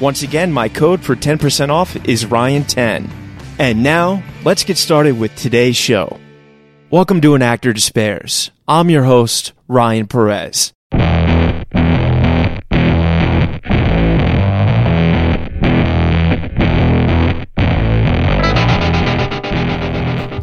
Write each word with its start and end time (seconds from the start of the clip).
Once 0.00 0.22
again, 0.22 0.52
my 0.52 0.68
code 0.68 1.02
for 1.02 1.14
10% 1.14 1.70
off 1.70 1.96
is 2.08 2.24
Ryan10. 2.24 3.08
And 3.58 3.82
now, 3.82 4.22
let's 4.44 4.64
get 4.64 4.76
started 4.76 5.18
with 5.18 5.34
today's 5.36 5.76
show. 5.76 6.18
Welcome 6.90 7.20
to 7.20 7.34
An 7.34 7.42
Actor 7.42 7.72
Despairs. 7.72 8.50
I'm 8.66 8.90
your 8.90 9.04
host, 9.04 9.52
Ryan 9.68 10.08
Perez. 10.08 10.73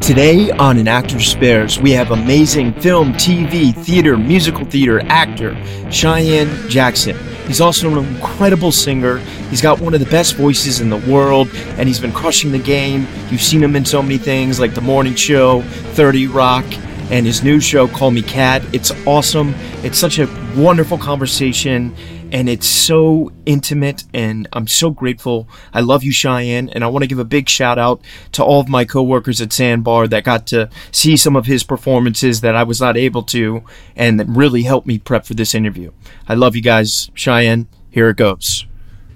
Today 0.01 0.49
on 0.49 0.79
An 0.79 0.87
Actor 0.87 1.19
Despairs, 1.19 1.79
we 1.79 1.91
have 1.91 2.09
amazing 2.09 2.73
film, 2.81 3.13
TV, 3.13 3.71
theater, 3.85 4.17
musical 4.17 4.65
theater 4.65 4.99
actor 5.05 5.55
Cheyenne 5.91 6.67
Jackson. 6.67 7.15
He's 7.45 7.61
also 7.61 7.95
an 7.95 8.15
incredible 8.15 8.71
singer. 8.71 9.19
He's 9.51 9.61
got 9.61 9.79
one 9.79 9.93
of 9.93 9.99
the 9.99 10.07
best 10.07 10.35
voices 10.35 10.81
in 10.81 10.89
the 10.89 10.97
world, 10.97 11.49
and 11.77 11.87
he's 11.87 11.99
been 11.99 12.11
crushing 12.11 12.51
the 12.51 12.57
game. 12.57 13.07
You've 13.29 13.43
seen 13.43 13.61
him 13.63 13.75
in 13.75 13.85
so 13.85 14.01
many 14.01 14.17
things 14.17 14.59
like 14.59 14.73
The 14.73 14.81
Morning 14.81 15.13
Show, 15.13 15.61
30 15.61 16.27
Rock, 16.27 16.65
and 17.11 17.23
his 17.23 17.43
new 17.43 17.59
show, 17.59 17.87
Call 17.87 18.09
Me 18.09 18.23
Kat. 18.23 18.63
It's 18.73 18.91
awesome. 19.05 19.53
It's 19.83 19.99
such 19.99 20.17
a 20.17 20.27
wonderful 20.57 20.97
conversation, 20.97 21.95
and 22.31 22.47
it's 22.47 22.67
so 22.67 23.31
intimate, 23.45 24.05
and 24.13 24.47
I'm 24.53 24.67
so 24.67 24.89
grateful. 24.89 25.47
I 25.73 25.81
love 25.81 26.03
you, 26.03 26.11
Cheyenne, 26.11 26.69
and 26.69 26.83
I 26.83 26.87
want 26.87 27.03
to 27.03 27.07
give 27.07 27.19
a 27.19 27.25
big 27.25 27.49
shout 27.49 27.77
out 27.77 28.01
to 28.31 28.43
all 28.43 28.61
of 28.61 28.69
my 28.69 28.85
coworkers 28.85 29.41
at 29.41 29.51
Sandbar 29.51 30.07
that 30.07 30.23
got 30.23 30.47
to 30.47 30.69
see 30.91 31.17
some 31.17 31.35
of 31.35 31.45
his 31.45 31.63
performances 31.63 32.41
that 32.41 32.55
I 32.55 32.63
was 32.63 32.79
not 32.79 32.95
able 32.95 33.23
to, 33.23 33.63
and 33.95 34.19
that 34.19 34.27
really 34.27 34.63
helped 34.63 34.87
me 34.87 34.97
prep 34.97 35.25
for 35.25 35.33
this 35.33 35.53
interview. 35.53 35.91
I 36.27 36.35
love 36.35 36.55
you 36.55 36.61
guys, 36.61 37.11
Cheyenne. 37.13 37.67
Here 37.89 38.09
it 38.09 38.17
goes. 38.17 38.65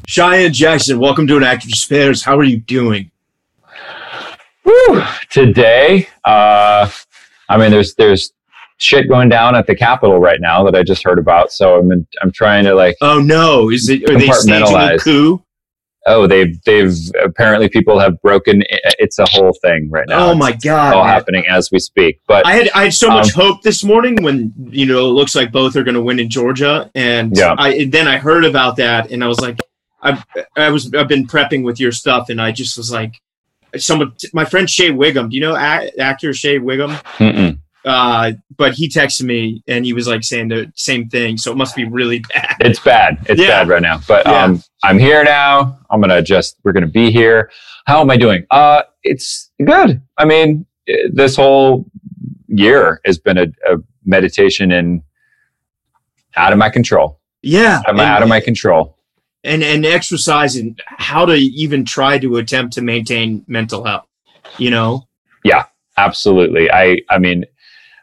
Cheyenne 0.07 0.53
Jackson, 0.53 0.99
welcome 0.99 1.25
to 1.27 1.37
an 1.37 1.43
Actor 1.43 1.69
Despairs. 1.69 2.23
How 2.23 2.37
are 2.37 2.43
you 2.43 2.57
doing? 2.57 3.09
Woo! 4.63 5.01
Today, 5.29 6.09
uh, 6.25 6.89
I 7.47 7.57
mean, 7.57 7.71
there's 7.71 7.95
there's 7.95 8.33
shit 8.77 9.07
going 9.07 9.29
down 9.29 9.55
at 9.55 9.67
the 9.67 9.75
Capitol 9.75 10.19
right 10.19 10.41
now 10.41 10.63
that 10.63 10.75
I 10.75 10.83
just 10.83 11.03
heard 11.03 11.19
about. 11.19 11.51
So 11.51 11.79
I'm 11.79 12.07
I'm 12.21 12.31
trying 12.31 12.63
to 12.65 12.75
like. 12.75 12.95
Oh 13.01 13.19
no! 13.19 13.69
Is 13.69 13.89
it 13.89 14.09
are 14.09 14.17
they 14.17 14.29
staging 14.29 14.75
a 14.75 14.97
coup? 14.97 15.41
Oh, 16.07 16.27
they've 16.27 16.61
they've 16.63 16.95
apparently 17.23 17.67
people 17.67 17.99
have 17.99 18.21
broken. 18.21 18.63
It's 18.99 19.17
a 19.17 19.25
whole 19.27 19.53
thing 19.61 19.89
right 19.89 20.07
now. 20.07 20.29
Oh 20.29 20.35
my 20.35 20.51
it's, 20.51 20.63
god! 20.63 20.89
It's 20.89 20.95
all 20.95 21.03
man. 21.03 21.13
happening 21.13 21.45
as 21.49 21.69
we 21.71 21.79
speak. 21.79 22.19
But 22.27 22.45
I 22.45 22.53
had 22.53 22.69
I 22.75 22.83
had 22.85 22.93
so 22.93 23.09
much 23.09 23.35
um, 23.35 23.41
hope 23.41 23.63
this 23.63 23.83
morning 23.83 24.21
when 24.21 24.53
you 24.69 24.85
know 24.85 25.09
it 25.09 25.13
looks 25.13 25.35
like 25.35 25.51
both 25.51 25.75
are 25.75 25.83
going 25.83 25.95
to 25.95 26.03
win 26.03 26.19
in 26.19 26.29
Georgia, 26.29 26.91
and 26.93 27.35
yeah. 27.35 27.55
I 27.57 27.85
then 27.85 28.07
I 28.07 28.17
heard 28.17 28.45
about 28.45 28.75
that 28.77 29.11
and 29.11 29.23
I 29.23 29.27
was 29.27 29.39
like, 29.39 29.59
I 30.01 30.23
I 30.55 30.69
was 30.69 30.93
I've 30.93 31.07
been 31.07 31.25
prepping 31.25 31.63
with 31.63 31.79
your 31.79 31.91
stuff 31.91 32.29
and 32.29 32.39
I 32.39 32.51
just 32.51 32.77
was 32.77 32.91
like, 32.91 33.15
someone 33.75 34.13
my 34.31 34.45
friend 34.45 34.69
Shea 34.69 34.91
Whigham. 34.91 35.29
Do 35.29 35.35
you 35.35 35.41
know 35.41 35.55
actor 35.55 36.33
Shea 36.35 36.59
Whigham? 36.59 36.91
Mm-mm. 37.17 37.59
Uh, 37.85 38.31
but 38.57 38.73
he 38.73 38.89
texted 38.89 39.23
me 39.23 39.61
and 39.67 39.85
he 39.85 39.93
was 39.93 40.07
like 40.07 40.23
saying 40.23 40.47
the 40.47 40.71
same 40.75 41.07
thing. 41.07 41.37
So 41.37 41.51
it 41.51 41.55
must 41.55 41.75
be 41.75 41.85
really 41.85 42.19
bad. 42.19 42.57
It's 42.59 42.79
bad. 42.79 43.23
It's 43.29 43.39
yeah. 43.39 43.47
bad 43.47 43.69
right 43.69 43.81
now. 43.81 44.01
But 44.07 44.25
yeah. 44.25 44.43
um, 44.43 44.63
I'm 44.83 44.97
here 44.97 45.23
now. 45.23 45.77
I'm 45.91 46.01
gonna 46.01 46.21
just 46.21 46.57
we're 46.63 46.73
gonna 46.73 46.87
be 46.87 47.11
here. 47.11 47.51
How 47.85 48.01
am 48.01 48.09
I 48.09 48.17
doing? 48.17 48.45
Uh, 48.49 48.81
it's 49.03 49.51
good. 49.63 50.01
I 50.17 50.25
mean, 50.25 50.65
this 51.13 51.35
whole 51.35 51.85
year 52.47 53.01
has 53.05 53.19
been 53.19 53.37
a, 53.37 53.47
a 53.69 53.77
meditation 54.03 54.71
in 54.71 55.03
out 56.35 56.53
of 56.53 56.57
my 56.57 56.69
control. 56.69 57.19
Yeah, 57.43 57.77
out 57.79 57.89
of 57.91 57.95
my, 57.95 58.05
out 58.05 58.23
of 58.23 58.29
my 58.29 58.39
control. 58.39 58.97
And 59.43 59.63
and 59.63 59.85
exercise 59.85 60.55
and 60.55 60.81
how 60.85 61.27
to 61.27 61.35
even 61.35 61.85
try 61.85 62.17
to 62.17 62.37
attempt 62.37 62.73
to 62.73 62.81
maintain 62.81 63.45
mental 63.47 63.83
health. 63.83 64.07
You 64.57 64.71
know. 64.71 65.07
Yeah, 65.43 65.65
absolutely. 65.97 66.71
I 66.71 67.01
I 67.11 67.19
mean 67.19 67.45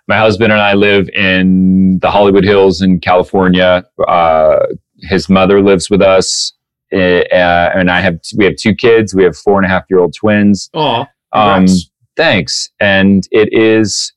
my 0.09 0.19
husband 0.19 0.53
and 0.53 0.61
I 0.61 0.75
live 0.75 1.09
in 1.11 1.99
the 2.01 2.11
Hollywood 2.11 2.45
Hills 2.45 2.83
in 2.83 3.01
California. 3.01 3.85
Uh, 4.07 4.59
his 5.03 5.29
mother 5.29 5.63
lives 5.63 5.91
with 5.91 6.03
us, 6.03 6.53
uh, 6.93 6.97
and 6.97 7.91
I 7.91 8.01
have 8.01 8.21
we 8.37 8.45
have 8.45 8.57
two 8.57 8.75
kids. 8.75 9.15
We 9.15 9.25
have 9.25 9.37
four 9.37 9.59
and 9.59 9.67
a 9.67 9.69
half 9.69 9.85
year 9.89 10.01
old 10.01 10.15
twins. 10.15 10.71
Oh, 10.75 11.07
um, 11.33 11.67
thanks. 12.17 12.71
And 12.81 13.27
it 13.31 13.53
is 13.53 14.12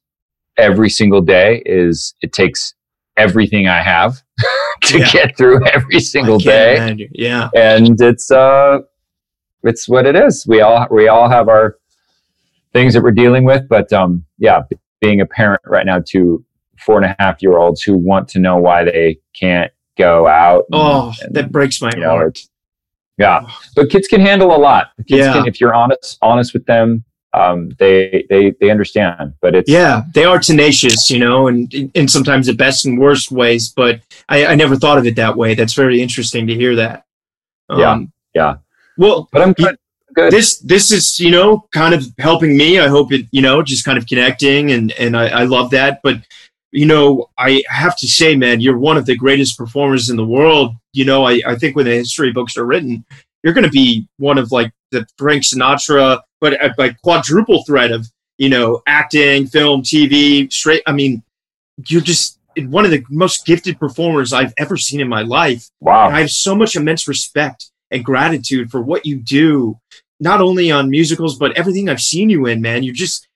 every 0.58 0.90
single 0.90 1.22
day. 1.22 1.62
Is 1.66 2.14
it 2.22 2.34
takes 2.34 2.74
everything 3.18 3.68
I 3.68 3.82
have 3.82 4.22
to 4.84 5.00
yeah. 5.00 5.12
get 5.12 5.38
through 5.38 5.66
every 5.68 6.00
single 6.00 6.38
day. 6.38 6.78
Imagine. 6.78 7.10
Yeah, 7.12 7.50
and 7.56 8.00
it's 8.02 8.32
uh, 8.32 8.80
it's 9.64 9.88
what 9.88 10.06
it 10.06 10.16
is. 10.16 10.46
We 10.48 10.62
all 10.62 10.88
we 10.92 11.08
all 11.08 11.30
have 11.30 11.48
our 11.48 11.78
things 12.74 12.94
that 12.94 13.02
we're 13.04 13.12
dealing 13.12 13.46
with, 13.46 13.68
but 13.70 13.92
um, 13.94 14.26
yeah, 14.38 14.64
being 15.02 15.22
a 15.22 15.26
parent 15.26 15.62
right 15.66 15.86
now 15.86 16.02
to 16.10 16.44
four 16.80 16.98
and 16.98 17.06
a 17.06 17.16
half 17.20 17.42
year 17.42 17.58
olds 17.58 17.82
who 17.82 17.98
want 17.98 18.28
to 18.30 18.40
know 18.40 18.58
why 18.58 18.84
they 18.84 19.18
can't 19.40 19.72
go 19.98 20.28
out. 20.28 20.66
And, 20.72 20.82
oh, 20.82 21.14
and, 21.22 21.36
that 21.36 21.52
breaks 21.52 21.82
my 21.82 21.90
know, 21.92 22.10
heart. 22.10 22.40
Yeah, 23.18 23.48
but 23.76 23.90
kids 23.90 24.08
can 24.08 24.20
handle 24.20 24.56
a 24.56 24.58
lot. 24.58 24.92
Kids 25.08 25.26
yeah. 25.26 25.34
Can, 25.34 25.48
if 25.48 25.62
you're 25.62 25.74
honest, 25.74 26.18
honest 26.22 26.54
with 26.54 26.66
them, 26.66 27.06
um, 27.34 27.70
they 27.80 28.26
they 28.30 28.54
they 28.60 28.70
understand. 28.70 29.34
But 29.42 29.56
it's 29.56 29.70
yeah, 29.70 30.04
they 30.14 30.26
are 30.26 30.40
tenacious, 30.40 31.10
you 31.10 31.20
know, 31.20 31.48
and 31.48 31.74
in 31.74 32.08
sometimes 32.08 32.48
the 32.48 32.54
best 32.54 32.86
and 32.86 33.00
worst 33.00 33.32
ways. 33.32 33.70
But 33.70 34.02
I, 34.28 34.48
I 34.48 34.56
never 34.56 34.76
thought 34.76 34.98
of 34.98 35.06
it 35.06 35.16
that 35.16 35.38
way. 35.38 35.56
That's 35.56 35.74
very 35.74 36.02
interesting 36.02 36.48
to 36.48 36.56
hear 36.56 36.76
that. 36.76 37.06
Um, 37.70 37.80
yeah, 37.80 38.00
yeah. 38.34 38.56
Well, 38.98 39.30
but 39.32 39.42
I'm 39.42 39.56
good. 40.16 40.32
This 40.32 40.58
this 40.60 40.92
is 40.92 41.20
you 41.20 41.32
know 41.32 41.68
kind 41.72 41.94
of 41.94 42.06
helping 42.18 42.58
me. 42.58 42.80
I 42.80 42.88
hope 42.88 43.12
it 43.12 43.28
you 43.32 43.42
know 43.42 43.62
just 43.62 43.86
kind 43.86 43.98
of 43.98 44.08
connecting 44.08 44.72
and 44.72 44.92
and 44.94 45.16
I, 45.16 45.28
I 45.28 45.44
love 45.44 45.70
that. 45.72 46.00
But 46.02 46.22
you 46.72 46.86
know 46.86 47.30
I 47.38 47.62
have 47.68 47.96
to 47.98 48.08
say, 48.08 48.36
man, 48.36 48.62
you're 48.62 48.78
one 48.78 48.98
of 48.98 49.06
the 49.06 49.16
greatest 49.16 49.58
performers 49.58 50.10
in 50.10 50.16
the 50.16 50.26
world. 50.26 50.76
You 50.94 51.06
know 51.06 51.26
I 51.26 51.42
I 51.46 51.56
think 51.56 51.76
when 51.76 51.86
the 51.86 51.92
history 51.92 52.32
books 52.32 52.58
are 52.58 52.66
written, 52.66 53.06
you're 53.44 53.54
going 53.54 53.66
to 53.66 53.70
be 53.70 54.08
one 54.18 54.38
of 54.38 54.52
like 54.52 54.72
the 54.92 55.06
Frank 55.18 55.44
Sinatra, 55.44 56.22
but 56.42 56.62
uh, 56.62 56.70
a, 56.78 56.84
a 56.84 56.94
quadruple 57.04 57.64
threat 57.64 57.92
of 57.92 58.08
you 58.38 58.50
know 58.50 58.82
acting, 58.88 59.48
film, 59.48 59.84
TV, 59.84 60.52
straight. 60.52 60.82
I 60.88 60.94
mean, 60.94 61.22
you're 61.88 62.02
just 62.02 62.40
one 62.58 62.86
of 62.86 62.92
the 62.92 63.04
most 63.10 63.46
gifted 63.46 63.80
performers 63.80 64.34
I've 64.34 64.54
ever 64.58 64.78
seen 64.78 65.02
in 65.02 65.10
my 65.10 65.22
life. 65.22 65.70
Wow. 65.82 66.08
And 66.08 66.16
I 66.16 66.22
have 66.22 66.32
so 66.32 66.56
much 66.56 66.76
immense 66.76 67.08
respect 67.08 67.70
and 67.92 68.04
gratitude 68.04 68.72
for 68.72 68.82
what 68.82 69.06
you 69.06 69.18
do 69.18 69.78
not 70.20 70.42
only 70.42 70.72
on 70.72 70.90
musicals 70.90 71.38
but 71.38 71.58
everything 71.58 71.90
I've 71.90 72.02
seen 72.02 72.30
you 72.30 72.46
in, 72.46 72.62
man. 72.62 72.84
You're 72.84 72.94
just 72.94 73.28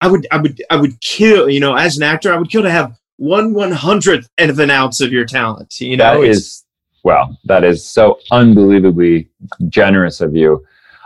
I 0.00 0.08
would, 0.08 0.26
I 0.32 0.36
would, 0.38 0.60
I 0.68 0.76
would 0.76 1.00
kill. 1.00 1.48
You 1.48 1.60
know, 1.60 1.76
as 1.76 1.96
an 1.96 2.02
actor, 2.02 2.32
I 2.32 2.36
would 2.36 2.50
kill 2.50 2.62
to 2.62 2.70
have 2.70 2.98
one 3.18 3.54
one 3.54 3.70
hundredth 3.70 4.28
of 4.38 4.58
an 4.58 4.70
ounce 4.70 5.00
of 5.00 5.12
your 5.12 5.24
talent. 5.24 5.80
You 5.80 5.96
know, 5.96 6.20
that 6.20 6.28
is 6.28 6.64
well, 7.04 7.38
that 7.44 7.64
is 7.64 7.86
so 7.86 8.18
unbelievably 8.30 9.28
generous 9.68 10.20
of 10.20 10.34
you. 10.34 10.64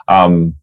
Um, 0.08 0.56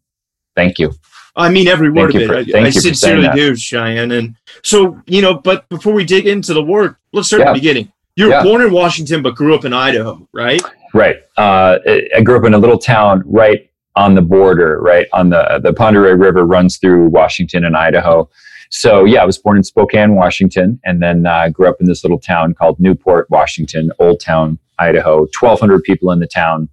thank 0.56 0.78
you. 0.78 0.92
I 1.36 1.48
mean 1.48 1.68
every 1.68 1.90
word 1.90 2.12
thank 2.12 2.30
of 2.30 2.38
it. 2.38 2.50
For, 2.50 2.58
I, 2.58 2.62
I 2.62 2.70
sincerely 2.70 3.28
do, 3.34 3.56
Cheyenne. 3.56 4.12
And 4.12 4.36
so, 4.62 5.00
you 5.06 5.20
know, 5.20 5.34
but 5.34 5.68
before 5.68 5.92
we 5.92 6.04
dig 6.04 6.26
into 6.26 6.54
the 6.54 6.62
work, 6.62 6.98
let's 7.12 7.28
start 7.28 7.40
yeah. 7.40 7.50
at 7.50 7.52
the 7.54 7.60
beginning. 7.60 7.92
You 8.16 8.26
were 8.26 8.30
yeah. 8.30 8.42
born 8.44 8.62
in 8.62 8.72
Washington, 8.72 9.22
but 9.22 9.34
grew 9.34 9.54
up 9.56 9.64
in 9.64 9.72
Idaho, 9.72 10.28
right? 10.32 10.62
Right. 10.92 11.16
Uh, 11.36 11.78
I 12.16 12.20
grew 12.22 12.38
up 12.38 12.44
in 12.44 12.54
a 12.54 12.58
little 12.58 12.78
town 12.78 13.24
right 13.26 13.68
on 13.96 14.14
the 14.14 14.22
border, 14.22 14.80
right 14.80 15.06
on 15.12 15.30
the 15.30 15.60
the 15.62 15.72
Oreille 15.78 16.16
River 16.16 16.44
runs 16.44 16.78
through 16.78 17.08
Washington 17.08 17.64
and 17.64 17.76
Idaho. 17.76 18.28
So 18.70 19.04
yeah, 19.04 19.22
I 19.22 19.24
was 19.24 19.38
born 19.38 19.56
in 19.56 19.62
Spokane, 19.62 20.14
Washington, 20.14 20.80
and 20.84 21.02
then 21.02 21.26
uh, 21.26 21.48
grew 21.48 21.68
up 21.68 21.76
in 21.80 21.86
this 21.86 22.02
little 22.02 22.18
town 22.18 22.54
called 22.54 22.80
Newport, 22.80 23.30
Washington, 23.30 23.92
Old 23.98 24.20
Town, 24.20 24.58
Idaho. 24.78 25.26
Twelve 25.32 25.60
hundred 25.60 25.82
people 25.84 26.10
in 26.10 26.18
the 26.18 26.26
town. 26.26 26.68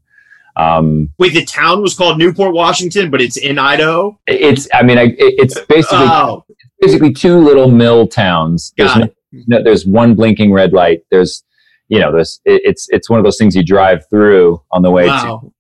Um, 0.58 1.10
Wait, 1.18 1.34
the 1.34 1.46
town 1.46 1.82
was 1.82 1.94
called 1.94 2.18
Newport, 2.18 2.54
Washington, 2.54 3.10
but 3.10 3.22
it's 3.22 3.38
in 3.38 3.58
Idaho. 3.58 4.20
It's, 4.28 4.68
I 4.74 4.84
mean, 4.84 4.98
I, 4.98 5.14
it's 5.18 5.58
basically 5.62 6.08
oh. 6.10 6.44
basically 6.82 7.14
two 7.14 7.38
little 7.38 7.72
mill 7.72 8.06
towns. 8.06 8.74
There's, 8.76 8.96
no, 8.98 9.10
no, 9.48 9.64
there's 9.64 9.86
one 9.86 10.14
blinking 10.14 10.52
red 10.52 10.74
light. 10.74 11.04
There's, 11.10 11.44
you 11.88 12.00
know, 12.00 12.12
there's 12.12 12.42
it, 12.46 12.62
it's 12.66 12.88
it's 12.90 13.10
one 13.10 13.20
of 13.20 13.24
those 13.24 13.38
things 13.38 13.56
you 13.56 13.64
drive 13.64 14.10
through 14.10 14.62
on 14.72 14.82
the 14.82 14.92
way 14.92 15.08
wow. 15.08 15.40
to 15.44 15.54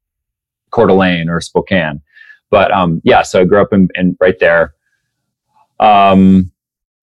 Coeur 0.72 0.88
d'Alene 0.88 1.30
or 1.30 1.42
Spokane. 1.42 2.02
But 2.50 2.72
um, 2.72 3.02
yeah, 3.04 3.22
so 3.22 3.42
I 3.42 3.46
grew 3.46 3.62
up 3.62 3.72
in, 3.72 3.90
in 3.96 4.18
right 4.20 4.38
there. 4.40 4.74
Um, 5.80 6.52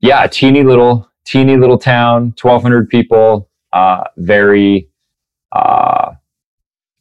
yeah, 0.00 0.26
teeny 0.26 0.62
little 0.62 1.08
teeny 1.24 1.56
little 1.56 1.78
town, 1.78 2.32
twelve 2.36 2.62
hundred 2.62 2.88
people. 2.88 3.48
Uh, 3.72 4.04
very 4.16 4.88
uh, 5.52 6.12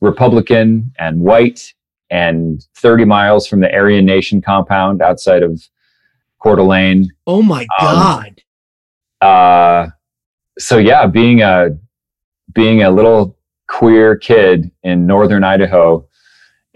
Republican 0.02 0.92
and 1.00 1.22
white, 1.22 1.74
and 2.10 2.66
30 2.76 3.06
miles 3.06 3.48
from 3.48 3.60
the 3.60 3.74
Aryan 3.74 4.06
Nation 4.06 4.42
compound 4.42 5.02
outside 5.02 5.44
of 5.44 5.62
Coeur 6.40 6.56
d'Alene. 6.56 7.12
Oh 7.26 7.42
my 7.42 7.66
God. 7.80 8.42
Um, 9.22 9.30
uh, 9.30 9.88
so 10.60 10.78
yeah, 10.78 11.08
being 11.08 11.42
a, 11.42 11.70
being 12.54 12.84
a 12.84 12.92
little 12.92 13.38
queer 13.68 14.16
kid 14.16 14.72
in 14.84 15.06
Northern 15.06 15.44
Idaho 15.44 16.07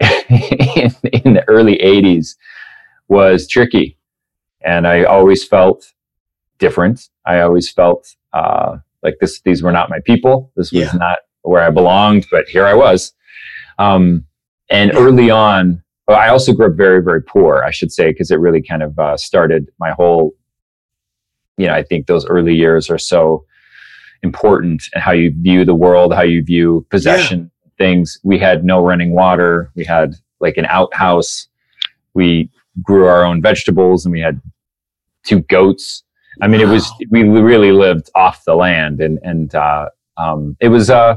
in, 0.00 0.94
in 1.12 1.34
the 1.34 1.44
early 1.48 1.78
80s 1.78 2.36
was 3.08 3.46
tricky. 3.48 3.98
And 4.64 4.86
I 4.86 5.04
always 5.04 5.46
felt 5.46 5.92
different. 6.58 7.08
I 7.26 7.40
always 7.40 7.70
felt, 7.70 8.14
uh, 8.32 8.78
like 9.02 9.16
this, 9.20 9.40
these 9.42 9.62
were 9.62 9.72
not 9.72 9.90
my 9.90 10.00
people. 10.04 10.52
This 10.56 10.72
was 10.72 10.92
yeah. 10.92 10.92
not 10.98 11.18
where 11.42 11.62
I 11.62 11.70
belonged, 11.70 12.26
but 12.30 12.46
here 12.48 12.66
I 12.66 12.74
was. 12.74 13.12
Um, 13.78 14.24
and 14.70 14.94
early 14.94 15.30
on, 15.30 15.82
I 16.08 16.28
also 16.28 16.52
grew 16.52 16.66
up 16.66 16.76
very, 16.76 17.02
very 17.02 17.22
poor, 17.22 17.62
I 17.64 17.70
should 17.70 17.92
say, 17.92 18.10
because 18.10 18.30
it 18.30 18.36
really 18.36 18.62
kind 18.62 18.82
of 18.82 18.98
uh, 18.98 19.16
started 19.16 19.70
my 19.78 19.90
whole, 19.92 20.32
you 21.56 21.66
know, 21.66 21.74
I 21.74 21.82
think 21.82 22.06
those 22.06 22.26
early 22.26 22.54
years 22.54 22.90
are 22.90 22.98
so 22.98 23.44
important 24.22 24.82
and 24.94 25.02
how 25.02 25.12
you 25.12 25.32
view 25.36 25.64
the 25.64 25.74
world, 25.74 26.14
how 26.14 26.22
you 26.22 26.42
view 26.42 26.86
possession. 26.90 27.50
Things. 27.82 28.18
We 28.22 28.38
had 28.38 28.64
no 28.64 28.78
running 28.90 29.12
water. 29.12 29.70
We 29.74 29.84
had 29.84 30.14
like 30.40 30.56
an 30.56 30.66
outhouse. 30.66 31.48
We 32.14 32.50
grew 32.82 33.06
our 33.06 33.24
own 33.24 33.42
vegetables 33.42 34.04
and 34.04 34.12
we 34.12 34.20
had 34.20 34.40
two 35.24 35.40
goats. 35.56 36.04
I 36.40 36.48
mean, 36.48 36.60
wow. 36.62 36.68
it 36.68 36.72
was, 36.74 36.84
we 37.10 37.22
really 37.24 37.72
lived 37.72 38.10
off 38.14 38.44
the 38.44 38.54
land 38.54 39.00
and, 39.00 39.18
and, 39.22 39.54
uh, 39.54 39.88
um, 40.16 40.56
it 40.60 40.68
was, 40.68 40.90
uh, 40.90 41.16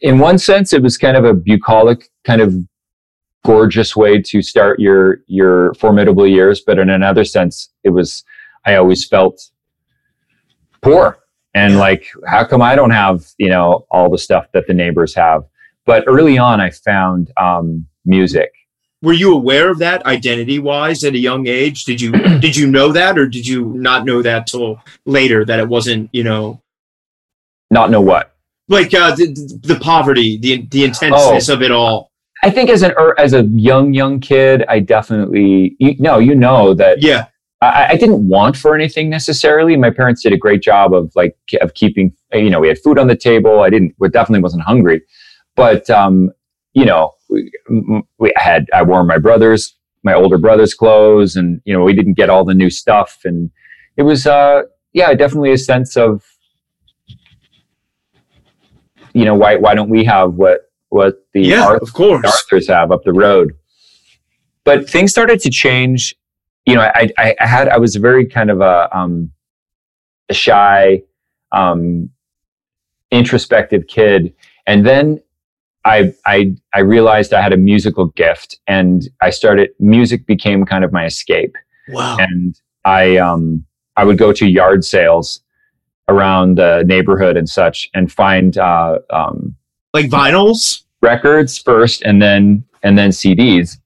in 0.00 0.18
one 0.18 0.38
sense, 0.38 0.72
it 0.72 0.82
was 0.82 0.96
kind 0.98 1.16
of 1.16 1.24
a 1.24 1.34
bucolic, 1.34 2.10
kind 2.24 2.40
of 2.40 2.54
gorgeous 3.46 3.94
way 3.94 4.20
to 4.20 4.42
start 4.42 4.80
your 4.80 5.20
your 5.28 5.72
formidable 5.74 6.26
years. 6.26 6.60
But 6.60 6.78
in 6.78 6.90
another 6.90 7.24
sense, 7.24 7.70
it 7.84 7.90
was 7.90 8.24
I 8.64 8.74
always 8.74 9.06
felt 9.06 9.50
poor 10.82 11.18
and 11.54 11.78
like, 11.78 12.06
how 12.26 12.44
come 12.44 12.60
I 12.60 12.76
don't 12.76 12.90
have 12.90 13.24
you 13.38 13.48
know 13.48 13.86
all 13.90 14.10
the 14.10 14.18
stuff 14.18 14.46
that 14.52 14.66
the 14.66 14.74
neighbors 14.74 15.14
have? 15.14 15.44
But 15.86 16.04
early 16.06 16.36
on, 16.36 16.60
I 16.60 16.70
found 16.70 17.32
um, 17.36 17.86
music. 18.04 18.52
Were 19.02 19.12
you 19.12 19.32
aware 19.32 19.70
of 19.70 19.78
that 19.78 20.04
identity 20.04 20.58
wise 20.58 21.04
at 21.04 21.14
a 21.14 21.18
young 21.18 21.46
age? 21.46 21.84
Did 21.84 22.00
you 22.00 22.12
did 22.40 22.56
you 22.56 22.66
know 22.66 22.92
that, 22.92 23.18
or 23.18 23.26
did 23.26 23.46
you 23.46 23.66
not 23.74 24.04
know 24.04 24.20
that 24.22 24.46
till 24.46 24.82
later 25.04 25.44
that 25.44 25.58
it 25.58 25.68
wasn't 25.68 26.10
you 26.12 26.24
know? 26.24 26.60
Not 27.70 27.90
know 27.90 28.00
what 28.00 28.36
like 28.68 28.92
uh, 28.94 29.14
the, 29.14 29.60
the 29.62 29.76
poverty, 29.76 30.38
the 30.38 30.66
the 30.66 30.84
intenseness 30.84 31.48
oh, 31.48 31.54
of 31.54 31.62
it 31.62 31.70
all. 31.70 32.10
I 32.42 32.50
think 32.50 32.70
as 32.70 32.82
an 32.82 32.92
er, 32.98 33.14
as 33.18 33.32
a 33.32 33.44
young 33.44 33.94
young 33.94 34.20
kid, 34.20 34.64
I 34.68 34.80
definitely 34.80 35.76
you, 35.78 35.96
no, 35.98 36.18
you 36.18 36.34
know 36.34 36.74
that. 36.74 37.02
Yeah. 37.02 37.26
I, 37.62 37.92
I, 37.92 37.96
didn't 37.96 38.28
want 38.28 38.54
for 38.54 38.74
anything 38.74 39.08
necessarily. 39.08 39.78
My 39.78 39.88
parents 39.88 40.22
did 40.22 40.34
a 40.34 40.36
great 40.36 40.60
job 40.60 40.92
of 40.92 41.10
like 41.16 41.38
of 41.62 41.72
keeping. 41.72 42.14
You 42.34 42.50
know, 42.50 42.60
we 42.60 42.68
had 42.68 42.78
food 42.78 42.98
on 42.98 43.06
the 43.06 43.16
table. 43.16 43.60
I 43.60 43.70
didn't. 43.70 43.94
We 43.98 44.10
definitely 44.10 44.42
wasn't 44.42 44.62
hungry, 44.64 45.00
but 45.56 45.90
um, 45.90 46.30
you 46.74 46.84
know, 46.84 47.12
we, 47.28 47.50
we 48.18 48.32
had. 48.36 48.66
I 48.72 48.82
wore 48.82 49.02
my 49.04 49.18
brother's, 49.18 49.74
my 50.04 50.14
older 50.14 50.38
brother's 50.38 50.74
clothes, 50.74 51.34
and 51.36 51.60
you 51.64 51.72
know, 51.72 51.82
we 51.82 51.92
didn't 51.92 52.14
get 52.14 52.30
all 52.30 52.44
the 52.44 52.54
new 52.54 52.70
stuff, 52.70 53.20
and 53.24 53.50
it 53.96 54.02
was, 54.04 54.26
uh, 54.26 54.62
yeah, 54.92 55.12
definitely 55.14 55.52
a 55.52 55.58
sense 55.58 55.96
of 55.96 56.22
you 59.16 59.24
know, 59.24 59.34
why 59.34 59.56
why 59.56 59.74
don't 59.74 59.88
we 59.88 60.04
have 60.04 60.34
what 60.34 60.70
what 60.90 61.26
the 61.32 61.40
yeah, 61.40 61.64
Arthur, 61.64 61.82
of 61.82 61.92
course. 61.94 62.26
Arthurs 62.26 62.68
have 62.68 62.92
up 62.92 63.02
the 63.02 63.14
road? 63.14 63.56
But 64.64 64.90
things 64.90 65.10
started 65.10 65.40
to 65.40 65.50
change. 65.50 66.14
You 66.66 66.74
know, 66.74 66.82
I 66.82 67.10
I, 67.16 67.34
I 67.40 67.46
had 67.46 67.68
I 67.70 67.78
was 67.78 67.96
a 67.96 68.00
very 68.00 68.26
kind 68.26 68.50
of 68.50 68.60
a 68.60 68.94
um, 68.94 69.32
a 70.28 70.34
shy, 70.34 71.02
um, 71.50 72.10
introspective 73.10 73.86
kid, 73.86 74.34
and 74.66 74.84
then 74.84 75.22
I, 75.86 76.12
I, 76.26 76.54
I 76.74 76.80
realized 76.80 77.32
I 77.32 77.40
had 77.40 77.52
a 77.52 77.56
musical 77.56 78.06
gift 78.08 78.58
and 78.66 79.08
I 79.22 79.30
started, 79.30 79.70
music 79.78 80.26
became 80.26 80.64
kind 80.66 80.84
of 80.84 80.92
my 80.92 81.06
escape. 81.06 81.54
Wow. 81.88 82.16
And 82.18 82.60
I, 82.84 83.16
um, 83.16 83.64
I 83.96 84.04
would 84.04 84.18
go 84.18 84.32
to 84.32 84.46
yard 84.46 84.84
sales 84.84 85.40
around 86.08 86.58
the 86.58 86.84
neighborhood 86.86 87.36
and 87.36 87.48
such 87.48 87.88
and 87.94 88.10
find 88.12 88.58
uh, 88.58 88.98
um, 89.10 89.56
like 89.94 90.06
vinyls? 90.06 90.82
records 91.02 91.58
first 91.58 92.02
and 92.02 92.20
then 92.20 92.64
and 92.82 92.96
then 92.96 93.10
cds 93.10 93.78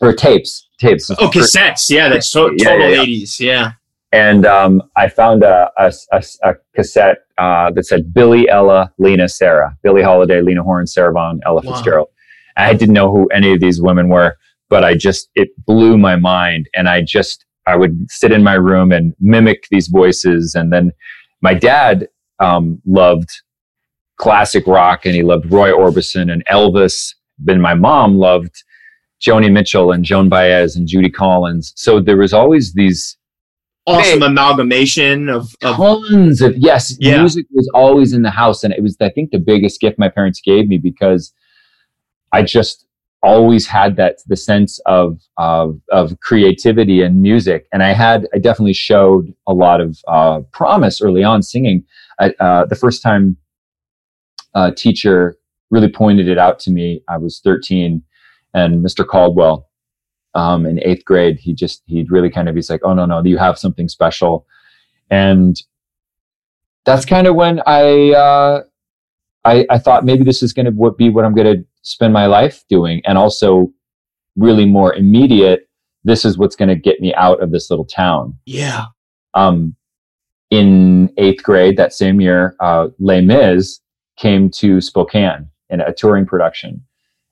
or 0.00 0.12
tapes 0.12 0.68
tapes. 0.78 1.10
Oh 1.10 1.28
cassettes. 1.28 1.90
Yeah 1.90 2.08
that's 2.08 2.30
to- 2.32 2.54
yeah, 2.56 2.64
total 2.64 2.90
yeah, 2.90 3.04
80s 3.04 3.40
yeah. 3.40 3.72
And 4.12 4.44
um, 4.44 4.82
i 4.96 5.08
found 5.08 5.42
a, 5.42 5.70
a, 5.78 5.92
a, 6.12 6.24
a 6.42 6.54
cassette 6.74 7.18
uh, 7.40 7.70
that 7.72 7.84
said 7.84 8.12
billie 8.14 8.48
ella 8.48 8.92
lena 8.98 9.28
sarah 9.28 9.76
billie 9.82 10.02
holiday 10.02 10.40
lena 10.40 10.62
horne 10.62 10.86
sarah 10.86 11.12
vaughan 11.12 11.40
ella 11.46 11.60
wow. 11.64 11.72
fitzgerald 11.72 12.08
i 12.56 12.72
didn't 12.72 12.94
know 12.94 13.10
who 13.10 13.26
any 13.28 13.52
of 13.52 13.60
these 13.60 13.80
women 13.82 14.08
were 14.08 14.36
but 14.68 14.84
i 14.84 14.94
just 14.94 15.30
it 15.34 15.48
blew 15.66 15.98
my 15.98 16.16
mind 16.16 16.68
and 16.74 16.88
i 16.88 17.00
just 17.00 17.44
i 17.66 17.74
would 17.74 18.06
sit 18.10 18.30
in 18.30 18.42
my 18.42 18.54
room 18.54 18.92
and 18.92 19.14
mimic 19.20 19.64
these 19.70 19.88
voices 19.88 20.54
and 20.54 20.72
then 20.72 20.92
my 21.40 21.54
dad 21.54 22.08
um, 22.40 22.80
loved 22.86 23.30
classic 24.20 24.66
rock 24.66 25.06
and 25.06 25.14
he 25.14 25.22
loved 25.22 25.50
Roy 25.50 25.70
Orbison 25.70 26.30
and 26.30 26.44
Elvis. 26.46 27.14
Then 27.38 27.60
my 27.60 27.74
mom 27.74 28.16
loved 28.16 28.62
Joni 29.20 29.50
Mitchell 29.50 29.92
and 29.92 30.04
Joan 30.04 30.28
Baez 30.28 30.76
and 30.76 30.86
Judy 30.86 31.10
Collins. 31.10 31.72
So 31.76 32.00
there 32.00 32.18
was 32.18 32.34
always 32.34 32.74
these 32.74 33.16
awesome 33.86 34.22
amalgamation 34.22 35.28
of, 35.28 35.54
of, 35.62 35.76
tons 35.76 36.40
of 36.40 36.56
yes, 36.56 36.96
yeah. 37.00 37.18
music 37.18 37.46
was 37.52 37.68
always 37.74 38.12
in 38.12 38.22
the 38.22 38.30
house, 38.30 38.64
and 38.64 38.72
it 38.72 38.82
was 38.82 38.96
I 39.00 39.10
think 39.10 39.30
the 39.30 39.38
biggest 39.38 39.80
gift 39.80 39.98
my 39.98 40.08
parents 40.08 40.40
gave 40.40 40.68
me 40.68 40.78
because 40.78 41.32
I 42.32 42.42
just 42.42 42.86
always 43.22 43.66
had 43.66 43.96
that 43.96 44.18
the 44.26 44.36
sense 44.36 44.80
of 44.86 45.20
of, 45.36 45.80
of 45.90 46.18
creativity 46.20 47.02
and 47.02 47.22
music, 47.22 47.66
and 47.72 47.82
I 47.82 47.92
had 47.92 48.26
I 48.34 48.38
definitely 48.38 48.74
showed 48.74 49.34
a 49.46 49.52
lot 49.52 49.80
of 49.80 49.98
uh, 50.08 50.40
promise 50.52 51.00
early 51.00 51.24
on 51.24 51.42
singing. 51.42 51.84
I, 52.18 52.30
uh, 52.40 52.66
the 52.66 52.76
first 52.76 53.02
time 53.02 53.36
a 54.54 54.72
teacher 54.72 55.36
really 55.70 55.88
pointed 55.88 56.28
it 56.28 56.38
out 56.38 56.58
to 56.58 56.70
me, 56.70 57.02
I 57.08 57.16
was 57.16 57.40
13, 57.44 58.02
and 58.54 58.84
Mr. 58.84 59.06
Caldwell 59.06 59.69
um, 60.34 60.66
in 60.66 60.80
eighth 60.82 61.04
grade, 61.04 61.38
he 61.38 61.52
just 61.54 61.82
he 61.86 62.06
really 62.08 62.30
kind 62.30 62.48
of 62.48 62.54
he's 62.54 62.70
like, 62.70 62.82
oh 62.84 62.94
no 62.94 63.06
no, 63.06 63.22
you 63.22 63.38
have 63.38 63.58
something 63.58 63.88
special, 63.88 64.46
and 65.10 65.60
that's 66.84 67.04
kind 67.04 67.26
of 67.26 67.34
when 67.34 67.60
I. 67.66 68.12
Uh, 68.12 68.62
I, 69.42 69.64
I 69.70 69.78
thought 69.78 70.04
maybe 70.04 70.22
this 70.22 70.42
is 70.42 70.52
going 70.52 70.66
to 70.66 70.90
be 70.98 71.08
what 71.08 71.24
I'm 71.24 71.34
going 71.34 71.56
to 71.56 71.64
spend 71.80 72.12
my 72.12 72.26
life 72.26 72.62
doing 72.68 73.00
and 73.06 73.16
also 73.16 73.72
really 74.36 74.66
more 74.66 74.92
immediate 74.94 75.66
this 76.04 76.24
is 76.24 76.38
what's 76.38 76.56
going 76.56 76.68
to 76.68 76.76
get 76.76 77.00
me 77.00 77.14
out 77.14 77.42
of 77.42 77.52
this 77.52 77.70
little 77.70 77.84
town. 77.84 78.34
Yeah. 78.46 78.86
Um, 79.34 79.74
in 80.50 81.12
eighth 81.18 81.42
grade 81.42 81.76
that 81.76 81.92
same 81.92 82.20
year, 82.20 82.56
uh, 82.60 82.88
Les 82.98 83.20
Mis 83.20 83.80
came 84.16 84.50
to 84.50 84.80
Spokane 84.80 85.48
in 85.68 85.80
a 85.80 85.92
touring 85.92 86.26
production, 86.26 86.84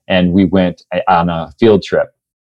and 0.07 0.31
we 0.31 0.45
went 0.45 0.83
on 1.07 1.29
a 1.29 1.51
field 1.59 1.83
trip. 1.83 2.09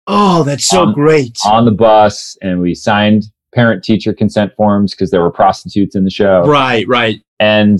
Oh, 0.07 0.43
that's 0.43 0.67
so 0.67 0.87
on, 0.87 0.93
great! 0.93 1.37
On 1.45 1.65
the 1.65 1.71
bus, 1.71 2.37
and 2.41 2.59
we 2.59 2.75
signed 2.75 3.23
parent-teacher 3.55 4.13
consent 4.13 4.51
forms 4.55 4.93
because 4.93 5.11
there 5.11 5.21
were 5.21 5.31
prostitutes 5.31 5.95
in 5.95 6.03
the 6.03 6.09
show. 6.09 6.41
Right, 6.41 6.87
right. 6.87 7.21
And 7.39 7.79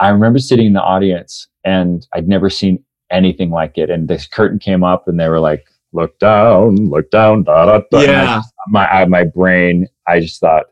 I 0.00 0.08
remember 0.08 0.38
sitting 0.38 0.66
in 0.66 0.72
the 0.72 0.82
audience, 0.82 1.46
and 1.64 2.06
I'd 2.14 2.28
never 2.28 2.50
seen 2.50 2.84
anything 3.10 3.50
like 3.50 3.78
it. 3.78 3.88
And 3.88 4.08
the 4.08 4.26
curtain 4.32 4.58
came 4.58 4.84
up, 4.84 5.08
and 5.08 5.18
they 5.18 5.28
were 5.28 5.40
like, 5.40 5.64
"Look 5.92 6.18
down, 6.18 6.76
look 6.90 7.10
down." 7.10 7.44
Da, 7.44 7.66
da, 7.66 7.80
da. 7.90 8.00
Yeah. 8.00 8.36
Just, 8.36 8.52
my 8.68 8.86
I, 8.86 9.04
my 9.06 9.24
brain, 9.24 9.86
I 10.06 10.20
just 10.20 10.40
thought, 10.40 10.66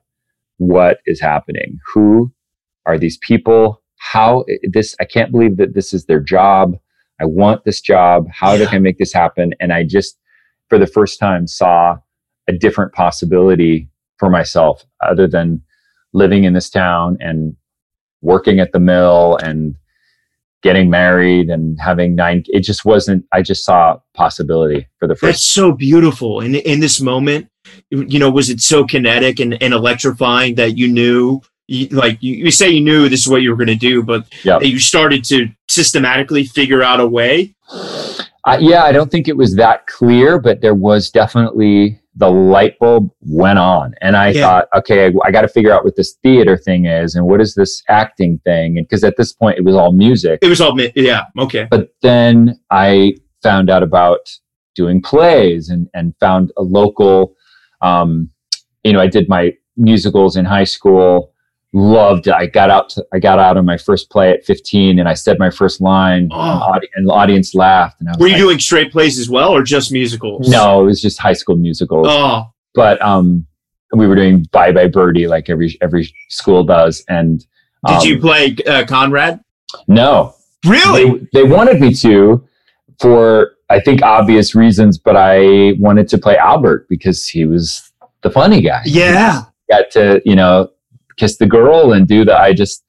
what 0.58 0.98
is 1.06 1.20
happening? 1.20 1.78
Who 1.94 2.30
are 2.84 2.98
these 2.98 3.16
people? 3.18 3.82
How 3.96 4.44
this? 4.64 4.94
I 5.00 5.04
can't 5.04 5.32
believe 5.32 5.56
that 5.56 5.74
this 5.74 5.94
is 5.94 6.04
their 6.04 6.20
job. 6.20 6.76
I 7.20 7.24
want 7.24 7.64
this 7.64 7.80
job. 7.80 8.28
How 8.30 8.52
yeah. 8.52 8.66
can 8.66 8.76
I 8.76 8.78
make 8.78 8.98
this 8.98 9.12
happen? 9.12 9.52
And 9.60 9.72
I 9.72 9.84
just, 9.84 10.18
for 10.70 10.78
the 10.78 10.86
first 10.86 11.18
time, 11.18 11.46
saw 11.46 11.98
a 12.48 12.52
different 12.52 12.92
possibility 12.94 13.88
for 14.18 14.30
myself 14.30 14.84
other 15.02 15.26
than 15.26 15.62
living 16.12 16.44
in 16.44 16.54
this 16.54 16.70
town 16.70 17.16
and 17.20 17.56
working 18.22 18.60
at 18.60 18.72
the 18.72 18.80
mill 18.80 19.38
and 19.42 19.76
getting 20.62 20.90
married 20.90 21.48
and 21.48 21.80
having 21.80 22.14
nine 22.14 22.44
it 22.48 22.60
just 22.60 22.84
wasn't 22.84 23.24
i 23.32 23.40
just 23.40 23.64
saw 23.64 23.98
possibility 24.12 24.86
for 24.98 25.08
the 25.08 25.14
first 25.14 25.22
that's 25.22 25.44
so 25.44 25.72
beautiful 25.72 26.40
and 26.40 26.54
in 26.54 26.80
this 26.80 27.00
moment 27.00 27.48
you 27.88 28.18
know 28.18 28.30
was 28.30 28.50
it 28.50 28.60
so 28.60 28.84
kinetic 28.84 29.40
and, 29.40 29.60
and 29.62 29.72
electrifying 29.72 30.54
that 30.56 30.76
you 30.76 30.86
knew 30.86 31.40
you, 31.66 31.86
like 31.88 32.18
you, 32.20 32.34
you, 32.34 32.50
say 32.50 32.68
you 32.68 32.80
knew 32.80 33.08
this 33.08 33.20
is 33.20 33.28
what 33.28 33.42
you 33.42 33.50
were 33.50 33.56
going 33.56 33.68
to 33.68 33.74
do 33.74 34.02
but 34.02 34.26
yep. 34.44 34.62
you 34.62 34.78
started 34.78 35.24
to 35.24 35.48
systematically 35.68 36.44
figure 36.44 36.82
out 36.82 37.00
a 37.00 37.06
way 37.06 37.54
uh, 38.44 38.58
yeah 38.60 38.84
i 38.84 38.92
don't 38.92 39.10
think 39.10 39.28
it 39.28 39.36
was 39.36 39.56
that 39.56 39.86
clear 39.86 40.38
but 40.38 40.60
there 40.60 40.74
was 40.74 41.10
definitely 41.10 42.00
the 42.16 42.28
light 42.28 42.78
bulb 42.78 43.10
went 43.20 43.58
on 43.58 43.94
and 44.00 44.16
i 44.16 44.30
yeah. 44.30 44.40
thought 44.40 44.68
okay 44.74 45.06
i, 45.06 45.12
I 45.24 45.30
got 45.30 45.42
to 45.42 45.48
figure 45.48 45.72
out 45.72 45.84
what 45.84 45.96
this 45.96 46.14
theater 46.22 46.56
thing 46.56 46.86
is 46.86 47.14
and 47.14 47.26
what 47.26 47.40
is 47.40 47.54
this 47.54 47.82
acting 47.88 48.38
thing? 48.44 48.78
And 48.78 48.86
because 48.86 49.04
at 49.04 49.16
this 49.16 49.32
point 49.32 49.58
it 49.58 49.64
was 49.64 49.74
all 49.74 49.92
music. 49.92 50.40
It 50.42 50.48
was 50.48 50.60
all 50.60 50.78
yeah 50.94 51.24
okay. 51.38 51.66
But 51.70 51.94
then 52.02 52.58
i 52.70 53.14
found 53.42 53.70
out 53.70 53.82
about 53.82 54.28
doing 54.74 55.00
plays 55.02 55.68
and 55.68 55.88
and 55.94 56.14
found 56.20 56.52
a 56.56 56.62
local 56.62 57.34
um, 57.82 58.30
you 58.84 58.92
know 58.92 59.00
i 59.00 59.06
did 59.06 59.28
my 59.28 59.52
musicals 59.76 60.36
in 60.36 60.44
high 60.44 60.64
school 60.64 61.32
loved 61.72 62.26
it. 62.26 62.34
I 62.34 62.46
got 62.46 62.70
out 62.70 62.90
to, 62.90 63.06
I 63.12 63.18
got 63.18 63.38
out 63.38 63.56
on 63.56 63.64
my 63.64 63.76
first 63.76 64.10
play 64.10 64.30
at 64.30 64.44
15 64.44 64.98
and 64.98 65.08
I 65.08 65.14
said 65.14 65.38
my 65.38 65.50
first 65.50 65.80
line 65.80 66.28
oh. 66.32 66.72
and, 66.94 67.06
the 67.06 67.12
audience 67.12 67.54
laughed. 67.54 68.00
And 68.00 68.08
Were 68.18 68.26
you 68.26 68.32
like, 68.32 68.40
doing 68.40 68.58
straight 68.58 68.92
plays 68.92 69.18
as 69.18 69.28
well 69.28 69.50
or 69.50 69.62
just 69.62 69.92
musicals? 69.92 70.48
No, 70.48 70.82
it 70.82 70.86
was 70.86 71.00
just 71.00 71.18
high 71.18 71.32
school 71.32 71.56
musicals. 71.56 72.06
Oh. 72.08 72.52
But 72.74 73.00
um, 73.02 73.46
we 73.92 74.06
were 74.06 74.14
doing 74.14 74.44
Bye 74.52 74.72
Bye 74.72 74.88
Birdie 74.88 75.26
like 75.26 75.50
every 75.50 75.76
every 75.80 76.12
school 76.28 76.64
does. 76.64 77.04
And 77.08 77.44
um, 77.84 77.98
Did 77.98 78.08
you 78.08 78.14
um, 78.16 78.20
play 78.20 78.56
uh, 78.66 78.84
Conrad? 78.86 79.40
No. 79.88 80.34
Really? 80.66 81.20
They, 81.32 81.42
they 81.42 81.42
wanted 81.44 81.80
me 81.80 81.94
to 81.94 82.46
for 83.00 83.56
I 83.68 83.80
think 83.80 84.02
obvious 84.02 84.54
reasons, 84.54 84.98
but 84.98 85.16
I 85.16 85.74
wanted 85.78 86.08
to 86.08 86.18
play 86.18 86.36
Albert 86.36 86.88
because 86.88 87.26
he 87.26 87.46
was 87.46 87.92
the 88.22 88.30
funny 88.30 88.60
guy. 88.60 88.82
Yeah. 88.84 89.42
Got 89.70 89.90
to, 89.92 90.20
you 90.24 90.34
know, 90.34 90.70
kiss 91.20 91.36
the 91.36 91.46
girl 91.46 91.92
and 91.92 92.08
do 92.08 92.24
the 92.24 92.36
I 92.36 92.54
just 92.54 92.84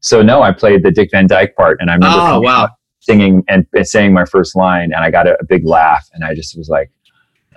so 0.00 0.22
no, 0.22 0.42
I 0.42 0.52
played 0.52 0.82
the 0.82 0.90
Dick 0.90 1.10
Van 1.12 1.26
Dyke 1.26 1.54
part 1.56 1.78
and 1.80 1.90
I 1.90 1.94
remember 1.94 2.18
oh, 2.18 2.40
wow. 2.40 2.68
singing 3.00 3.44
and, 3.48 3.66
saying 3.82 4.12
my 4.12 4.24
first 4.24 4.54
line 4.54 4.92
and 4.92 5.04
I 5.04 5.10
got 5.10 5.26
a, 5.26 5.36
a 5.40 5.44
big 5.44 5.64
laugh 5.64 6.08
and 6.12 6.24
I 6.24 6.34
just 6.34 6.56
was 6.58 6.68
like, 6.68 6.90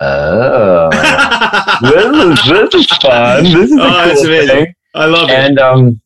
Oh 0.00 0.88
this, 1.82 2.40
is, 2.40 2.50
this 2.50 2.74
is 2.74 2.86
fun. 2.98 3.44
This 3.44 3.70
is 3.70 3.78
oh, 3.78 3.84
a 3.84 4.14
cool 4.14 4.46
thing. 4.46 4.74
I 4.94 5.06
love 5.06 5.28
it. 5.28 5.34
And 5.34 5.58
um 5.58 6.00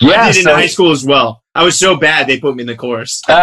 yeah, 0.00 0.22
I 0.22 0.32
did 0.32 0.44
so, 0.44 0.50
in 0.50 0.56
high 0.56 0.66
school 0.66 0.90
as 0.90 1.04
well. 1.04 1.42
I 1.54 1.64
was 1.64 1.78
so 1.78 1.96
bad 1.96 2.26
they 2.26 2.40
put 2.40 2.56
me 2.56 2.62
in 2.62 2.66
the 2.66 2.76
chorus. 2.76 3.22
but 3.26 3.36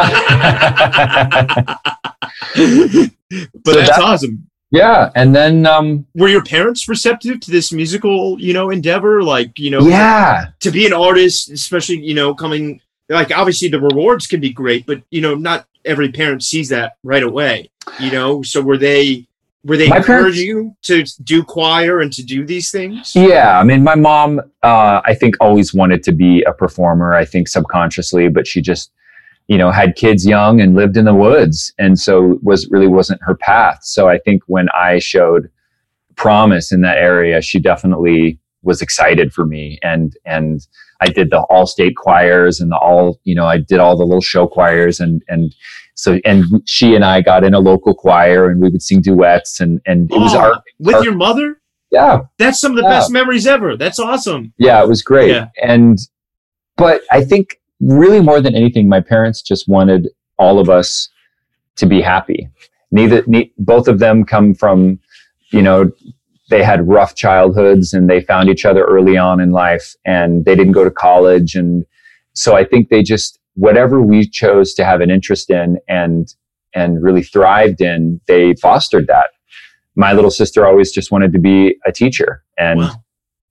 so 2.55 3.73
that's 3.73 3.89
that, 3.89 4.01
awesome. 4.01 4.48
Yeah, 4.71 5.09
and 5.15 5.35
then 5.35 5.65
um, 5.65 6.05
were 6.13 6.27
your 6.27 6.43
parents 6.43 6.87
receptive 6.87 7.39
to 7.39 7.51
this 7.51 7.71
musical, 7.71 8.39
you 8.39 8.53
know, 8.53 8.69
endeavor? 8.69 9.23
Like, 9.23 9.57
you 9.57 9.71
know, 9.71 9.81
yeah, 9.81 10.47
to 10.59 10.69
be 10.69 10.85
an 10.85 10.93
artist, 10.93 11.49
especially, 11.49 11.97
you 11.97 12.13
know, 12.13 12.35
coming 12.35 12.79
like 13.09 13.35
obviously 13.35 13.67
the 13.67 13.81
rewards 13.81 14.27
can 14.27 14.39
be 14.39 14.51
great, 14.51 14.85
but 14.85 15.01
you 15.09 15.21
know, 15.21 15.35
not 15.35 15.67
every 15.85 16.11
parent 16.11 16.43
sees 16.43 16.69
that 16.69 16.97
right 17.03 17.23
away. 17.23 17.69
You 17.99 18.11
know, 18.11 18.43
so 18.43 18.61
were 18.61 18.77
they 18.77 19.27
were 19.65 19.77
they 19.77 19.87
encouraging 19.87 20.47
you 20.47 20.75
to 20.83 21.03
do 21.23 21.43
choir 21.43 21.99
and 21.99 22.13
to 22.13 22.23
do 22.23 22.45
these 22.45 22.71
things? 22.71 23.13
Yeah, 23.15 23.59
I 23.59 23.63
mean, 23.63 23.83
my 23.83 23.95
mom, 23.95 24.39
uh, 24.63 25.01
I 25.03 25.13
think, 25.15 25.35
always 25.41 25.73
wanted 25.73 26.03
to 26.03 26.11
be 26.11 26.43
a 26.43 26.53
performer. 26.53 27.13
I 27.13 27.25
think 27.25 27.47
subconsciously, 27.47 28.29
but 28.29 28.47
she 28.47 28.61
just 28.61 28.91
you 29.49 29.57
know 29.57 29.71
had 29.71 29.95
kids 29.95 30.25
young 30.25 30.61
and 30.61 30.75
lived 30.75 30.95
in 30.95 31.03
the 31.03 31.13
woods. 31.13 31.73
And 31.77 31.99
so 31.99 32.39
was 32.41 32.69
really 32.69 32.87
wasn't 32.87 33.19
her 33.23 33.35
path. 33.35 33.79
So 33.81 34.07
i 34.07 34.17
think 34.19 34.43
when 34.47 34.67
i 34.73 34.99
showed 34.99 35.49
promise 36.15 36.71
in 36.71 36.81
that 36.81 36.97
area 36.97 37.41
she 37.41 37.59
definitely 37.59 38.39
was 38.61 38.81
excited 38.81 39.33
for 39.33 39.45
me. 39.45 39.79
And 39.81 40.15
and 40.25 40.65
i 41.01 41.07
did 41.07 41.31
the 41.31 41.41
all 41.49 41.65
state 41.65 41.95
choirs 41.97 42.61
and 42.61 42.71
the 42.71 42.77
all 42.77 43.19
you 43.23 43.35
know 43.35 43.47
i 43.47 43.57
did 43.57 43.79
all 43.79 43.97
the 43.97 44.05
little 44.05 44.21
show 44.21 44.47
choirs 44.47 44.99
and 44.99 45.23
and 45.27 45.55
so 45.95 46.19
and 46.25 46.45
she 46.65 46.93
and 46.93 47.03
i 47.03 47.21
got 47.21 47.43
in 47.43 47.53
a 47.53 47.59
local 47.59 47.93
choir 47.93 48.49
and 48.49 48.61
we 48.61 48.69
would 48.69 48.83
sing 48.83 49.01
duets 49.01 49.59
and 49.59 49.81
and 49.85 50.11
it 50.11 50.15
oh, 50.15 50.21
was 50.21 50.35
our 50.35 50.61
with 50.77 50.95
our, 50.95 51.03
your 51.03 51.15
mother? 51.15 51.55
Yeah. 51.91 52.19
That's 52.37 52.59
some 52.59 52.73
of 52.73 52.75
the 52.75 52.83
yeah. 52.83 52.99
best 52.99 53.09
memories 53.09 53.47
ever. 53.47 53.75
That's 53.75 53.97
awesome. 53.97 54.53
Yeah 54.59 54.83
it 54.83 54.87
was 54.87 55.01
great. 55.01 55.31
Yeah. 55.31 55.47
and 55.63 55.97
but 56.77 57.01
i 57.11 57.23
think 57.23 57.59
really 57.79 58.21
more 58.21 58.41
than 58.41 58.55
anything, 58.55 58.89
my 58.89 59.01
parents 59.01 59.41
just 59.41 59.67
wanted 59.67 60.09
all 60.37 60.59
of 60.59 60.69
us 60.69 61.09
to 61.77 61.85
be 61.85 62.01
happy. 62.01 62.49
Neither, 62.91 63.23
ne- 63.27 63.53
both 63.57 63.87
of 63.87 63.99
them 63.99 64.25
come 64.25 64.53
from, 64.53 64.99
you 65.51 65.61
know, 65.61 65.91
they 66.49 66.63
had 66.63 66.87
rough 66.87 67.15
childhoods 67.15 67.93
and 67.93 68.09
they 68.09 68.21
found 68.21 68.49
each 68.49 68.65
other 68.65 68.83
early 68.85 69.17
on 69.17 69.39
in 69.39 69.51
life 69.51 69.95
and 70.05 70.45
they 70.45 70.55
didn't 70.55 70.73
go 70.73 70.83
to 70.83 70.91
college. 70.91 71.55
And 71.55 71.85
so 72.33 72.55
I 72.55 72.63
think 72.65 72.89
they 72.89 73.03
just, 73.03 73.39
whatever 73.53 74.01
we 74.01 74.27
chose 74.27 74.73
to 74.75 74.85
have 74.85 75.01
an 75.01 75.11
interest 75.11 75.49
in 75.51 75.77
and, 75.87 76.33
and 76.73 77.03
really 77.03 77.23
thrived 77.23 77.81
in, 77.81 78.19
they 78.27 78.55
fostered 78.55 79.07
that. 79.07 79.29
My 79.95 80.13
little 80.13 80.31
sister 80.31 80.65
always 80.65 80.91
just 80.91 81.11
wanted 81.11 81.33
to 81.33 81.39
be 81.39 81.75
a 81.85 81.91
teacher 81.91 82.43
and 82.57 82.79
wow. 82.79 83.03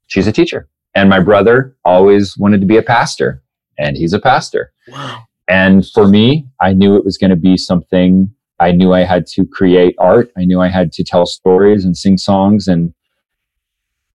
she's 0.09 0.27
a 0.27 0.33
teacher. 0.33 0.69
And 0.95 1.09
my 1.09 1.21
brother 1.21 1.77
always 1.85 2.37
wanted 2.37 2.61
to 2.61 2.67
be 2.67 2.79
a 2.79 2.83
pastor 2.83 3.43
and 3.79 3.97
he's 3.97 4.13
a 4.13 4.19
pastor. 4.19 4.73
Wow. 4.89 5.25
And 5.49 5.87
for 5.89 6.07
me, 6.07 6.47
I 6.61 6.73
knew 6.73 6.97
it 6.97 7.05
was 7.05 7.17
going 7.17 7.31
to 7.31 7.37
be 7.37 7.57
something. 7.57 8.31
I 8.61 8.73
knew 8.73 8.93
I 8.93 9.01
had 9.01 9.27
to 9.29 9.47
create 9.47 9.95
art. 9.99 10.31
I 10.37 10.45
knew 10.45 10.61
I 10.61 10.69
had 10.69 10.93
to 10.93 11.05
tell 11.05 11.25
stories 11.25 11.85
and 11.85 11.97
sing 11.97 12.19
songs. 12.19 12.69
And 12.69 12.93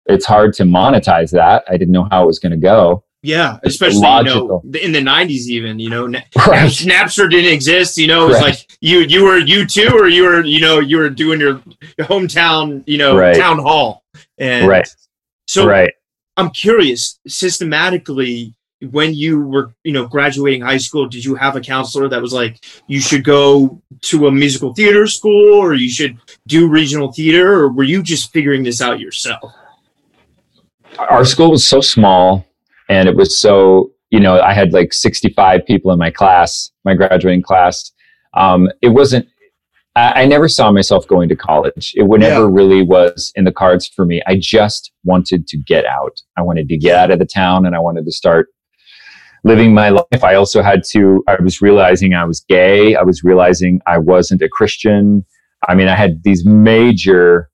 it's 0.06 0.26
hard 0.26 0.54
to 0.56 0.64
monetize 0.64 1.32
that. 1.32 1.64
I 1.68 1.78
didn't 1.78 1.94
know 1.94 2.08
how 2.12 2.24
it 2.24 2.28
was 2.28 2.40
going 2.40 2.52
to 2.52 2.58
go. 2.58 3.04
Yeah, 3.26 3.58
especially 3.64 4.02
you 4.02 4.24
know 4.26 4.62
in 4.82 4.92
the 4.92 5.00
'90s, 5.00 5.48
even 5.48 5.80
you 5.80 5.90
know, 5.90 6.08
right. 6.08 6.70
Napster 6.70 7.30
didn't 7.30 7.54
exist. 7.54 7.98
You 7.98 8.08
know, 8.08 8.26
it 8.26 8.28
was 8.28 8.36
right. 8.42 8.44
like 8.48 8.78
you 8.82 9.00
you 9.00 9.24
were 9.24 9.38
you 9.38 9.66
too, 9.66 9.92
or 9.94 10.10
you 10.10 10.24
were 10.24 10.44
you 10.44 10.60
know 10.60 10.82
you 10.82 10.98
were 10.98 11.10
doing 11.10 11.40
your, 11.40 11.62
hometown 12.02 12.84
you 12.86 12.98
know 12.98 13.18
right. 13.18 13.34
town 13.38 13.60
hall. 13.60 14.04
And 14.38 14.68
right. 14.68 14.90
So 15.48 15.66
right. 15.66 15.94
I'm 16.36 16.50
curious, 16.50 17.18
systematically, 17.26 18.56
when 18.92 19.14
you 19.14 19.42
were 19.42 19.74
you 19.84 19.92
know 19.92 20.08
graduating 20.08 20.62
high 20.62 20.78
school 20.78 21.08
did 21.08 21.24
you 21.24 21.36
have 21.36 21.56
a 21.56 21.62
counselor 21.62 22.10
that 22.10 22.22
was 22.22 22.34
like 22.34 22.64
you 22.88 23.00
should 23.00 23.24
go 23.24 23.82
to 24.02 24.28
a 24.28 24.32
musical 24.32 24.74
theater 24.74 25.08
school 25.08 25.56
or 25.56 25.74
you 25.74 25.90
should 25.90 26.18
do 26.48 26.68
regional 26.68 27.12
theater 27.12 27.54
or 27.54 27.72
were 27.72 27.84
you 27.84 28.04
just 28.04 28.32
figuring 28.34 28.64
this 28.64 28.82
out 28.82 29.00
yourself? 29.00 29.54
Our 30.98 31.26
school 31.26 31.52
was 31.52 31.66
so 31.66 31.82
small 31.82 32.46
and 32.90 33.08
it 33.08 33.16
was 33.16 33.38
so 33.38 33.92
you 34.10 34.20
know 34.20 34.40
i 34.42 34.54
had 34.54 34.74
like 34.74 34.94
65 34.94 35.66
people 35.66 35.92
in 35.92 35.98
my 35.98 36.12
class 36.12 36.72
my 36.86 36.94
graduating 36.94 37.42
class. 37.42 37.92
Um, 38.36 38.70
it 38.82 38.90
wasn't 38.90 39.28
I, 39.96 40.24
I, 40.24 40.26
never 40.26 40.48
saw 40.48 40.72
myself 40.72 41.08
going 41.08 41.30
to 41.30 41.36
college. 41.36 41.94
It 41.96 42.04
never 42.04 42.48
yeah. 42.48 42.50
really 42.52 42.82
was 42.82 43.32
in 43.36 43.44
the 43.44 43.52
cards 43.52 43.88
for 43.88 44.06
me. 44.06 44.24
I 44.26 44.40
just 44.40 44.92
wanted 45.04 45.46
to 45.48 45.58
get 45.58 45.86
out. 45.86 46.20
I 46.36 46.42
wanted 46.42 46.68
to 46.70 46.78
get 46.78 46.96
out 46.96 47.12
of 47.12 47.20
the 47.20 47.26
town 47.26 47.66
and 47.66 47.76
i 47.76 47.80
wanted 47.80 48.06
to 48.06 48.12
start 48.12 48.48
living 49.44 49.74
my 49.74 49.90
life. 49.90 50.24
I 50.24 50.36
also 50.36 50.62
had 50.62 50.84
to, 50.92 51.24
I 51.28 51.36
was 51.42 51.62
realizing 51.62 52.14
I 52.14 52.26
was 52.26 52.42
gay. 52.42 52.96
I 52.96 53.04
was 53.04 53.24
realizing 53.24 53.82
I 53.86 53.98
wasn't 53.98 54.42
a 54.42 54.50
Christian. 54.50 55.26
I 55.68 55.76
mean, 55.76 55.88
I 55.88 55.96
had 55.96 56.24
these 56.24 56.46
major 56.46 57.50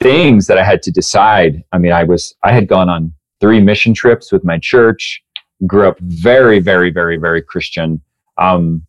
things 0.00 0.46
that 0.46 0.58
I 0.58 0.64
had 0.64 0.82
to 0.82 0.90
decide. 0.90 1.64
I 1.72 1.78
mean, 1.78 1.92
I 1.92 2.04
was, 2.04 2.34
I 2.42 2.52
had 2.52 2.68
gone 2.68 2.88
on 2.88 3.12
three 3.40 3.60
mission 3.60 3.94
trips 3.94 4.32
with 4.32 4.44
my 4.44 4.58
church, 4.58 5.22
grew 5.66 5.88
up 5.88 5.98
very, 6.00 6.60
very, 6.60 6.90
very, 6.90 7.16
very 7.16 7.42
Christian. 7.42 8.00
Um, 8.36 8.86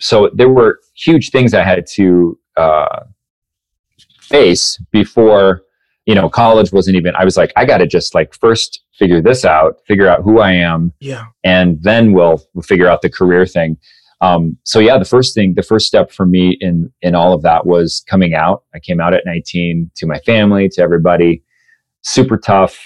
so 0.00 0.30
there 0.34 0.48
were 0.48 0.80
huge 0.94 1.30
things 1.30 1.54
I 1.54 1.62
had 1.62 1.86
to 1.94 2.38
uh, 2.56 3.04
face 4.20 4.78
before, 4.90 5.62
you 6.10 6.16
know, 6.16 6.28
college 6.28 6.72
wasn't 6.72 6.96
even, 6.96 7.14
I 7.14 7.24
was 7.24 7.36
like, 7.36 7.52
I 7.54 7.64
got 7.64 7.78
to 7.78 7.86
just 7.86 8.16
like 8.16 8.34
first 8.34 8.82
figure 8.98 9.22
this 9.22 9.44
out, 9.44 9.76
figure 9.86 10.08
out 10.08 10.22
who 10.22 10.40
I 10.40 10.50
am. 10.50 10.92
Yeah. 10.98 11.26
And 11.44 11.80
then 11.84 12.12
we'll, 12.12 12.42
we'll 12.52 12.64
figure 12.64 12.88
out 12.88 13.00
the 13.00 13.08
career 13.08 13.46
thing. 13.46 13.78
Um, 14.20 14.58
so 14.64 14.80
yeah, 14.80 14.98
the 14.98 15.04
first 15.04 15.36
thing, 15.36 15.54
the 15.54 15.62
first 15.62 15.86
step 15.86 16.10
for 16.10 16.26
me 16.26 16.58
in 16.60 16.92
in 17.00 17.14
all 17.14 17.32
of 17.32 17.42
that 17.42 17.64
was 17.64 18.04
coming 18.08 18.34
out. 18.34 18.64
I 18.74 18.80
came 18.80 19.00
out 19.00 19.14
at 19.14 19.24
19 19.24 19.92
to 19.94 20.06
my 20.06 20.18
family, 20.18 20.68
to 20.70 20.82
everybody. 20.82 21.44
Super 22.02 22.36
tough 22.36 22.76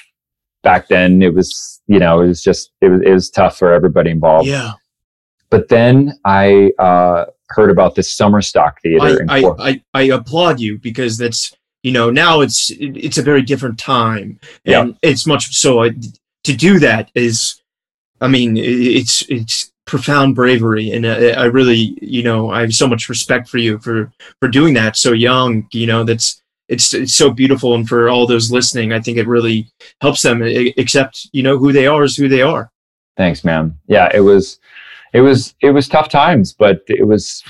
back 0.62 0.88
then. 0.88 1.22
It 1.22 1.32
was, 1.32 1.80
you 1.86 1.98
know, 1.98 2.20
it 2.20 2.28
was 2.28 2.42
just 2.42 2.72
it 2.82 2.90
was 2.90 3.00
it 3.06 3.10
was 3.10 3.30
tough 3.30 3.56
for 3.56 3.72
everybody 3.72 4.10
involved. 4.10 4.48
Yeah. 4.48 4.72
But 5.48 5.70
then 5.70 6.12
I 6.26 6.72
uh, 6.78 7.24
heard 7.48 7.70
about 7.70 7.94
this 7.94 8.14
summer 8.14 8.42
stock 8.42 8.82
theater. 8.82 9.24
I, 9.30 9.40
I, 9.40 9.54
I, 9.58 9.82
I 9.94 10.02
applaud 10.02 10.60
you 10.60 10.78
because 10.78 11.16
that's 11.16 11.54
you 11.84 11.92
know 11.92 12.10
now 12.10 12.40
it's 12.40 12.72
it's 12.78 13.18
a 13.18 13.22
very 13.30 13.42
different 13.42 13.78
time 13.78 14.28
and 14.64 14.88
Yeah. 14.88 15.10
it's 15.10 15.26
much 15.26 15.44
so 15.54 15.88
to 16.48 16.52
do 16.66 16.78
that 16.80 17.10
is 17.14 17.62
i 18.20 18.26
mean 18.26 18.56
it's 18.56 19.22
it's 19.28 19.70
profound 19.86 20.34
bravery 20.34 20.90
and 20.94 21.04
uh, 21.06 21.34
i 21.42 21.44
really 21.44 21.96
you 22.00 22.22
know 22.22 22.50
i 22.50 22.60
have 22.62 22.72
so 22.72 22.88
much 22.88 23.08
respect 23.08 23.48
for 23.48 23.58
you 23.58 23.78
for 23.78 24.10
for 24.40 24.48
doing 24.48 24.74
that 24.74 24.96
so 24.96 25.12
young 25.12 25.68
you 25.72 25.86
know 25.86 26.02
that's 26.04 26.40
it's 26.68 26.94
it's 26.94 27.14
so 27.14 27.30
beautiful 27.30 27.74
and 27.74 27.86
for 27.86 28.08
all 28.08 28.26
those 28.26 28.50
listening 28.50 28.92
i 28.92 29.00
think 29.00 29.18
it 29.18 29.26
really 29.28 29.58
helps 30.00 30.22
them 30.22 30.42
accept 30.82 31.28
you 31.32 31.42
know 31.42 31.58
who 31.58 31.70
they 31.72 31.86
are 31.86 32.02
is 32.04 32.16
who 32.16 32.28
they 32.28 32.42
are 32.42 32.70
Thanks, 33.16 33.44
man. 33.44 33.78
Yeah, 33.86 34.08
it 34.12 34.18
was, 34.18 34.58
it 35.12 35.20
was, 35.20 35.54
it 35.60 35.70
was 35.70 35.86
tough 35.86 36.08
times, 36.08 36.52
but 36.52 36.82
it 36.88 37.06
was. 37.06 37.44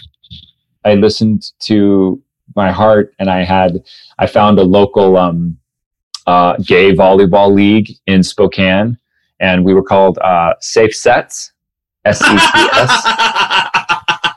I 0.85 0.93
listened 0.95 1.53
to 1.61 2.23
my 2.57 2.71
heart, 2.73 3.15
and 3.19 3.31
I 3.31 3.45
had, 3.45 3.85
I 4.19 4.27
found 4.27 4.59
a 4.59 4.63
local 4.63 5.17
um, 5.17 5.59
uh, 6.27 6.57
gay 6.59 6.95
volleyball 6.95 7.55
league 7.55 7.91
in 8.07 8.23
Spokane, 8.23 8.99
and 9.41 9.65
we 9.65 9.75
were 9.75 9.83
called 9.83 10.19
uh, 10.19 10.55
Safe 10.61 10.95
Sets, 10.95 11.53
S 12.05 12.19
C 12.19 12.25
C 12.27 12.37
S. 12.37 13.03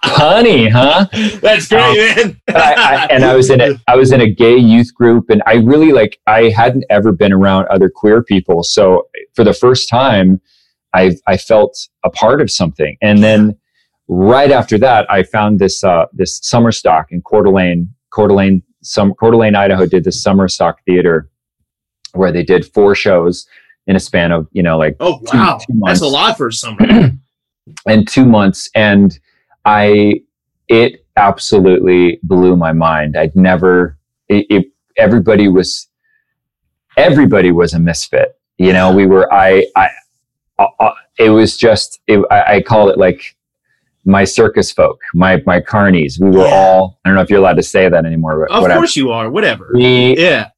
Honey, 0.10 0.68
huh? 0.68 1.06
that's 1.42 1.68
great 1.68 2.16
man 2.18 2.40
And 2.48 2.58
I, 2.58 2.74
I, 2.74 3.06
and 3.12 3.24
I 3.24 3.36
was 3.36 3.52
in 3.52 3.62
a, 3.62 3.76
I 3.88 3.96
was 3.96 4.12
in 4.12 4.22
a 4.22 4.30
gay 4.30 4.58
youth 4.58 4.94
group, 4.94 5.30
and 5.30 5.44
I 5.46 5.56
really 5.56 5.92
like, 5.92 6.20
I 6.26 6.50
hadn't 6.50 6.86
ever 6.90 7.12
been 7.12 7.34
around 7.34 7.68
other 7.68 7.90
queer 7.90 8.24
people, 8.24 8.64
so 8.64 9.08
for 9.36 9.44
the 9.44 9.54
first 9.54 9.90
time, 9.90 10.42
I 10.94 11.16
I 11.28 11.38
felt 11.38 11.78
a 12.04 12.10
part 12.10 12.42
of 12.42 12.50
something. 12.50 12.98
And 13.02 13.24
then 13.24 13.58
right 14.08 14.52
after 14.52 14.78
that, 14.80 15.10
I 15.12 15.24
found 15.24 15.60
this 15.60 15.84
uh, 15.84 16.06
this 16.14 16.40
summer 16.42 16.72
stock 16.72 17.12
in 17.12 17.22
Coeur 17.22 17.44
d'Alene, 17.44 17.94
Coeur 18.10 18.28
d'Alene, 18.28 18.64
some 18.82 19.14
Coeur 19.14 19.32
d'Alene, 19.32 19.56
Idaho, 19.56 19.86
did 19.86 20.04
this 20.04 20.22
summer 20.22 20.48
stock 20.48 20.80
theater 20.86 21.30
where 22.14 22.32
they 22.32 22.44
did 22.44 22.66
four 22.74 22.96
shows 22.96 23.48
in 23.88 23.96
a 23.96 24.00
span 24.00 24.32
of 24.32 24.48
you 24.52 24.62
know 24.64 24.78
like 24.78 24.96
oh 25.00 25.20
two- 25.20 25.38
wow. 25.38 25.58
two 25.58 25.80
that's 25.86 26.02
a 26.02 26.08
lot 26.08 26.38
for 26.38 26.52
summer. 26.52 27.12
And 27.86 28.08
two 28.08 28.26
months. 28.26 28.70
And 28.76 29.20
i 29.66 30.22
it 30.70 31.06
absolutely 31.18 32.20
blew 32.24 32.56
my 32.56 32.72
mind. 32.72 33.18
I'd 33.18 33.36
never 33.36 33.98
it, 34.30 34.46
it 34.50 34.66
everybody 34.98 35.50
was 35.50 35.90
everybody 36.98 37.52
was 37.52 37.74
a 37.74 37.80
misfit. 37.80 38.40
You 38.58 38.74
know 38.74 38.96
we 38.96 39.06
were 39.06 39.32
i 39.34 39.66
i, 39.76 39.90
I 40.60 40.92
it 41.20 41.30
was 41.30 41.58
just 41.58 42.00
it, 42.08 42.24
I, 42.32 42.56
I 42.56 42.62
call 42.62 42.90
it 42.90 42.98
like 42.98 43.37
my 44.08 44.24
circus 44.24 44.72
folk 44.72 45.00
my 45.14 45.42
my 45.46 45.60
carnies 45.60 46.20
we 46.20 46.30
were 46.30 46.46
Yeah. 46.46 46.54
all 46.54 47.00
i 47.04 47.10
don't 47.10 47.16
know 47.16 47.22
if 47.22 47.30
you're 47.30 47.40
allowed 47.40 47.58
to 47.58 47.64
say 47.64 47.88
that 47.90 48.06
anymore 48.06 48.46
but 48.48 48.56
of 48.56 48.62
whatever 48.64 48.80
course 48.80 48.96
you 48.96 49.12
are 49.12 49.30
whatever 49.30 49.70
we 49.74 50.18
yeah 50.18 50.50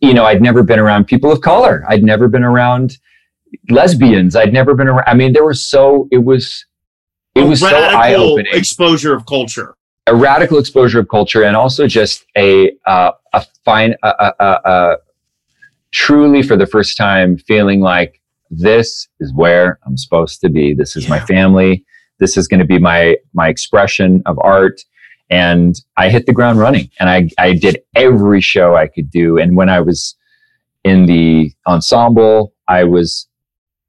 you 0.00 0.14
know, 0.14 0.24
I'd 0.24 0.40
never 0.42 0.62
been 0.62 0.78
around 0.78 1.06
people 1.06 1.32
of 1.32 1.40
color. 1.40 1.84
I'd 1.88 2.02
never 2.02 2.28
been 2.28 2.44
around 2.44 2.98
lesbians. 3.70 4.36
I'd 4.36 4.52
never 4.52 4.74
been 4.74 4.88
around. 4.88 5.04
I 5.06 5.14
mean, 5.14 5.32
there 5.32 5.44
was 5.44 5.66
so 5.66 6.06
it 6.10 6.18
was 6.18 6.64
it 7.34 7.42
A 7.42 7.46
was 7.46 7.60
so 7.60 7.66
eye 7.68 8.14
opening. 8.14 8.52
exposure 8.54 9.14
of 9.14 9.26
culture. 9.26 9.74
a 10.06 10.14
radical 10.14 10.58
exposure 10.58 11.00
of 11.00 11.08
culture, 11.08 11.42
and 11.44 11.56
also 11.56 11.86
just 11.86 12.24
a 12.36 12.72
uh, 12.86 13.12
a 13.34 13.44
fine, 13.64 13.94
a, 14.02 14.08
a, 14.08 14.32
a, 14.40 14.60
a 14.64 14.96
truly 15.92 16.42
for 16.42 16.56
the 16.56 16.66
first 16.66 16.96
time 16.96 17.36
feeling 17.38 17.80
like 17.80 18.20
this 18.50 19.08
is 19.20 19.32
where 19.34 19.78
I'm 19.86 19.96
supposed 19.96 20.40
to 20.42 20.48
be. 20.48 20.74
This 20.74 20.94
is 20.96 21.08
my 21.08 21.20
family. 21.20 21.84
This 22.18 22.36
is 22.36 22.48
going 22.48 22.60
to 22.60 22.66
be 22.66 22.78
my 22.78 23.16
my 23.34 23.48
expression 23.48 24.22
of 24.26 24.38
art. 24.40 24.80
And 25.28 25.74
I 25.96 26.08
hit 26.08 26.26
the 26.26 26.32
ground 26.32 26.58
running, 26.58 26.90
and 27.00 27.10
I 27.10 27.28
I 27.38 27.54
did 27.54 27.82
every 27.94 28.40
show 28.40 28.76
I 28.76 28.86
could 28.86 29.10
do. 29.10 29.38
And 29.38 29.56
when 29.56 29.68
I 29.68 29.80
was 29.80 30.16
in 30.84 31.06
the 31.06 31.52
ensemble, 31.66 32.54
I 32.68 32.84
was 32.84 33.26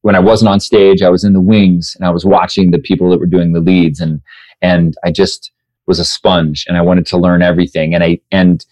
when 0.01 0.15
I 0.15 0.19
wasn't 0.19 0.49
on 0.49 0.59
stage, 0.59 1.01
I 1.01 1.09
was 1.09 1.23
in 1.23 1.33
the 1.33 1.41
wings, 1.41 1.95
and 1.95 2.05
I 2.07 2.09
was 2.11 2.25
watching 2.25 2.71
the 2.71 2.79
people 2.79 3.09
that 3.09 3.19
were 3.19 3.25
doing 3.25 3.53
the 3.53 3.59
leads, 3.59 3.99
and 3.99 4.21
and 4.61 4.95
I 5.03 5.11
just 5.11 5.51
was 5.85 5.99
a 5.99 6.05
sponge, 6.05 6.65
and 6.67 6.77
I 6.77 6.81
wanted 6.81 7.05
to 7.07 7.17
learn 7.17 7.41
everything. 7.41 7.93
And 7.93 8.03
I 8.03 8.19
and 8.31 8.65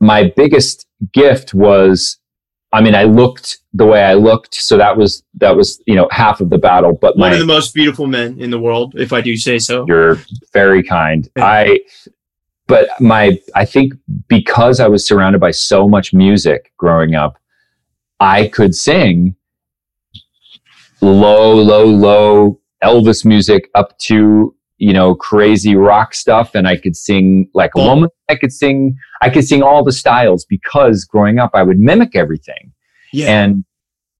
my 0.00 0.32
biggest 0.36 0.86
gift 1.12 1.54
was 1.54 2.18
I 2.72 2.80
mean, 2.80 2.94
I 2.94 3.04
looked 3.04 3.58
the 3.72 3.86
way 3.86 4.02
I 4.02 4.14
looked, 4.14 4.54
so 4.54 4.76
that 4.76 4.96
was 4.96 5.22
that 5.34 5.56
was 5.56 5.82
you 5.86 5.94
know 5.94 6.08
half 6.10 6.40
of 6.40 6.50
the 6.50 6.58
battle. 6.58 6.92
But 6.92 7.16
One 7.16 7.30
my 7.30 7.34
of 7.34 7.40
the 7.40 7.46
most 7.46 7.74
beautiful 7.74 8.06
men 8.06 8.38
in 8.40 8.50
the 8.50 8.58
world, 8.58 8.94
if 8.96 9.12
I 9.12 9.20
do 9.20 9.36
say 9.36 9.58
so. 9.58 9.84
you're 9.86 10.18
very 10.52 10.82
kind. 10.82 11.28
I, 11.36 11.80
but 12.66 12.88
my, 13.00 13.38
I 13.54 13.64
think 13.64 13.94
because 14.28 14.80
I 14.80 14.88
was 14.88 15.06
surrounded 15.06 15.40
by 15.40 15.52
so 15.52 15.88
much 15.88 16.12
music 16.12 16.72
growing 16.76 17.14
up, 17.14 17.38
I 18.18 18.48
could 18.48 18.74
sing 18.74 19.36
low, 21.00 21.54
low, 21.54 21.84
low 21.84 22.60
Elvis 22.82 23.24
music 23.24 23.70
up 23.74 23.96
to, 23.98 24.55
you 24.78 24.92
know, 24.92 25.14
crazy 25.14 25.74
rock 25.74 26.14
stuff. 26.14 26.54
And 26.54 26.68
I 26.68 26.76
could 26.76 26.96
sing 26.96 27.48
like 27.54 27.70
a 27.76 27.82
woman. 27.82 28.10
I 28.28 28.36
could 28.36 28.52
sing, 28.52 28.96
I 29.22 29.30
could 29.30 29.44
sing 29.44 29.62
all 29.62 29.82
the 29.82 29.92
styles 29.92 30.44
because 30.44 31.04
growing 31.04 31.38
up, 31.38 31.50
I 31.54 31.62
would 31.62 31.78
mimic 31.78 32.14
everything. 32.14 32.72
Yeah. 33.12 33.42
And 33.42 33.64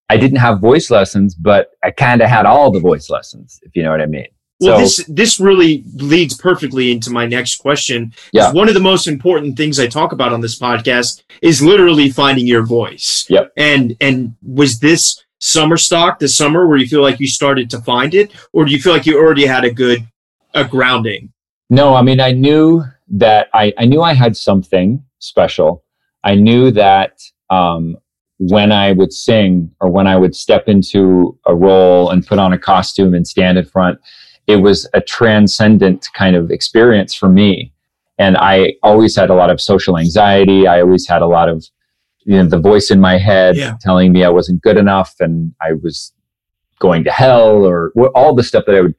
I 0.08 0.16
didn't 0.16 0.38
have 0.38 0.60
voice 0.60 0.90
lessons, 0.90 1.34
but 1.34 1.70
I 1.82 1.90
kind 1.90 2.22
of 2.22 2.28
had 2.28 2.46
all 2.46 2.70
the 2.70 2.80
voice 2.80 3.10
lessons, 3.10 3.58
if 3.62 3.74
you 3.74 3.82
know 3.82 3.90
what 3.90 4.00
I 4.00 4.06
mean. 4.06 4.28
well, 4.60 4.76
so- 4.78 5.02
this 5.02 5.06
this 5.08 5.40
really 5.40 5.84
leads 5.96 6.36
perfectly 6.36 6.92
into 6.92 7.10
my 7.10 7.26
next 7.26 7.56
question. 7.56 8.14
Yeah. 8.32 8.52
One 8.52 8.68
of 8.68 8.74
the 8.74 8.80
most 8.80 9.08
important 9.08 9.56
things 9.56 9.78
I 9.78 9.88
talk 9.88 10.12
about 10.12 10.32
on 10.32 10.40
this 10.40 10.58
podcast 10.58 11.22
is 11.42 11.60
literally 11.60 12.08
finding 12.10 12.46
your 12.46 12.64
voice. 12.64 13.26
Yep. 13.28 13.52
And 13.56 13.96
and 14.00 14.34
was 14.42 14.78
this 14.78 15.22
summer 15.38 15.76
stock 15.76 16.18
the 16.18 16.28
summer 16.28 16.66
where 16.66 16.78
you 16.78 16.86
feel 16.86 17.02
like 17.02 17.20
you 17.20 17.28
started 17.28 17.68
to 17.70 17.80
find 17.82 18.14
it, 18.14 18.30
or 18.52 18.64
do 18.64 18.70
you 18.70 18.80
feel 18.80 18.92
like 18.92 19.04
you 19.04 19.18
already 19.18 19.44
had 19.44 19.64
a 19.64 19.70
good 19.70 20.06
a 20.56 20.64
grounding? 20.64 21.32
No, 21.70 21.94
I 21.94 22.02
mean, 22.02 22.20
I 22.20 22.32
knew 22.32 22.84
that 23.08 23.48
I, 23.54 23.72
I 23.78 23.84
knew 23.86 24.02
I 24.02 24.14
had 24.14 24.36
something 24.36 25.02
special. 25.18 25.84
I 26.24 26.34
knew 26.34 26.70
that 26.72 27.20
um, 27.50 27.96
when 28.38 28.72
I 28.72 28.92
would 28.92 29.12
sing 29.12 29.70
or 29.80 29.88
when 29.90 30.06
I 30.06 30.16
would 30.16 30.34
step 30.34 30.68
into 30.68 31.38
a 31.46 31.54
role 31.54 32.10
and 32.10 32.26
put 32.26 32.38
on 32.38 32.52
a 32.52 32.58
costume 32.58 33.14
and 33.14 33.26
stand 33.26 33.58
in 33.58 33.64
front, 33.64 33.98
it 34.46 34.56
was 34.56 34.88
a 34.94 35.00
transcendent 35.00 36.08
kind 36.14 36.36
of 36.36 36.50
experience 36.50 37.14
for 37.14 37.28
me. 37.28 37.72
And 38.18 38.36
I 38.36 38.74
always 38.82 39.16
had 39.16 39.30
a 39.30 39.34
lot 39.34 39.50
of 39.50 39.60
social 39.60 39.98
anxiety. 39.98 40.66
I 40.66 40.80
always 40.80 41.06
had 41.08 41.20
a 41.22 41.26
lot 41.26 41.48
of, 41.48 41.66
you 42.24 42.36
know, 42.36 42.46
the 42.48 42.58
voice 42.58 42.90
in 42.90 43.00
my 43.00 43.18
head 43.18 43.56
Yeah. 43.56 43.76
telling 43.80 44.12
me 44.12 44.24
I 44.24 44.28
wasn't 44.28 44.62
good 44.62 44.76
enough 44.76 45.14
and 45.20 45.52
I 45.60 45.72
was 45.74 46.12
going 46.78 47.04
to 47.04 47.10
hell 47.10 47.64
or 47.64 47.90
all 48.14 48.34
the 48.34 48.42
stuff 48.44 48.64
that 48.66 48.74
I 48.76 48.80
would 48.82 48.94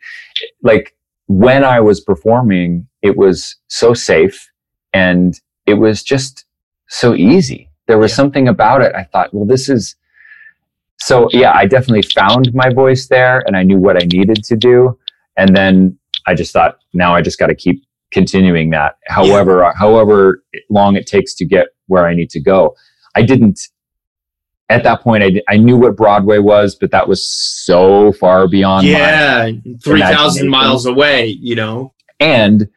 like 0.63 0.95
when 1.27 1.63
I 1.63 1.79
was 1.79 2.01
performing, 2.01 2.87
it 3.01 3.17
was 3.17 3.55
so 3.67 3.93
safe 3.93 4.49
and 4.93 5.39
it 5.65 5.75
was 5.75 6.03
just 6.03 6.45
so 6.87 7.13
easy. 7.13 7.69
There 7.87 7.97
was 7.97 8.11
Yeah. 8.11 8.15
something 8.17 8.47
about 8.47 8.81
it. 8.81 8.93
I 8.95 9.03
thought, 9.03 9.33
well, 9.33 9.45
this 9.45 9.69
is 9.69 9.95
so, 10.99 11.29
yeah, 11.31 11.51
I 11.53 11.65
definitely 11.67 12.01
found 12.01 12.51
my 12.53 12.69
voice 12.73 13.07
there 13.07 13.43
and 13.45 13.55
I 13.55 13.61
knew 13.63 13.77
what 13.77 14.01
I 14.01 14.05
needed 14.11 14.43
to 14.45 14.55
do. 14.55 14.97
And 15.37 15.55
then 15.55 15.97
I 16.25 16.33
just 16.33 16.51
thought, 16.51 16.79
now 16.93 17.13
I 17.13 17.21
just 17.21 17.37
got 17.37 17.47
to 17.47 17.55
keep 17.55 17.83
continuing 18.11 18.71
that. 18.71 18.97
However, 19.07 19.71
however 19.77 20.43
long 20.71 20.95
it 20.95 21.05
takes 21.05 21.35
to 21.35 21.45
get 21.45 21.67
where 21.85 22.07
I 22.07 22.15
need 22.15 22.29
to 22.31 22.39
go. 22.39 22.75
I 23.15 23.21
didn't, 23.21 23.59
at 24.69 24.83
that 24.83 25.01
point, 25.01 25.23
I, 25.23 25.41
I 25.47 25.57
knew 25.57 25.77
what 25.77 25.95
Broadway 25.95 26.39
was, 26.39 26.75
but 26.75 26.91
that 26.91 27.07
was 27.07 27.25
so 27.25 28.11
far 28.13 28.47
beyond 28.47 28.85
yeah, 28.85 29.49
three 29.83 30.01
thousand 30.01 30.49
miles 30.49 30.85
away. 30.85 31.27
You 31.27 31.55
know. 31.55 31.93
and 32.19 32.69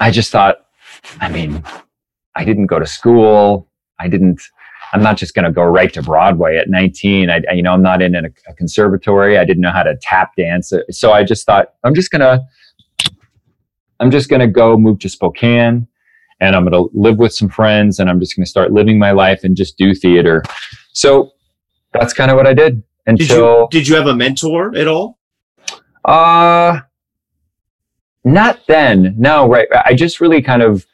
I 0.00 0.10
just 0.10 0.30
thought, 0.30 0.66
I 1.20 1.28
mean, 1.28 1.62
I 2.34 2.44
didn't 2.44 2.66
go 2.66 2.78
to 2.78 2.86
school. 2.86 3.68
I 4.00 4.08
didn't, 4.08 4.40
I'm 4.92 5.02
not 5.02 5.16
just 5.16 5.34
going 5.34 5.44
to 5.44 5.52
go 5.52 5.64
right 5.64 5.92
to 5.92 6.02
Broadway 6.02 6.56
at 6.56 6.68
19. 6.68 7.30
I, 7.30 7.42
you 7.52 7.62
know, 7.62 7.72
I'm 7.72 7.82
not 7.82 8.02
in 8.02 8.14
a, 8.14 8.22
a 8.48 8.54
conservatory. 8.54 9.38
I 9.38 9.44
didn't 9.44 9.62
know 9.62 9.70
how 9.70 9.82
to 9.82 9.96
tap 10.00 10.34
dance. 10.36 10.72
So 10.90 11.12
I 11.12 11.24
just 11.24 11.46
thought, 11.46 11.74
I'm 11.84 11.94
just 11.94 12.10
going 12.10 12.20
to, 12.20 12.42
I'm 14.00 14.10
just 14.10 14.28
going 14.28 14.40
to 14.40 14.48
go 14.48 14.76
move 14.76 14.98
to 15.00 15.08
Spokane 15.08 15.86
and 16.40 16.56
I'm 16.56 16.66
going 16.66 16.72
to 16.72 16.90
live 16.98 17.18
with 17.18 17.32
some 17.32 17.48
friends 17.48 18.00
and 18.00 18.10
I'm 18.10 18.18
just 18.18 18.34
going 18.34 18.44
to 18.44 18.50
start 18.50 18.72
living 18.72 18.98
my 18.98 19.12
life 19.12 19.44
and 19.44 19.56
just 19.56 19.76
do 19.76 19.94
theater. 19.94 20.42
So 20.92 21.32
that's 21.92 22.12
kind 22.12 22.30
of 22.30 22.36
what 22.36 22.46
I 22.46 22.54
did 22.54 22.82
until. 23.06 23.68
Did 23.68 23.76
you, 23.76 23.80
did 23.80 23.88
you 23.88 23.96
have 23.96 24.06
a 24.06 24.14
mentor 24.14 24.74
at 24.76 24.86
all? 24.86 25.18
Uh, 26.04 26.80
not 28.24 28.60
then. 28.66 29.14
No, 29.18 29.48
right. 29.48 29.68
I 29.84 29.94
just 29.94 30.20
really 30.20 30.42
kind 30.42 30.62
of 30.62 30.86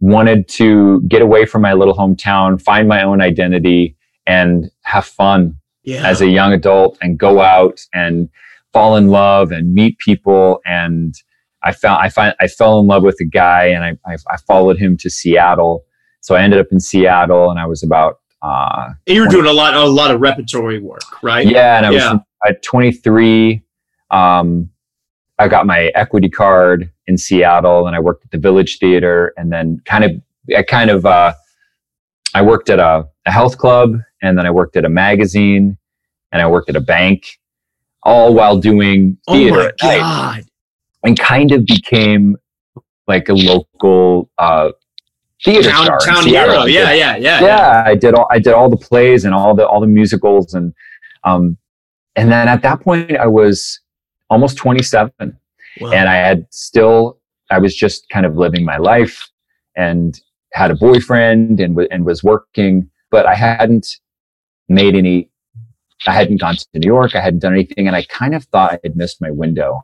wanted 0.00 0.48
to 0.48 1.02
get 1.02 1.22
away 1.22 1.44
from 1.46 1.62
my 1.62 1.74
little 1.74 1.94
hometown, 1.94 2.60
find 2.60 2.88
my 2.88 3.02
own 3.02 3.20
identity, 3.20 3.96
and 4.26 4.70
have 4.82 5.04
fun 5.04 5.56
yeah. 5.82 6.06
as 6.06 6.20
a 6.20 6.28
young 6.28 6.52
adult 6.52 6.98
and 7.02 7.18
go 7.18 7.40
out 7.40 7.80
and 7.92 8.28
fall 8.72 8.96
in 8.96 9.08
love 9.08 9.52
and 9.52 9.74
meet 9.74 9.98
people. 9.98 10.60
And 10.64 11.14
I 11.62 11.72
found 11.72 12.02
I 12.02 12.08
find 12.08 12.34
I 12.40 12.48
fell 12.48 12.80
in 12.80 12.86
love 12.86 13.02
with 13.02 13.20
a 13.20 13.24
guy 13.24 13.66
and 13.66 13.84
I, 13.84 13.96
I, 14.10 14.16
I 14.30 14.36
followed 14.46 14.78
him 14.78 14.96
to 14.98 15.10
Seattle. 15.10 15.84
So 16.22 16.34
I 16.34 16.42
ended 16.42 16.60
up 16.60 16.68
in 16.70 16.80
Seattle 16.80 17.50
and 17.50 17.58
I 17.58 17.66
was 17.66 17.82
about 17.82 18.20
uh, 18.42 18.90
you 19.06 19.20
were 19.20 19.26
20, 19.26 19.42
doing 19.42 19.50
a 19.50 19.52
lot 19.52 19.74
a 19.74 19.84
lot 19.84 20.10
of 20.10 20.20
repertory 20.20 20.80
work, 20.80 21.22
right? 21.22 21.46
Yeah, 21.46 21.76
and 21.76 21.86
I 21.86 21.90
yeah. 21.90 22.12
was 22.12 22.20
at 22.46 22.62
23. 22.62 23.62
Um, 24.10 24.70
I 25.40 25.48
got 25.48 25.66
my 25.66 25.86
equity 25.94 26.28
card 26.28 26.90
in 27.06 27.16
Seattle 27.16 27.86
and 27.86 27.96
I 27.96 28.00
worked 28.00 28.24
at 28.24 28.30
the 28.30 28.38
Village 28.38 28.78
Theater 28.78 29.32
and 29.38 29.50
then 29.50 29.80
kind 29.86 30.04
of, 30.04 30.12
I 30.54 30.62
kind 30.62 30.90
of, 30.90 31.06
uh, 31.06 31.32
I 32.34 32.42
worked 32.42 32.68
at 32.68 32.78
a, 32.78 33.08
a 33.26 33.32
health 33.32 33.56
club 33.56 33.94
and 34.22 34.36
then 34.36 34.44
I 34.44 34.50
worked 34.50 34.76
at 34.76 34.84
a 34.84 34.90
magazine 34.90 35.78
and 36.30 36.42
I 36.42 36.46
worked 36.46 36.68
at 36.68 36.76
a 36.76 36.80
bank 36.80 37.38
all 38.02 38.34
while 38.34 38.58
doing 38.58 39.16
theater. 39.30 39.72
Oh 39.82 39.86
my 39.86 39.96
God. 39.96 40.44
And 41.04 41.18
kind 41.18 41.52
of 41.52 41.64
became 41.64 42.36
like 43.08 43.30
a 43.30 43.34
local, 43.34 44.30
uh, 44.36 44.72
theater 45.44 45.70
town, 45.70 45.84
star. 45.84 45.98
Town 46.00 46.26
hero. 46.26 46.64
Yeah, 46.64 46.92
yeah, 46.92 47.16
yeah, 47.16 47.40
yeah. 47.40 47.82
I 47.86 47.94
did 47.94 48.14
all, 48.14 48.26
I 48.30 48.38
did 48.38 48.52
all 48.52 48.68
the 48.68 48.76
plays 48.76 49.24
and 49.24 49.34
all 49.34 49.54
the, 49.54 49.66
all 49.66 49.80
the 49.80 49.86
musicals 49.86 50.54
and, 50.54 50.74
um, 51.24 51.56
and 52.16 52.30
then 52.30 52.48
at 52.48 52.62
that 52.62 52.80
point 52.80 53.16
I 53.16 53.26
was, 53.26 53.80
almost 54.30 54.56
27. 54.56 55.12
Wow. 55.80 55.90
And 55.92 56.08
I 56.08 56.14
had 56.14 56.46
still, 56.50 57.18
I 57.50 57.58
was 57.58 57.76
just 57.76 58.08
kind 58.08 58.24
of 58.24 58.36
living 58.36 58.64
my 58.64 58.78
life 58.78 59.28
and 59.76 60.18
had 60.52 60.70
a 60.70 60.76
boyfriend 60.76 61.60
and, 61.60 61.78
and 61.90 62.06
was 62.06 62.24
working, 62.24 62.88
but 63.10 63.26
I 63.26 63.34
hadn't 63.34 63.98
made 64.68 64.94
any, 64.94 65.28
I 66.06 66.12
hadn't 66.12 66.40
gone 66.40 66.56
to 66.56 66.66
New 66.74 66.86
York. 66.86 67.14
I 67.14 67.20
hadn't 67.20 67.40
done 67.40 67.52
anything. 67.52 67.86
And 67.86 67.94
I 67.94 68.04
kind 68.04 68.34
of 68.34 68.44
thought 68.44 68.72
I 68.72 68.78
had 68.82 68.96
missed 68.96 69.20
my 69.20 69.30
window 69.30 69.82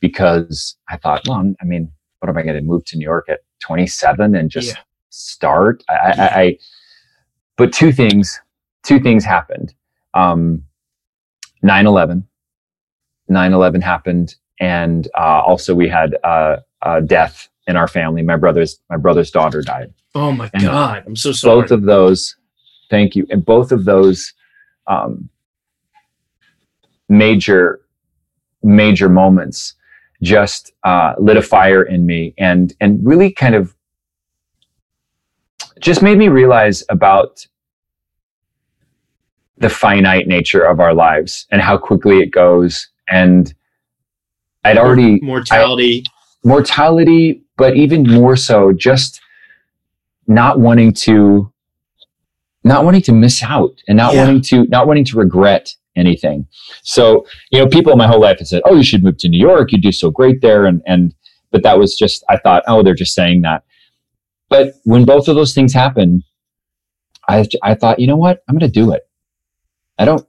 because 0.00 0.76
I 0.90 0.96
thought, 0.96 1.22
well, 1.26 1.54
I 1.60 1.64
mean, 1.64 1.90
what 2.18 2.28
am 2.28 2.36
I 2.36 2.42
going 2.42 2.56
to 2.56 2.62
move 2.62 2.84
to 2.86 2.98
New 2.98 3.04
York 3.04 3.26
at 3.28 3.40
27 3.60 4.34
and 4.34 4.50
just 4.50 4.74
yeah. 4.74 4.82
Start? 5.16 5.82
I, 5.88 5.94
I, 5.94 6.40
I, 6.40 6.58
but 7.56 7.72
two 7.72 7.92
things, 7.92 8.40
two 8.82 9.00
things 9.00 9.24
happened. 9.24 9.74
Um, 10.14 10.64
9-11 11.64 12.22
9-11 13.30 13.82
happened 13.82 14.36
and 14.60 15.08
uh, 15.18 15.40
also 15.40 15.74
we 15.74 15.88
had 15.88 16.16
uh, 16.24 16.56
a 16.82 17.02
death 17.02 17.48
in 17.66 17.76
our 17.76 17.88
family 17.88 18.22
my 18.22 18.36
brother's 18.36 18.78
my 18.88 18.96
brother's 18.96 19.30
daughter 19.30 19.62
died 19.62 19.92
oh 20.14 20.32
my 20.32 20.48
and 20.54 20.62
god 20.62 21.02
i'm 21.06 21.16
so 21.16 21.32
sorry 21.32 21.62
both 21.62 21.70
of 21.70 21.82
those 21.82 22.36
thank 22.90 23.16
you 23.16 23.26
and 23.30 23.44
both 23.44 23.72
of 23.72 23.84
those 23.84 24.32
um, 24.86 25.28
major 27.08 27.80
major 28.62 29.08
moments 29.08 29.74
just 30.22 30.72
uh, 30.84 31.14
lit 31.18 31.36
a 31.36 31.42
fire 31.42 31.82
in 31.82 32.06
me 32.06 32.34
and 32.38 32.74
and 32.80 33.04
really 33.04 33.30
kind 33.30 33.54
of 33.54 33.75
just 35.80 36.02
made 36.02 36.18
me 36.18 36.28
realize 36.28 36.82
about 36.88 37.46
the 39.58 39.68
finite 39.68 40.26
nature 40.26 40.62
of 40.62 40.80
our 40.80 40.94
lives 40.94 41.46
and 41.50 41.62
how 41.62 41.78
quickly 41.78 42.18
it 42.18 42.30
goes 42.30 42.88
and 43.08 43.54
I'd 44.66 44.78
already 44.78 45.20
mortality, 45.20 46.02
I, 46.06 46.48
mortality, 46.48 47.42
but 47.56 47.76
even 47.76 48.02
more 48.02 48.36
so, 48.36 48.72
just 48.72 49.20
not 50.26 50.58
wanting 50.58 50.92
to, 50.92 51.52
not 52.64 52.84
wanting 52.84 53.02
to 53.02 53.12
miss 53.12 53.42
out, 53.42 53.80
and 53.86 53.96
not 53.96 54.14
yeah. 54.14 54.24
wanting 54.24 54.42
to, 54.42 54.64
not 54.64 54.88
wanting 54.88 55.04
to 55.04 55.16
regret 55.16 55.72
anything. 55.94 56.46
So, 56.82 57.26
you 57.50 57.60
know, 57.60 57.68
people 57.68 57.94
my 57.96 58.08
whole 58.08 58.20
life 58.20 58.40
have 58.40 58.48
said, 58.48 58.62
"Oh, 58.64 58.74
you 58.74 58.82
should 58.82 59.04
move 59.04 59.18
to 59.18 59.28
New 59.28 59.38
York. 59.38 59.70
You 59.72 59.80
do 59.80 59.92
so 59.92 60.10
great 60.10 60.40
there," 60.42 60.66
and 60.66 60.82
and 60.86 61.14
but 61.52 61.62
that 61.62 61.78
was 61.78 61.96
just 61.96 62.24
I 62.28 62.36
thought, 62.36 62.64
oh, 62.66 62.82
they're 62.82 62.94
just 62.94 63.14
saying 63.14 63.42
that. 63.42 63.62
But 64.48 64.74
when 64.84 65.04
both 65.04 65.28
of 65.28 65.36
those 65.36 65.54
things 65.54 65.72
happened, 65.72 66.22
I 67.28 67.46
I 67.62 67.74
thought, 67.74 67.98
you 67.98 68.06
know 68.06 68.16
what, 68.16 68.42
I'm 68.48 68.56
going 68.56 68.70
to 68.70 68.80
do 68.80 68.92
it. 68.92 69.08
I 69.98 70.04
don't 70.04 70.26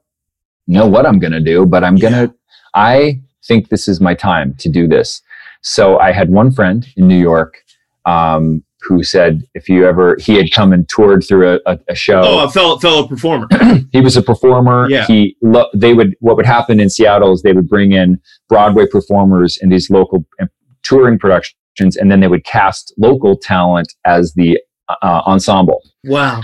know 0.66 0.86
what 0.86 1.06
I'm 1.06 1.18
going 1.18 1.32
to 1.32 1.40
do, 1.40 1.66
but 1.66 1.84
I'm 1.84 1.96
going 1.96 2.12
to 2.14 2.34
I 2.74 3.20
think 3.44 3.68
this 3.68 3.88
is 3.88 4.00
my 4.00 4.14
time 4.14 4.54
to 4.58 4.68
do 4.68 4.86
this. 4.86 5.22
So 5.62 5.98
I 5.98 6.12
had 6.12 6.30
one 6.30 6.50
friend 6.50 6.86
in 6.96 7.08
New 7.08 7.18
York 7.18 7.56
um, 8.04 8.62
who 8.82 9.02
said, 9.02 9.42
if 9.54 9.68
you 9.68 9.86
ever, 9.86 10.16
he 10.20 10.36
had 10.36 10.52
come 10.52 10.72
and 10.72 10.88
toured 10.88 11.24
through 11.26 11.54
a, 11.54 11.58
a, 11.66 11.78
a 11.88 11.94
show. 11.94 12.20
Oh, 12.24 12.44
a 12.44 12.50
fellow, 12.50 12.78
fellow 12.78 13.08
performer. 13.08 13.48
he 13.92 14.00
was 14.00 14.16
a 14.16 14.22
performer. 14.22 14.88
Yeah. 14.88 15.04
He, 15.06 15.36
lo- 15.42 15.68
they 15.74 15.94
would, 15.94 16.14
what 16.20 16.36
would 16.36 16.46
happen 16.46 16.78
in 16.78 16.88
Seattle 16.88 17.32
is 17.32 17.42
they 17.42 17.52
would 17.52 17.68
bring 17.68 17.92
in 17.92 18.20
Broadway 18.48 18.86
performers 18.86 19.58
in 19.60 19.68
these 19.68 19.90
local 19.90 20.24
uh, 20.40 20.46
touring 20.82 21.18
productions, 21.18 21.57
and 21.80 22.10
then 22.10 22.20
they 22.20 22.28
would 22.28 22.44
cast 22.44 22.92
local 22.98 23.36
talent 23.36 23.94
as 24.04 24.34
the 24.34 24.58
uh, 25.02 25.22
ensemble. 25.26 25.82
Wow. 26.04 26.42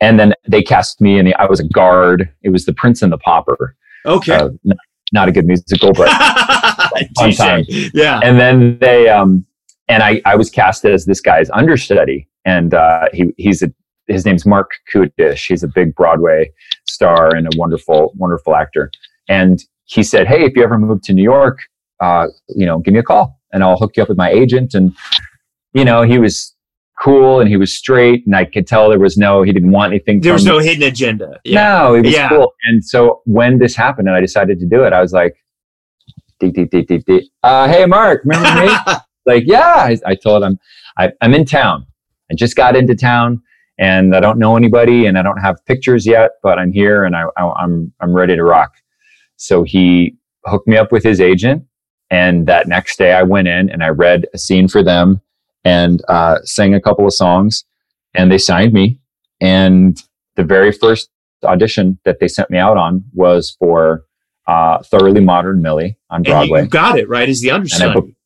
And 0.00 0.20
then 0.20 0.34
they 0.46 0.62
cast 0.62 1.00
me, 1.00 1.18
and 1.18 1.32
I 1.38 1.46
was 1.46 1.60
a 1.60 1.64
guard. 1.68 2.28
It 2.42 2.50
was 2.50 2.66
the 2.66 2.74
Prince 2.74 3.02
and 3.02 3.12
the 3.12 3.18
Pauper. 3.18 3.74
Okay. 4.04 4.34
Uh, 4.34 4.50
not 5.12 5.28
a 5.28 5.32
good 5.32 5.46
musical, 5.46 5.92
but 5.92 6.08
fun 7.16 7.32
time. 7.32 7.64
Yeah. 7.68 8.20
And 8.22 8.38
then 8.38 8.78
they, 8.78 9.08
um, 9.08 9.46
and 9.88 10.02
I, 10.02 10.20
I 10.24 10.36
was 10.36 10.50
cast 10.50 10.84
as 10.84 11.06
this 11.06 11.20
guy's 11.20 11.48
understudy, 11.50 12.28
and 12.44 12.74
uh, 12.74 13.06
he, 13.12 13.32
he's 13.36 13.62
a, 13.62 13.72
his 14.08 14.24
name's 14.24 14.44
Marc 14.44 14.72
Kudisch. 14.92 15.46
He's 15.46 15.62
a 15.62 15.68
big 15.68 15.94
Broadway 15.94 16.52
star 16.86 17.34
and 17.34 17.46
a 17.46 17.56
wonderful, 17.56 18.12
wonderful 18.16 18.54
actor. 18.54 18.90
And 19.28 19.62
he 19.84 20.02
said, 20.02 20.26
"Hey, 20.26 20.44
if 20.44 20.56
you 20.56 20.62
ever 20.62 20.78
move 20.78 21.02
to 21.02 21.12
New 21.12 21.22
York, 21.22 21.60
uh, 22.00 22.26
you 22.48 22.66
know, 22.66 22.78
give 22.78 22.94
me 22.94 23.00
a 23.00 23.04
call, 23.04 23.35
and 23.52 23.62
I'll 23.62 23.76
hook 23.76 23.96
you 23.96 24.02
up 24.02 24.08
with 24.08 24.18
my 24.18 24.30
agent." 24.30 24.74
And 24.74 24.94
you 25.72 25.84
know, 25.84 26.02
he 26.02 26.18
was 26.18 26.56
cool 26.98 27.40
and 27.40 27.48
he 27.48 27.56
was 27.56 27.72
straight 27.72 28.24
and 28.26 28.34
I 28.34 28.44
could 28.44 28.66
tell 28.66 28.88
there 28.88 28.98
was 28.98 29.16
no 29.16 29.42
he 29.42 29.52
didn't 29.52 29.70
want 29.70 29.92
anything. 29.92 30.20
There 30.20 30.32
was 30.32 30.44
no 30.44 30.58
hidden 30.58 30.82
agenda. 30.82 31.38
Yeah. 31.44 31.62
No, 31.62 31.94
it 31.94 32.04
was 32.04 32.14
yeah. 32.14 32.28
cool. 32.28 32.54
And 32.64 32.84
so 32.84 33.22
when 33.26 33.58
this 33.58 33.76
happened 33.76 34.08
and 34.08 34.16
I 34.16 34.20
decided 34.20 34.58
to 34.60 34.66
do 34.66 34.84
it, 34.84 34.92
I 34.92 35.00
was 35.00 35.12
like, 35.12 35.36
deep, 36.40 36.54
deep, 36.54 36.70
deep, 36.70 36.88
deep, 36.88 37.04
deep. 37.04 37.24
Uh, 37.42 37.68
hey 37.68 37.84
Marc, 37.86 38.22
remember 38.24 38.66
me? 38.66 38.74
like, 39.26 39.44
yeah. 39.46 39.74
I, 39.74 39.98
I 40.06 40.14
told 40.14 40.42
him 40.42 40.58
I, 40.96 41.12
I'm 41.20 41.34
in 41.34 41.44
town. 41.44 41.86
I 42.30 42.34
just 42.34 42.56
got 42.56 42.74
into 42.74 42.94
town 42.94 43.42
and 43.78 44.16
I 44.16 44.20
don't 44.20 44.38
know 44.38 44.56
anybody 44.56 45.06
and 45.06 45.18
I 45.18 45.22
don't 45.22 45.38
have 45.38 45.64
pictures 45.66 46.06
yet, 46.06 46.32
but 46.42 46.58
I'm 46.58 46.72
here 46.72 47.04
and 47.04 47.14
I, 47.14 47.24
I 47.36 47.50
I'm 47.58 47.92
I'm 48.00 48.12
ready 48.12 48.34
to 48.36 48.42
rock. 48.42 48.72
So 49.36 49.62
he 49.64 50.16
hooked 50.46 50.66
me 50.66 50.76
up 50.76 50.92
with 50.92 51.04
his 51.04 51.20
agent. 51.20 51.64
And 52.10 52.46
that 52.46 52.68
next 52.68 52.98
day 52.98 53.12
I 53.12 53.22
went 53.22 53.48
in 53.48 53.68
and 53.70 53.82
I 53.82 53.88
read 53.88 54.26
a 54.32 54.38
scene 54.38 54.68
for 54.68 54.82
them 54.82 55.20
and 55.64 56.02
uh, 56.08 56.38
sang 56.44 56.74
a 56.74 56.80
couple 56.80 57.04
of 57.04 57.12
songs, 57.12 57.64
and 58.14 58.30
they 58.30 58.38
signed 58.38 58.72
me. 58.72 59.00
And 59.40 60.00
the 60.36 60.44
very 60.44 60.70
first 60.70 61.10
audition 61.44 61.98
that 62.04 62.20
they 62.20 62.28
sent 62.28 62.50
me 62.50 62.58
out 62.58 62.76
on 62.76 63.04
was 63.12 63.56
for 63.58 64.04
uh, 64.46 64.82
Thoroughly 64.84 65.20
Modern 65.20 65.60
Millie 65.62 65.98
on 66.10 66.22
Broadway. 66.22 66.62
you 66.62 66.68
got 66.68 66.98
it 66.98 67.08
right 67.08 67.28
as 67.28 67.40
the 67.40 67.50
understudy. 67.50 68.16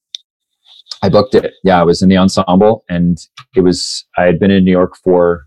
I, 1.02 1.06
I 1.06 1.08
booked 1.08 1.34
it. 1.34 1.54
Yeah, 1.64 1.80
I 1.80 1.82
was 1.82 2.02
in 2.02 2.10
the 2.10 2.18
ensemble, 2.18 2.84
and 2.90 3.18
it 3.56 3.62
was. 3.62 4.04
I 4.18 4.24
had 4.24 4.38
been 4.38 4.50
in 4.50 4.64
New 4.64 4.70
York 4.70 4.96
for 5.02 5.46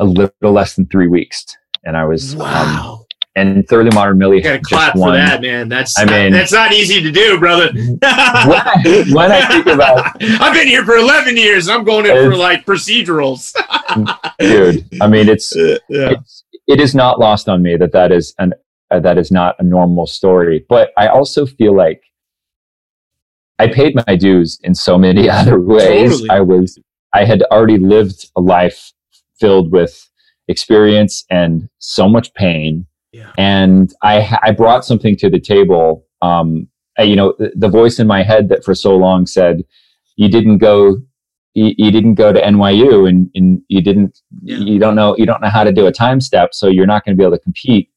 a 0.00 0.04
little 0.04 0.32
less 0.42 0.74
than 0.74 0.86
three 0.86 1.06
weeks, 1.06 1.46
and 1.84 1.96
I 1.96 2.04
was 2.06 2.34
um, 2.34 2.40
wow. 2.40 2.96
Um, 2.98 3.03
and 3.36 3.66
Thoroughly 3.68 3.90
Modern 3.94 4.18
Millie. 4.18 4.40
got 4.40 4.52
to 4.52 4.60
clap 4.60 4.92
for 4.94 5.12
that, 5.12 5.42
man. 5.42 5.68
That's 5.68 5.98
I 5.98 6.04
mean, 6.04 6.32
that's 6.32 6.52
not 6.52 6.72
easy 6.72 7.02
to 7.02 7.10
do, 7.10 7.38
brother. 7.38 7.72
when, 7.72 7.98
I, 8.02 9.04
when, 9.12 9.32
I, 9.32 9.48
think 9.48 9.66
about, 9.66 10.22
I've 10.22 10.54
been 10.54 10.68
here 10.68 10.84
for 10.84 10.96
eleven 10.96 11.36
years. 11.36 11.68
I'm 11.68 11.84
going 11.84 12.06
in 12.06 12.30
for 12.30 12.36
like 12.36 12.64
procedurals, 12.64 13.52
dude. 14.38 14.86
I 15.00 15.08
mean, 15.08 15.28
it's, 15.28 15.54
yeah. 15.56 15.78
it's 15.88 16.44
it 16.66 16.80
is 16.80 16.94
not 16.94 17.18
lost 17.18 17.48
on 17.48 17.62
me 17.62 17.76
that 17.76 17.92
that 17.92 18.12
is 18.12 18.34
an 18.38 18.54
uh, 18.90 19.00
that 19.00 19.18
is 19.18 19.30
not 19.30 19.56
a 19.58 19.64
normal 19.64 20.06
story. 20.06 20.64
But 20.68 20.92
I 20.96 21.08
also 21.08 21.44
feel 21.44 21.76
like 21.76 22.02
I 23.58 23.66
paid 23.66 23.94
my 24.06 24.16
dues 24.16 24.58
in 24.62 24.74
so 24.74 24.96
many 24.96 25.28
other 25.28 25.58
ways. 25.60 26.12
Totally. 26.12 26.30
I 26.30 26.40
was 26.40 26.78
I 27.12 27.24
had 27.24 27.42
already 27.44 27.78
lived 27.78 28.30
a 28.36 28.40
life 28.40 28.92
filled 29.40 29.72
with 29.72 30.08
experience 30.48 31.24
and 31.30 31.68
so 31.78 32.08
much 32.08 32.32
pain. 32.34 32.86
Yeah. 33.14 33.30
And 33.38 33.94
I, 34.02 34.38
I 34.42 34.50
brought 34.50 34.84
something 34.84 35.16
to 35.18 35.30
the 35.30 35.38
table. 35.38 36.04
Um, 36.20 36.66
you 36.98 37.14
know, 37.14 37.34
the, 37.38 37.52
the 37.54 37.68
voice 37.68 38.00
in 38.00 38.08
my 38.08 38.24
head 38.24 38.48
that 38.48 38.64
for 38.64 38.74
so 38.74 38.96
long 38.96 39.26
said, 39.26 39.64
you 40.16 40.28
didn't 40.28 40.58
go 40.58 40.96
you, 41.54 41.72
you, 41.78 41.92
didn't 41.92 42.14
go 42.16 42.32
to 42.32 42.40
NYU 42.40 43.08
and, 43.08 43.30
and 43.36 43.62
you 43.68 43.80
didn't 43.80 44.20
yeah. 44.42 44.56
you 44.56 44.80
don't 44.80 44.96
know 44.96 45.16
you 45.16 45.24
don't 45.24 45.40
know 45.40 45.48
how 45.48 45.62
to 45.62 45.72
do 45.72 45.86
a 45.86 45.92
time 45.92 46.20
step, 46.20 46.52
so 46.52 46.66
you're 46.68 46.86
not 46.86 47.04
going 47.04 47.16
to 47.16 47.18
be 47.18 47.24
able 47.24 47.36
to 47.36 47.42
compete. 47.42 47.90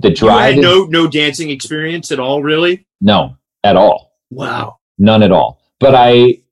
The 0.00 0.10
drive 0.10 0.56
you 0.56 0.62
had 0.62 0.70
no 0.70 0.84
no 0.84 1.06
dancing 1.06 1.50
experience 1.50 2.10
at 2.10 2.18
all, 2.18 2.42
really? 2.42 2.86
No, 3.02 3.36
at 3.64 3.76
all. 3.76 4.14
Wow. 4.30 4.78
None 4.98 5.22
at 5.22 5.32
all. 5.32 5.60
But 5.78 5.94
I 5.94 6.42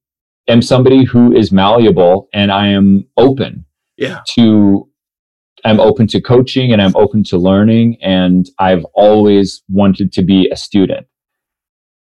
am 0.49 0.61
somebody 0.61 1.05
who 1.05 1.35
is 1.35 1.51
malleable 1.51 2.29
and 2.35 2.53
I 2.53 2.69
am 2.69 3.07
open 3.16 3.64
yeah. 3.97 4.21
to 4.35 4.88
I'm 5.66 5.81
open 5.81 6.07
to 6.09 6.20
coaching 6.20 6.72
and 6.72 6.81
I'm 6.81 6.94
open 6.94 7.24
to 7.24 7.38
learning 7.38 7.98
and 8.00 8.48
I've 8.59 8.85
always 8.94 9.62
wanted 9.68 10.12
to 10.12 10.22
be 10.22 10.48
a 10.50 10.57
student 10.57 11.07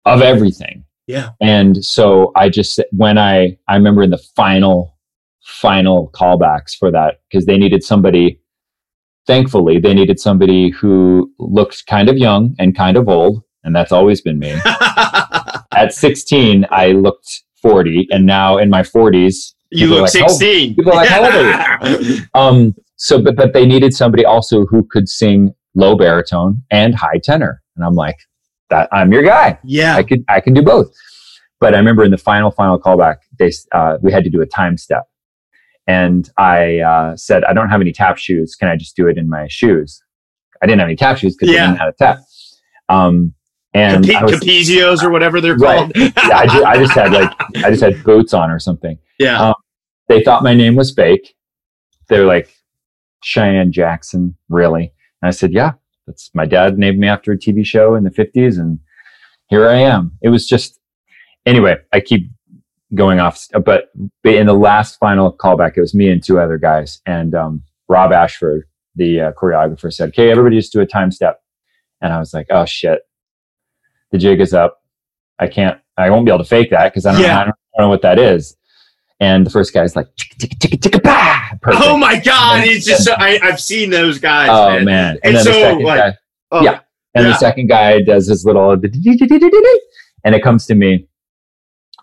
of 0.05 0.21
everything. 0.21 0.83
Yeah. 1.07 1.29
And 1.41 1.83
so 1.83 2.31
I 2.35 2.49
just 2.49 2.79
when 2.91 3.17
I 3.17 3.57
I 3.67 3.75
remember 3.75 4.03
in 4.03 4.11
the 4.11 4.23
final 4.35 4.95
final 5.41 6.11
callbacks 6.13 6.75
for 6.77 6.91
that 6.91 7.21
because 7.29 7.45
they 7.45 7.57
needed 7.57 7.81
somebody 7.81 8.39
thankfully 9.25 9.79
they 9.79 9.93
needed 9.93 10.19
somebody 10.19 10.69
who 10.69 11.31
looked 11.39 11.87
kind 11.87 12.09
of 12.09 12.17
young 12.17 12.53
and 12.59 12.75
kind 12.75 12.97
of 12.97 13.07
old 13.09 13.41
and 13.63 13.75
that's 13.75 13.91
always 13.91 14.21
been 14.21 14.37
me. 14.37 14.55
At 15.73 15.93
16 15.93 16.67
I 16.69 16.91
looked 16.91 17.43
40 17.61 18.07
and 18.11 18.25
now 18.25 18.57
in 18.57 18.69
my 18.69 18.81
40s 18.83 19.53
you 19.71 19.87
look 19.87 20.01
like, 20.01 20.11
16. 20.11 20.71
Oh, 20.71 20.75
people 20.75 20.91
are 20.91 20.95
like, 20.95 21.09
how 21.09 21.25
old 21.25 21.33
are 21.33 22.01
you? 22.01 22.21
um, 22.33 22.75
so, 22.97 23.21
but, 23.21 23.35
but 23.35 23.53
they 23.53 23.65
needed 23.65 23.93
somebody 23.93 24.25
also 24.25 24.65
who 24.65 24.83
could 24.83 25.07
sing 25.07 25.53
low 25.75 25.95
baritone 25.95 26.63
and 26.71 26.95
high 26.95 27.19
tenor. 27.23 27.61
And 27.75 27.85
I'm 27.85 27.93
like, 27.93 28.17
that 28.69 28.89
I'm 28.91 29.13
your 29.13 29.23
guy. 29.23 29.57
Yeah. 29.63 29.95
I 29.95 30.03
could, 30.03 30.25
I 30.27 30.41
can 30.41 30.53
do 30.53 30.61
both. 30.61 30.93
But 31.59 31.73
I 31.73 31.77
remember 31.77 32.03
in 32.03 32.11
the 32.11 32.17
final, 32.17 32.51
final 32.51 32.79
callback, 32.79 33.17
they, 33.39 33.51
uh, 33.71 33.97
we 34.01 34.11
had 34.11 34.23
to 34.23 34.29
do 34.29 34.41
a 34.41 34.45
time 34.45 34.77
step. 34.77 35.03
And 35.87 36.29
I 36.37 36.79
uh, 36.79 37.15
said, 37.15 37.45
I 37.45 37.53
don't 37.53 37.69
have 37.69 37.81
any 37.81 37.93
tap 37.93 38.17
shoes. 38.17 38.55
Can 38.55 38.67
I 38.67 38.75
just 38.75 38.95
do 38.95 39.07
it 39.07 39.17
in 39.17 39.29
my 39.29 39.47
shoes? 39.47 40.03
I 40.61 40.65
didn't 40.65 40.79
have 40.79 40.87
any 40.87 40.97
tap 40.97 41.17
shoes 41.17 41.35
because 41.35 41.53
yeah. 41.53 41.63
I 41.63 41.67
didn't 41.67 41.79
have 41.79 41.89
a 41.89 41.93
tap. 41.93 42.19
Um, 42.89 43.33
and 43.73 44.05
Cap- 44.05 44.23
Capezios 44.23 45.03
or 45.03 45.11
whatever 45.11 45.39
they're 45.39 45.55
right. 45.55 45.79
called. 45.79 45.91
yeah, 45.95 46.11
I 46.37 46.45
just, 46.45 46.65
I 46.65 46.77
just, 46.77 46.93
had 46.93 47.11
like, 47.11 47.31
I 47.63 47.69
just 47.69 47.83
had 47.83 48.03
boots 48.03 48.33
on 48.33 48.49
or 48.49 48.59
something. 48.59 48.97
Yeah. 49.19 49.49
Um, 49.49 49.55
they 50.09 50.23
thought 50.23 50.43
my 50.43 50.53
name 50.53 50.75
was 50.75 50.91
fake. 50.91 51.35
They're 52.09 52.25
like, 52.25 52.56
Cheyenne 53.27 53.73
Jackson, 53.73 54.37
really? 54.47 54.93
And 55.21 55.27
I 55.27 55.31
said, 55.31 55.51
yeah, 55.51 55.73
that's 56.05 56.31
my 56.33 56.45
dad 56.45 56.77
named 56.77 56.97
me 56.97 57.09
after 57.09 57.33
a 57.33 57.37
TV 57.37 57.65
show 57.65 57.93
in 57.95 58.05
the 58.05 58.09
50s. 58.09 58.57
And 58.57 58.79
here 59.49 59.67
I 59.67 59.75
am. 59.75 60.13
It 60.21 60.29
was 60.29 60.47
just, 60.47 60.79
anyway, 61.45 61.75
I 61.91 61.99
keep 61.99 62.31
going 62.95 63.19
off, 63.19 63.45
but 63.65 63.89
in 64.23 64.47
the 64.47 64.53
last 64.53 64.97
final 64.97 65.33
callback, 65.33 65.73
it 65.75 65.81
was 65.81 65.93
me 65.93 66.09
and 66.09 66.23
two 66.23 66.39
other 66.39 66.57
guys. 66.57 67.01
And 67.05 67.35
um, 67.35 67.63
Rob 67.89 68.13
Ashford, 68.13 68.63
the 68.95 69.19
uh, 69.19 69.31
choreographer, 69.33 69.93
said, 69.93 70.09
okay, 70.09 70.31
everybody 70.31 70.55
just 70.55 70.71
do 70.71 70.79
a 70.79 70.85
time 70.85 71.11
step. 71.11 71.41
And 71.99 72.13
I 72.13 72.19
was 72.19 72.33
like, 72.33 72.47
oh 72.49 72.63
shit, 72.63 73.01
the 74.11 74.17
jig 74.17 74.39
is 74.39 74.53
up. 74.53 74.81
I 75.37 75.47
can't, 75.47 75.77
I 75.97 76.09
won't 76.11 76.25
be 76.25 76.31
able 76.31 76.45
to 76.45 76.49
fake 76.49 76.69
that 76.69 76.93
because 76.93 77.05
I, 77.05 77.11
don't, 77.11 77.21
yeah. 77.21 77.41
I 77.41 77.43
don't 77.43 77.55
know 77.77 77.89
what 77.89 78.03
that 78.03 78.19
is. 78.19 78.55
And 79.19 79.45
the 79.45 79.49
first 79.49 79.73
guy's 79.73 79.95
like, 79.95 80.07
ticka, 80.15 80.55
ticka, 80.59 80.77
ticka, 80.77 80.99
bah! 81.01 81.49
Perfect. 81.61 81.83
Oh 81.85 81.97
my 81.97 82.19
God. 82.19 82.63
He's 82.63 82.85
just, 82.85 83.05
so, 83.05 83.13
I, 83.17 83.39
have 83.41 83.59
seen 83.59 83.89
those 83.89 84.19
guys. 84.19 84.49
Oh 84.51 84.73
man. 84.73 84.85
man. 84.85 85.19
And, 85.23 85.35
and 85.35 85.43
so, 85.43 85.51
the 85.51 85.59
second 85.59 85.83
like, 85.83 85.99
guy, 85.99 86.17
oh, 86.51 86.61
yeah. 86.61 86.79
And 87.15 87.25
yeah. 87.25 87.31
the 87.31 87.37
second 87.37 87.67
guy 87.67 88.01
does 88.01 88.27
his 88.27 88.45
little, 88.45 88.71
and 88.71 90.35
it 90.35 90.43
comes 90.43 90.67
to 90.67 90.75
me 90.75 91.07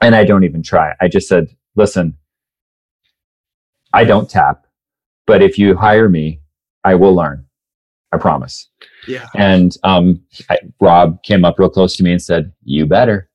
and 0.05 0.15
I 0.15 0.25
don't 0.25 0.45
even 0.45 0.63
try. 0.63 0.95
I 1.01 1.09
just 1.09 1.29
said, 1.29 1.49
listen, 1.77 2.17
I 3.93 4.05
don't 4.05 4.29
tap, 4.29 4.67
but 5.27 5.43
if 5.43 5.59
you 5.59 5.77
hire 5.77 6.09
me, 6.09 6.41
I 6.85 6.95
will 6.95 7.15
learn. 7.15 7.47
I 8.13 8.19
promise. 8.19 8.69
Yeah. 9.09 9.27
And 9.35 9.77
um, 9.83 10.23
I, 10.49 10.59
Rob 10.81 11.23
came 11.23 11.45
up 11.45 11.59
real 11.59 11.69
close 11.69 11.97
to 11.97 12.05
me 12.05 12.13
and 12.13 12.23
said, 12.23 12.53
"You 12.63 12.87
better." 12.87 13.29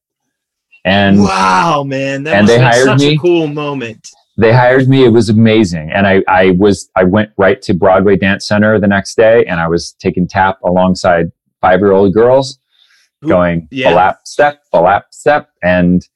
And 0.86 1.22
wow, 1.22 1.84
man, 1.86 2.24
that 2.24 2.36
and 2.36 2.48
they 2.48 2.60
hired 2.60 2.86
such 2.86 3.00
me. 3.00 3.16
a 3.16 3.18
cool 3.18 3.48
moment. 3.48 4.10
They 4.38 4.54
hired 4.54 4.88
me. 4.88 5.04
It 5.04 5.10
was 5.10 5.30
amazing, 5.30 5.92
and 5.92 6.08
I 6.08 6.24
I 6.28 6.52
was 6.52 6.90
I 6.96 7.04
went 7.04 7.32
right 7.38 7.62
to 7.64 7.74
Broadway 7.74 8.16
Dance 8.16 8.48
Center 8.48 8.80
the 8.80 8.88
next 8.88 9.16
day, 9.16 9.46
and 9.46 9.60
I 9.60 9.68
was 9.68 9.94
taking 9.94 10.28
tap 10.28 10.60
alongside 10.64 11.32
five 11.60 11.80
year 11.82 11.92
old 11.92 12.14
girls, 12.14 12.60
Ooh, 13.24 13.28
going 13.28 13.68
yeah. 13.72 13.92
a 13.92 13.96
lap 13.96 14.22
step, 14.24 14.64
a 14.72 14.82
lap 14.82 15.08
step, 15.12 15.50
and 15.62 16.08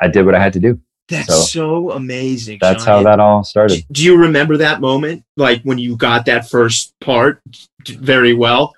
I 0.00 0.08
did 0.08 0.26
what 0.26 0.34
I 0.34 0.42
had 0.42 0.52
to 0.54 0.60
do. 0.60 0.78
That's 1.08 1.26
so, 1.26 1.40
so 1.42 1.90
amazing. 1.92 2.58
That's 2.60 2.84
Sean. 2.84 2.98
how 2.98 3.10
that 3.10 3.20
all 3.20 3.42
started. 3.42 3.84
Do 3.90 4.04
you 4.04 4.16
remember 4.16 4.58
that 4.58 4.80
moment, 4.80 5.24
like 5.36 5.62
when 5.62 5.78
you 5.78 5.96
got 5.96 6.26
that 6.26 6.48
first 6.48 6.94
part, 7.00 7.42
very 7.86 8.32
well? 8.32 8.74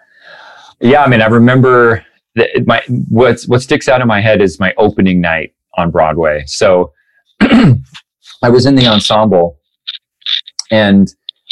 Yeah, 0.80 1.02
I 1.02 1.08
mean, 1.08 1.20
I 1.20 1.26
remember 1.26 2.04
my 2.66 2.82
what's 3.08 3.46
what 3.46 3.62
sticks 3.62 3.88
out 3.88 4.00
in 4.00 4.08
my 4.08 4.20
head 4.20 4.40
is 4.40 4.58
my 4.58 4.72
opening 4.78 5.20
night 5.20 5.54
on 5.76 5.90
Broadway. 5.90 6.44
So 6.46 6.92
I 7.40 8.48
was 8.48 8.66
in 8.66 8.74
the 8.74 8.86
ensemble, 8.86 9.58
and 10.70 11.08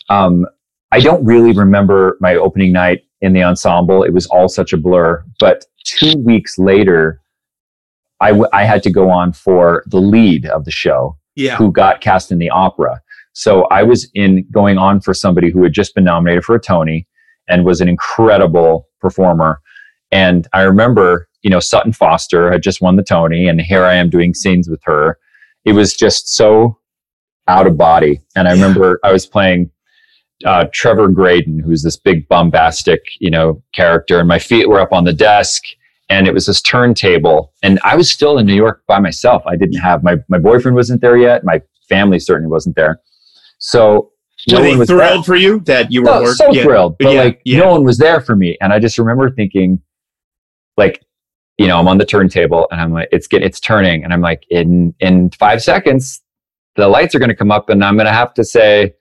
um, 0.09 0.47
I 0.93 1.01
don't 1.01 1.25
really 1.25 1.53
remember 1.53 2.17
my 2.21 2.35
opening 2.35 2.73
night 2.73 3.05
in 3.21 3.33
the 3.33 3.43
ensemble. 3.43 4.03
It 4.03 4.13
was 4.13 4.27
all 4.27 4.49
such 4.49 4.73
a 4.73 4.77
blur. 4.77 5.25
But 5.39 5.65
two 5.85 6.19
weeks 6.19 6.59
later, 6.59 7.21
I, 8.21 8.31
w- 8.31 8.49
I 8.53 8.65
had 8.65 8.83
to 8.85 8.91
go 8.91 9.11
on 9.11 9.33
for 9.33 9.85
the 9.87 10.01
lead 10.01 10.47
of 10.47 10.65
the 10.65 10.71
show, 10.71 11.17
yeah. 11.37 11.57
who 11.57 11.71
got 11.73 12.01
cast 12.01 12.33
in 12.33 12.39
the 12.39 12.51
opera. 12.51 13.01
So 13.33 13.65
I 13.65 13.83
was 13.83 14.11
in 14.15 14.47
going 14.51 14.79
on 14.79 15.01
for 15.01 15.15
somebody 15.15 15.51
who 15.51 15.63
had 15.63 15.73
just 15.73 15.95
been 15.95 16.05
nominated 16.05 16.45
for 16.45 16.57
a 16.57 16.61
Tony 16.61 17.07
and 17.49 17.65
was 17.65 17.81
an 17.81 17.89
incredible 17.89 18.89
performer. 19.01 19.61
And 20.13 20.47
I 20.53 20.63
remember, 20.63 21.29
you 21.43 21.51
know, 21.51 21.61
Sutton 21.61 21.93
Foster 21.93 22.51
had 22.51 22.63
just 22.63 22.81
won 22.81 22.97
the 22.97 23.03
Tony, 23.03 23.49
and 23.49 23.61
here 23.61 23.85
I 23.85 23.95
am 23.95 24.11
doing 24.11 24.35
scenes 24.35 24.69
with 24.69 24.81
her. 24.85 25.19
It 25.65 25.73
was 25.73 25.95
just 25.95 26.35
so 26.35 26.79
out 27.49 27.67
of 27.67 27.77
body. 27.77 28.21
And 28.37 28.49
I 28.49 28.53
remember 28.53 29.01
I 29.05 29.13
was 29.13 29.27
playing 29.27 29.71
uh, 30.45 30.67
Trevor 30.73 31.09
Graydon, 31.09 31.59
who's 31.59 31.83
this 31.83 31.97
big 31.97 32.27
bombastic, 32.29 33.03
you 33.19 33.31
know, 33.31 33.63
character, 33.75 34.19
and 34.19 34.29
my 34.29 34.39
feet 34.39 34.69
were 34.69 34.81
up 34.81 34.93
on 34.93 35.05
the 35.05 35.13
desk, 35.13 35.63
and 36.09 36.27
it 36.27 36.35
was 36.35 36.47
this 36.47 36.61
turntable, 36.61 37.53
and 37.63 37.79
I 37.85 37.97
was 37.97 38.11
still 38.11 38.39
in 38.39 38.47
New 38.47 38.55
York 38.55 38.83
by 38.87 38.99
myself. 38.99 39.43
I 39.47 39.57
didn't 39.57 39.79
have 39.79 40.03
my 40.03 40.17
my 40.29 40.39
boyfriend 40.39 40.75
wasn't 40.75 41.01
there 41.01 41.17
yet. 41.17 41.45
My 41.45 41.63
family 41.89 42.19
certainly 42.19 42.51
wasn't 42.51 42.77
there. 42.77 43.01
So 43.59 44.11
no 44.49 44.61
were 44.61 44.77
they 44.77 44.87
thrilled 44.87 45.19
there. 45.19 45.23
for 45.23 45.37
you 45.37 45.61
that 45.61 45.93
you 45.93 46.03
were 46.03 46.07
no, 46.07 46.33
so 46.33 46.53
yeah. 46.53 46.63
thrilled, 46.63 46.97
but 46.99 47.13
yeah, 47.13 47.23
like 47.23 47.43
yeah. 47.45 47.59
no 47.61 47.73
one 47.73 47.85
was 47.85 47.99
there 47.99 48.21
for 48.21 48.35
me, 48.35 48.57
and 48.61 48.73
I 48.73 48.79
just 48.79 48.99
remember 48.99 49.31
thinking, 49.31 49.81
like, 50.81 51.05
you 51.59 51.69
know, 51.69 51.79
I'm 51.79 51.87
on 51.87 51.99
the 51.99 52.05
turntable, 52.05 52.67
and 52.73 52.81
I'm 52.81 52.93
like, 52.93 53.09
it's 53.13 53.29
getting 53.29 53.47
it's 53.47 53.61
turning, 53.61 54.03
and 54.03 54.13
I'm 54.13 54.23
like, 54.23 54.45
in 54.51 54.95
in 54.99 55.31
five 55.31 55.63
seconds, 55.63 56.21
the 56.75 56.89
lights 56.89 57.15
are 57.15 57.21
going 57.21 57.29
to 57.29 57.37
come 57.37 57.53
up, 57.53 57.69
and 57.69 57.85
I'm 57.85 57.95
going 57.95 58.07
to 58.07 58.13
have 58.13 58.35
to 58.35 58.45
say 58.45 58.95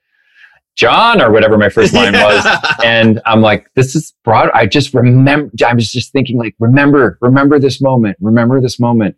John 0.75 1.21
or 1.21 1.31
whatever 1.31 1.57
my 1.57 1.69
first 1.69 1.93
line 1.93 2.13
was. 2.27 2.45
and 2.83 3.21
I'm 3.25 3.41
like, 3.41 3.67
this 3.75 3.95
is 3.95 4.13
broad. 4.23 4.49
I 4.53 4.65
just 4.65 4.93
remember, 4.93 5.51
I 5.65 5.73
was 5.73 5.91
just 5.91 6.13
thinking 6.13 6.37
like, 6.37 6.55
remember, 6.59 7.17
remember 7.21 7.59
this 7.59 7.81
moment, 7.81 8.17
remember 8.21 8.61
this 8.61 8.79
moment. 8.79 9.17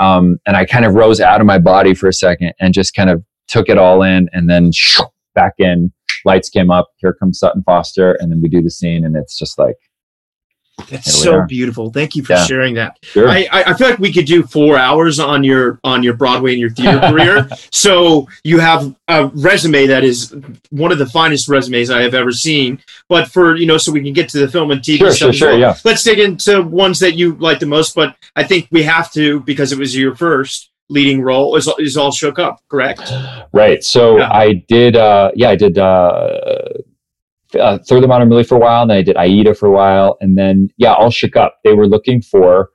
Um, 0.00 0.38
and 0.46 0.56
I 0.56 0.64
kind 0.64 0.84
of 0.84 0.94
rose 0.94 1.20
out 1.20 1.40
of 1.40 1.46
my 1.46 1.58
body 1.58 1.94
for 1.94 2.08
a 2.08 2.12
second 2.12 2.54
and 2.58 2.72
just 2.72 2.94
kind 2.94 3.10
of 3.10 3.22
took 3.48 3.68
it 3.68 3.76
all 3.76 4.02
in 4.02 4.30
and 4.32 4.48
then 4.48 4.72
shoo, 4.72 5.04
back 5.34 5.54
in 5.58 5.92
lights 6.24 6.48
came 6.48 6.70
up. 6.70 6.88
Here 6.96 7.12
comes 7.12 7.38
Sutton 7.38 7.62
Foster. 7.64 8.16
And 8.18 8.32
then 8.32 8.40
we 8.40 8.48
do 8.48 8.62
the 8.62 8.70
scene 8.70 9.04
and 9.04 9.14
it's 9.14 9.38
just 9.38 9.58
like, 9.58 9.76
that's 10.88 11.14
so 11.14 11.44
beautiful. 11.46 11.90
Thank 11.90 12.16
you 12.16 12.24
for 12.24 12.32
yeah. 12.32 12.44
sharing 12.44 12.74
that. 12.74 12.98
Sure. 13.02 13.28
I, 13.28 13.48
I 13.50 13.74
feel 13.74 13.88
like 13.88 13.98
we 13.98 14.12
could 14.12 14.26
do 14.26 14.42
four 14.42 14.76
hours 14.76 15.18
on 15.18 15.44
your 15.44 15.78
on 15.84 16.02
your 16.02 16.14
Broadway 16.14 16.52
and 16.52 16.60
your 16.60 16.70
theater 16.70 17.00
career. 17.10 17.48
So 17.70 18.28
you 18.42 18.58
have 18.58 18.94
a 19.08 19.28
resume 19.28 19.86
that 19.86 20.04
is 20.04 20.34
one 20.70 20.92
of 20.92 20.98
the 20.98 21.06
finest 21.06 21.48
resumes 21.48 21.90
I 21.90 22.02
have 22.02 22.14
ever 22.14 22.32
seen. 22.32 22.82
But 23.08 23.28
for 23.28 23.56
you 23.56 23.66
know, 23.66 23.78
so 23.78 23.92
we 23.92 24.02
can 24.02 24.12
get 24.12 24.28
to 24.30 24.38
the 24.38 24.48
film 24.48 24.70
and 24.70 24.80
TV 24.80 24.98
sure, 24.98 25.10
stuff. 25.12 25.34
Sure, 25.34 25.50
sure, 25.50 25.58
yeah. 25.58 25.76
Let's 25.84 26.02
dig 26.02 26.18
into 26.18 26.62
ones 26.62 26.98
that 27.00 27.14
you 27.14 27.34
like 27.36 27.60
the 27.60 27.66
most. 27.66 27.94
But 27.94 28.16
I 28.36 28.44
think 28.44 28.68
we 28.70 28.82
have 28.82 29.12
to 29.12 29.40
because 29.40 29.72
it 29.72 29.78
was 29.78 29.96
your 29.96 30.16
first 30.16 30.70
leading 30.90 31.22
role 31.22 31.56
is, 31.56 31.68
is 31.78 31.96
all 31.96 32.12
shook 32.12 32.38
up 32.38 32.60
correct 32.68 33.10
right 33.52 33.82
so 33.82 34.18
yeah. 34.18 34.30
i 34.30 34.52
did 34.68 34.96
uh 34.96 35.30
yeah 35.34 35.48
i 35.48 35.56
did 35.56 35.78
uh 35.78 36.38
uh, 37.56 37.78
Thoroughly 37.86 38.06
Modern 38.06 38.28
Millie 38.28 38.44
for 38.44 38.56
a 38.56 38.58
while, 38.58 38.82
and 38.82 38.90
then 38.90 38.98
I 38.98 39.02
did 39.02 39.16
Aida 39.16 39.54
for 39.54 39.66
a 39.66 39.72
while, 39.72 40.16
and 40.20 40.36
then 40.36 40.70
yeah, 40.76 40.94
all 40.94 41.10
shook 41.10 41.36
up. 41.36 41.58
They 41.64 41.74
were 41.74 41.86
looking 41.86 42.22
for 42.22 42.70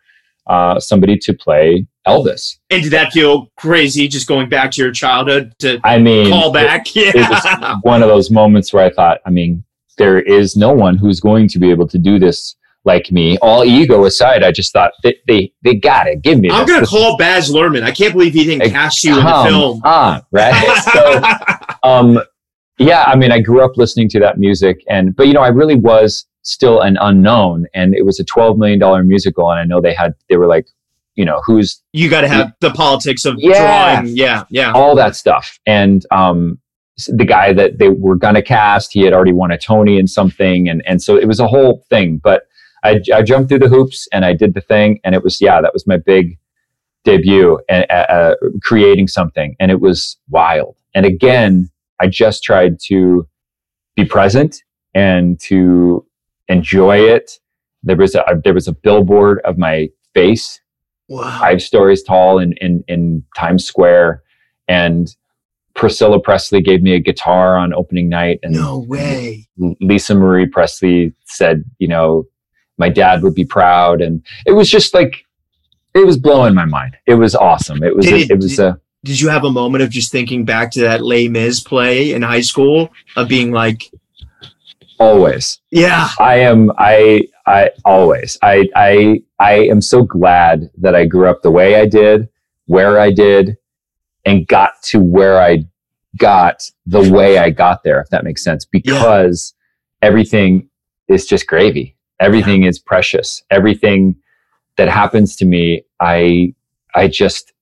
uh, 0.47 0.79
somebody 0.79 1.17
to 1.17 1.33
play 1.33 1.85
Elvis. 2.07 2.57
And 2.69 2.81
did 2.83 2.91
that 2.91 3.13
feel 3.13 3.51
crazy 3.57 4.07
just 4.07 4.27
going 4.27 4.49
back 4.49 4.71
to 4.71 4.81
your 4.81 4.91
childhood 4.91 5.53
to 5.59 5.79
I 5.83 5.99
mean, 5.99 6.29
call 6.29 6.51
back? 6.51 6.87
it, 6.95 6.95
yeah. 7.15 7.23
it 7.23 7.29
was 7.29 7.77
one 7.83 8.01
of 8.01 8.09
those 8.09 8.31
moments 8.31 8.73
where 8.73 8.83
I 8.83 8.89
thought, 8.89 9.19
I 9.25 9.29
mean, 9.29 9.63
there 9.97 10.19
is 10.19 10.55
no 10.55 10.71
one 10.73 10.97
who's 10.97 11.19
going 11.19 11.47
to 11.49 11.59
be 11.59 11.69
able 11.69 11.87
to 11.87 11.97
do 11.97 12.17
this 12.19 12.55
like 12.85 13.11
me. 13.11 13.37
All 13.39 13.63
ego 13.65 14.05
aside, 14.05 14.43
I 14.43 14.51
just 14.51 14.73
thought 14.73 14.91
they 15.03 15.17
they, 15.27 15.53
they 15.63 15.75
got 15.75 16.07
it. 16.07 16.21
Give 16.21 16.39
me. 16.39 16.49
I'm 16.49 16.65
gonna 16.65 16.81
This 16.81 16.89
call 16.89 17.17
Baz 17.17 17.51
Luhrmann. 17.51 17.83
I 17.83 17.91
can't 17.91 18.13
believe 18.13 18.33
he 18.33 18.45
didn't 18.45 18.71
cast 18.71 19.03
you 19.03 19.19
in 19.19 19.25
the 19.25 19.43
film. 19.43 19.81
on, 19.83 20.23
right? 20.31 20.81
so, 21.83 21.87
um, 21.87 22.19
yeah, 22.79 23.03
I 23.05 23.15
mean, 23.15 23.31
I 23.31 23.39
grew 23.39 23.63
up 23.63 23.77
listening 23.77 24.09
to 24.09 24.19
that 24.21 24.37
music, 24.37 24.83
and 24.89 25.15
but 25.15 25.27
you 25.27 25.33
know, 25.33 25.41
I 25.41 25.49
really 25.49 25.75
was 25.75 26.25
still 26.41 26.81
an 26.81 26.97
unknown, 27.01 27.67
and 27.73 27.93
it 27.93 28.05
was 28.05 28.19
a 28.19 28.23
twelve 28.23 28.57
million 28.57 28.79
dollar 28.79 29.03
musical, 29.03 29.49
and 29.51 29.59
I 29.59 29.65
know 29.65 29.81
they 29.81 29.93
had 29.93 30.13
they 30.29 30.37
were 30.37 30.47
like, 30.47 30.67
you 31.15 31.25
know, 31.25 31.41
who's 31.45 31.81
you 31.93 32.09
got 32.09 32.21
to 32.21 32.29
have 32.29 32.53
the 32.61 32.71
politics 32.71 33.25
of 33.25 33.35
Yeah. 33.37 33.95
drawing. 34.01 34.15
Yeah, 34.15 34.43
yeah. 34.49 34.71
all 34.73 34.95
that 34.95 35.15
stuff. 35.15 35.59
And 35.65 36.05
um, 36.11 36.59
the 37.07 37.25
guy 37.25 37.53
that 37.53 37.77
they 37.79 37.89
were 37.89 38.15
going 38.15 38.35
to 38.35 38.41
cast, 38.41 38.93
he 38.93 39.01
had 39.01 39.13
already 39.13 39.33
won 39.33 39.51
a 39.51 39.57
Tony 39.57 39.99
in 39.99 40.07
something, 40.07 40.69
and 40.69 40.81
and 40.87 41.01
so 41.01 41.17
it 41.17 41.27
was 41.27 41.39
a 41.39 41.47
whole 41.47 41.83
thing. 41.89 42.17
But 42.23 42.43
I, 42.83 43.01
I 43.13 43.21
jumped 43.23 43.49
through 43.49 43.59
the 43.59 43.67
hoops 43.67 44.07
and 44.13 44.23
I 44.23 44.33
did 44.33 44.53
the 44.53 44.61
thing, 44.61 45.01
and 45.03 45.13
it 45.13 45.21
was 45.23 45.41
yeah, 45.41 45.59
that 45.61 45.73
was 45.73 45.85
my 45.85 45.97
big 45.97 46.37
debut 47.03 47.59
and 47.67 47.85
uh, 47.89 48.05
uh, 48.09 48.35
creating 48.63 49.09
something, 49.09 49.55
and 49.59 49.71
it 49.71 49.81
was 49.81 50.17
wild. 50.29 50.75
And 50.95 51.05
again, 51.05 51.69
I 51.99 52.07
just 52.07 52.43
tried 52.43 52.79
to 52.87 53.27
be 53.95 54.05
present 54.05 54.63
and 54.93 55.39
to 55.41 56.05
enjoy 56.47 56.97
it. 56.99 57.31
There 57.83 57.95
was 57.97 58.15
a 58.15 58.23
there 58.43 58.53
was 58.53 58.67
a 58.67 58.73
billboard 58.73 59.39
of 59.45 59.57
my 59.57 59.89
face 60.13 60.59
Wow. 61.07 61.39
five 61.39 61.61
stories 61.61 62.03
tall 62.03 62.37
in, 62.37 62.53
in, 62.61 62.83
in 62.87 63.23
Times 63.35 63.65
Square. 63.65 64.21
And 64.67 65.07
Priscilla 65.73 66.19
Presley 66.19 66.61
gave 66.61 66.83
me 66.83 66.93
a 66.93 66.99
guitar 66.99 67.57
on 67.57 67.73
opening 67.73 68.09
night. 68.09 68.39
And 68.43 68.53
no 68.53 68.79
way. 68.87 69.47
Lisa 69.81 70.13
Marie 70.13 70.45
Presley 70.45 71.13
said, 71.25 71.63
you 71.79 71.87
know, 71.87 72.25
my 72.77 72.89
dad 72.89 73.23
would 73.23 73.33
be 73.33 73.43
proud. 73.45 74.01
And 74.01 74.23
it 74.45 74.51
was 74.51 74.69
just 74.69 74.93
like, 74.93 75.25
it 75.95 76.05
was 76.05 76.17
blowing 76.17 76.53
my 76.53 76.65
mind. 76.65 76.95
It 77.07 77.15
was 77.15 77.33
awesome. 77.35 77.81
It 77.83 77.95
was, 77.95 78.05
Did 78.05 78.13
a, 78.13 78.17
it- 78.17 78.31
it 78.31 78.35
was 78.37 78.59
a, 78.59 78.79
Did 79.03 79.19
you 79.19 79.29
have 79.29 79.45
a 79.45 79.51
moment 79.51 79.83
of 79.83 79.89
just 79.89 80.11
thinking 80.11 80.43
back 80.43 80.71
to 80.71 80.81
that 80.81 81.01
Les 81.01 81.29
Mis 81.29 81.61
play 81.61 82.13
in 82.13 82.21
high 82.21 82.41
school 82.41 82.91
of 83.15 83.29
being 83.29 83.51
like, 83.51 83.91
always. 84.99 85.59
yeah, 85.71 86.09
I 86.19 86.39
am 86.39 86.71
I 86.77 87.27
I 87.45 87.71
always 87.85 88.37
I 88.43 88.67
I 88.75 89.23
I 89.39 89.53
am 89.53 89.81
so 89.81 90.03
glad 90.03 90.69
that 90.77 90.95
I 90.95 91.05
grew 91.05 91.27
up 91.27 91.41
the 91.41 91.51
way 91.51 91.79
I 91.79 91.85
did, 91.85 92.29
where 92.65 92.99
I 92.99 93.11
did, 93.11 93.57
and 94.25 94.45
got 94.47 94.81
to 94.83 94.99
where 94.99 95.41
I 95.41 95.65
got 96.17 96.69
the 96.85 97.09
way 97.11 97.37
I 97.37 97.49
got 97.49 97.83
there, 97.83 98.01
if 98.01 98.09
that 98.09 98.23
makes 98.23 98.43
sense. 98.43 98.65
Because 98.65 99.53
everything 100.01 100.69
is 101.07 101.25
just 101.25 101.47
gravy. 101.47 101.95
Everything 102.19 102.63
is 102.63 102.77
precious. 102.79 103.43
Everything 103.49 104.15
that 104.75 104.89
happens 104.89 105.35
to 105.37 105.45
me, 105.45 105.83
I 106.01 106.53
I 106.93 107.07
just 107.07 107.53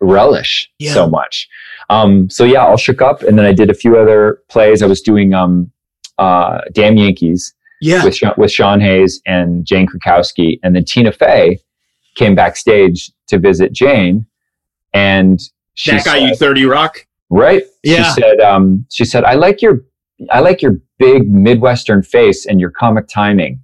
relish 0.00 0.70
Yeah. 0.78 0.94
so 0.94 1.08
much. 1.08 1.48
Um, 1.90 2.28
so 2.30 2.44
yeah, 2.44 2.64
I 2.64 2.68
all 2.68 2.76
shook 2.76 3.00
up, 3.00 3.22
and 3.22 3.38
then 3.38 3.44
I 3.46 3.52
did 3.52 3.70
a 3.70 3.74
few 3.74 3.96
other 3.98 4.42
plays. 4.48 4.82
I 4.82 4.86
was 4.86 5.00
doing 5.00 5.34
um, 5.34 5.70
uh, 6.18 6.60
Damn 6.72 6.96
Yankees 6.96 7.54
yeah. 7.80 8.04
with 8.04 8.16
Sean, 8.16 8.32
with 8.36 8.50
Sean 8.50 8.80
Hayes 8.80 9.20
and 9.26 9.64
Jane 9.64 9.86
Krakowski, 9.86 10.58
and 10.62 10.74
then 10.74 10.84
Tina 10.84 11.12
Fey 11.12 11.60
came 12.16 12.34
backstage 12.34 13.10
to 13.28 13.38
visit 13.38 13.72
Jane, 13.72 14.26
and 14.92 15.40
she 15.74 15.90
that 15.92 16.04
got 16.04 16.18
said, 16.18 16.28
you 16.28 16.34
30 16.36 16.64
Rock? 16.66 17.06
right. 17.30 17.62
Yeah. 17.82 18.02
She 18.14 18.20
said, 18.20 18.40
um, 18.40 18.86
she 18.90 19.04
said, 19.04 19.24
I 19.24 19.34
like 19.34 19.60
your, 19.62 19.80
I 20.30 20.40
like 20.40 20.62
your 20.62 20.78
big 20.98 21.30
Midwestern 21.30 22.02
face 22.02 22.46
and 22.46 22.60
your 22.60 22.70
comic 22.70 23.06
timing. 23.08 23.60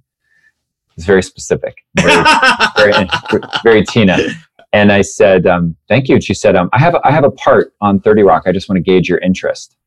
It's 0.95 1.05
very 1.05 1.23
specific, 1.23 1.83
very, 1.95 2.23
very, 2.77 3.07
very 3.63 3.83
Tina. 3.83 4.17
And 4.73 4.91
I 4.91 5.01
said, 5.03 5.45
um, 5.45 5.75
thank 5.87 6.09
you. 6.09 6.15
And 6.15 6.23
she 6.23 6.33
said, 6.33 6.55
um, 6.55 6.69
I 6.73 6.79
have, 6.79 6.95
a, 6.95 7.07
I 7.07 7.11
have 7.11 7.23
a 7.23 7.31
part 7.31 7.73
on 7.79 7.99
30 7.99 8.23
Rock. 8.23 8.43
I 8.47 8.51
just 8.51 8.67
want 8.67 8.77
to 8.77 8.81
gauge 8.83 9.07
your 9.07 9.19
interest. 9.19 9.77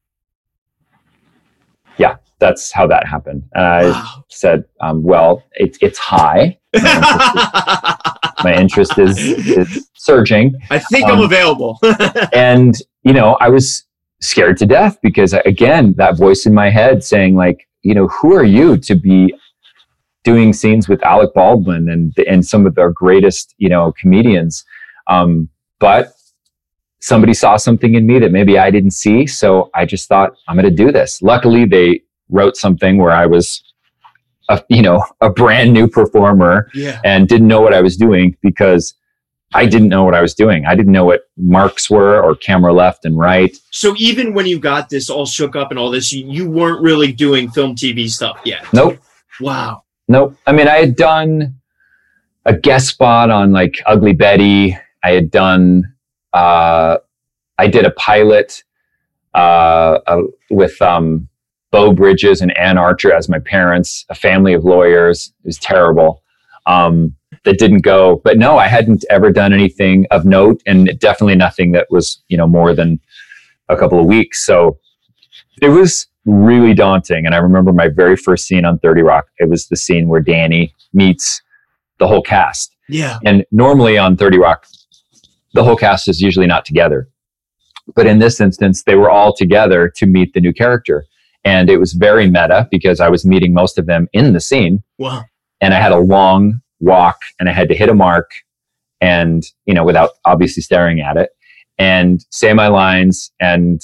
Yeah, 1.98 2.16
that's 2.38 2.70
how 2.70 2.86
that 2.86 3.06
happened. 3.06 3.42
And 3.54 3.64
I 3.64 3.84
Wow. 3.86 4.24
said, 4.28 4.64
um, 4.80 5.02
well, 5.02 5.42
it's 5.54 5.78
it's 5.80 5.98
high. 5.98 6.58
My 8.44 8.54
interest 8.54 8.98
is, 8.98 9.18
is 9.18 9.90
surging. 9.94 10.54
I 10.70 10.78
think 10.78 11.08
I'm 11.08 11.18
Um, 11.18 11.24
available. 11.24 11.78
And, 12.32 12.76
you 13.02 13.12
know, 13.12 13.36
I 13.40 13.48
was 13.48 13.84
scared 14.20 14.56
to 14.58 14.66
death 14.66 14.98
because, 15.02 15.32
again, 15.32 15.94
that 15.96 16.16
voice 16.16 16.44
in 16.46 16.52
my 16.54 16.70
head 16.70 17.02
saying, 17.02 17.34
like, 17.34 17.66
you 17.82 17.94
know, 17.94 18.08
who 18.08 18.34
are 18.34 18.44
you 18.44 18.76
to 18.78 18.94
be 18.94 19.34
doing 20.22 20.52
scenes 20.52 20.88
with 20.88 21.02
Alec 21.02 21.32
Baldwin 21.34 21.88
and, 21.88 22.12
and 22.28 22.44
some 22.44 22.66
of 22.66 22.76
our 22.78 22.90
greatest, 22.90 23.54
you 23.58 23.68
know, 23.68 23.92
comedians? 23.98 24.64
Um, 25.08 25.48
but 25.78 26.12
somebody 27.00 27.34
saw 27.34 27.56
something 27.56 27.94
in 27.94 28.06
me 28.06 28.18
that 28.18 28.32
maybe 28.32 28.58
I 28.58 28.70
didn't 28.70 28.92
see. 28.92 29.26
So 29.26 29.70
I 29.74 29.84
just 29.84 30.08
thought, 30.08 30.32
I'm 30.48 30.56
going 30.56 30.68
to 30.68 30.74
do 30.74 30.90
this. 30.90 31.22
Luckily, 31.22 31.64
they 31.64 32.02
wrote 32.28 32.56
something 32.56 32.98
where 32.98 33.12
I 33.12 33.26
was, 33.26 33.62
a, 34.48 34.62
you 34.68 34.82
know, 34.82 35.04
a 35.20 35.30
brand 35.30 35.72
new 35.72 35.88
performer 35.88 36.70
yeah. 36.74 37.00
and 37.04 37.28
didn't 37.28 37.46
know 37.46 37.60
what 37.60 37.74
I 37.74 37.80
was 37.80 37.96
doing 37.96 38.36
because 38.42 38.94
I 39.54 39.66
didn't 39.66 39.88
know 39.88 40.04
what 40.04 40.14
I 40.14 40.20
was 40.20 40.34
doing. 40.34 40.66
I 40.66 40.74
didn't 40.74 40.92
know 40.92 41.04
what 41.04 41.22
marks 41.36 41.88
were 41.88 42.20
or 42.20 42.34
camera 42.34 42.72
left 42.72 43.04
and 43.04 43.16
right. 43.16 43.56
So 43.70 43.94
even 43.96 44.34
when 44.34 44.46
you 44.46 44.58
got 44.58 44.88
this 44.88 45.08
all 45.08 45.26
shook 45.26 45.54
up 45.54 45.70
and 45.70 45.78
all 45.78 45.90
this, 45.90 46.12
you, 46.12 46.30
you 46.30 46.50
weren't 46.50 46.82
really 46.82 47.12
doing 47.12 47.50
film 47.50 47.76
TV 47.76 48.10
stuff 48.10 48.40
yet. 48.44 48.66
Nope. 48.72 48.98
Wow. 49.40 49.84
Nope. 50.08 50.36
I 50.46 50.52
mean, 50.52 50.68
I 50.68 50.76
had 50.76 50.96
done 50.96 51.60
a 52.44 52.56
guest 52.56 52.88
spot 52.88 53.30
on 53.30 53.52
like 53.52 53.80
Ugly 53.86 54.14
Betty. 54.14 54.76
I 55.06 55.12
had 55.12 55.30
done, 55.30 55.94
uh, 56.32 56.98
I 57.58 57.68
did 57.68 57.84
a 57.84 57.92
pilot 57.92 58.64
uh, 59.34 60.00
uh, 60.08 60.22
with 60.50 60.82
um, 60.82 61.28
Beau 61.70 61.92
Bridges 61.92 62.40
and 62.40 62.56
Anne 62.58 62.76
Archer 62.76 63.12
as 63.12 63.28
my 63.28 63.38
parents, 63.38 64.04
a 64.08 64.16
family 64.16 64.52
of 64.52 64.64
lawyers. 64.64 65.32
It 65.44 65.46
was 65.46 65.58
terrible. 65.58 66.24
Um, 66.66 67.14
that 67.44 67.60
didn't 67.60 67.82
go, 67.82 68.20
but 68.24 68.36
no, 68.36 68.58
I 68.58 68.66
hadn't 68.66 69.04
ever 69.08 69.30
done 69.30 69.52
anything 69.52 70.06
of 70.10 70.24
note, 70.24 70.60
and 70.66 70.98
definitely 70.98 71.36
nothing 71.36 71.70
that 71.72 71.86
was 71.88 72.20
you 72.26 72.36
know 72.36 72.48
more 72.48 72.74
than 72.74 72.98
a 73.68 73.76
couple 73.76 74.00
of 74.00 74.06
weeks. 74.06 74.44
So 74.44 74.80
it 75.62 75.68
was 75.68 76.08
really 76.24 76.74
daunting. 76.74 77.26
And 77.26 77.32
I 77.36 77.38
remember 77.38 77.72
my 77.72 77.86
very 77.86 78.16
first 78.16 78.48
scene 78.48 78.64
on 78.64 78.80
30 78.80 79.02
Rock. 79.02 79.26
It 79.38 79.48
was 79.48 79.68
the 79.68 79.76
scene 79.76 80.08
where 80.08 80.20
Danny 80.20 80.74
meets 80.92 81.40
the 81.98 82.08
whole 82.08 82.22
cast. 82.22 82.74
Yeah. 82.88 83.18
And 83.24 83.44
normally 83.52 83.96
on 83.96 84.16
30 84.16 84.38
Rock, 84.38 84.66
the 85.56 85.64
whole 85.64 85.76
cast 85.76 86.08
is 86.08 86.20
usually 86.20 86.46
not 86.46 86.64
together. 86.64 87.08
But 87.94 88.06
in 88.06 88.18
this 88.18 88.40
instance, 88.40 88.82
they 88.84 88.94
were 88.96 89.10
all 89.10 89.34
together 89.34 89.92
to 89.96 90.06
meet 90.06 90.32
the 90.34 90.40
new 90.40 90.52
character. 90.52 91.04
And 91.44 91.70
it 91.70 91.78
was 91.78 91.92
very 91.92 92.26
meta 92.26 92.66
because 92.70 92.98
I 93.00 93.08
was 93.08 93.24
meeting 93.24 93.54
most 93.54 93.78
of 93.78 93.86
them 93.86 94.08
in 94.12 94.32
the 94.32 94.40
scene. 94.40 94.82
Wow. 94.98 95.24
And 95.60 95.72
I 95.72 95.80
had 95.80 95.92
a 95.92 95.98
long 95.98 96.60
walk 96.80 97.18
and 97.38 97.48
I 97.48 97.52
had 97.52 97.68
to 97.68 97.74
hit 97.74 97.88
a 97.88 97.94
mark 97.94 98.30
and, 99.00 99.44
you 99.66 99.74
know, 99.74 99.84
without 99.84 100.10
obviously 100.24 100.62
staring 100.62 101.00
at 101.00 101.16
it 101.16 101.30
and 101.78 102.24
say 102.30 102.52
my 102.52 102.66
lines 102.68 103.30
and 103.40 103.80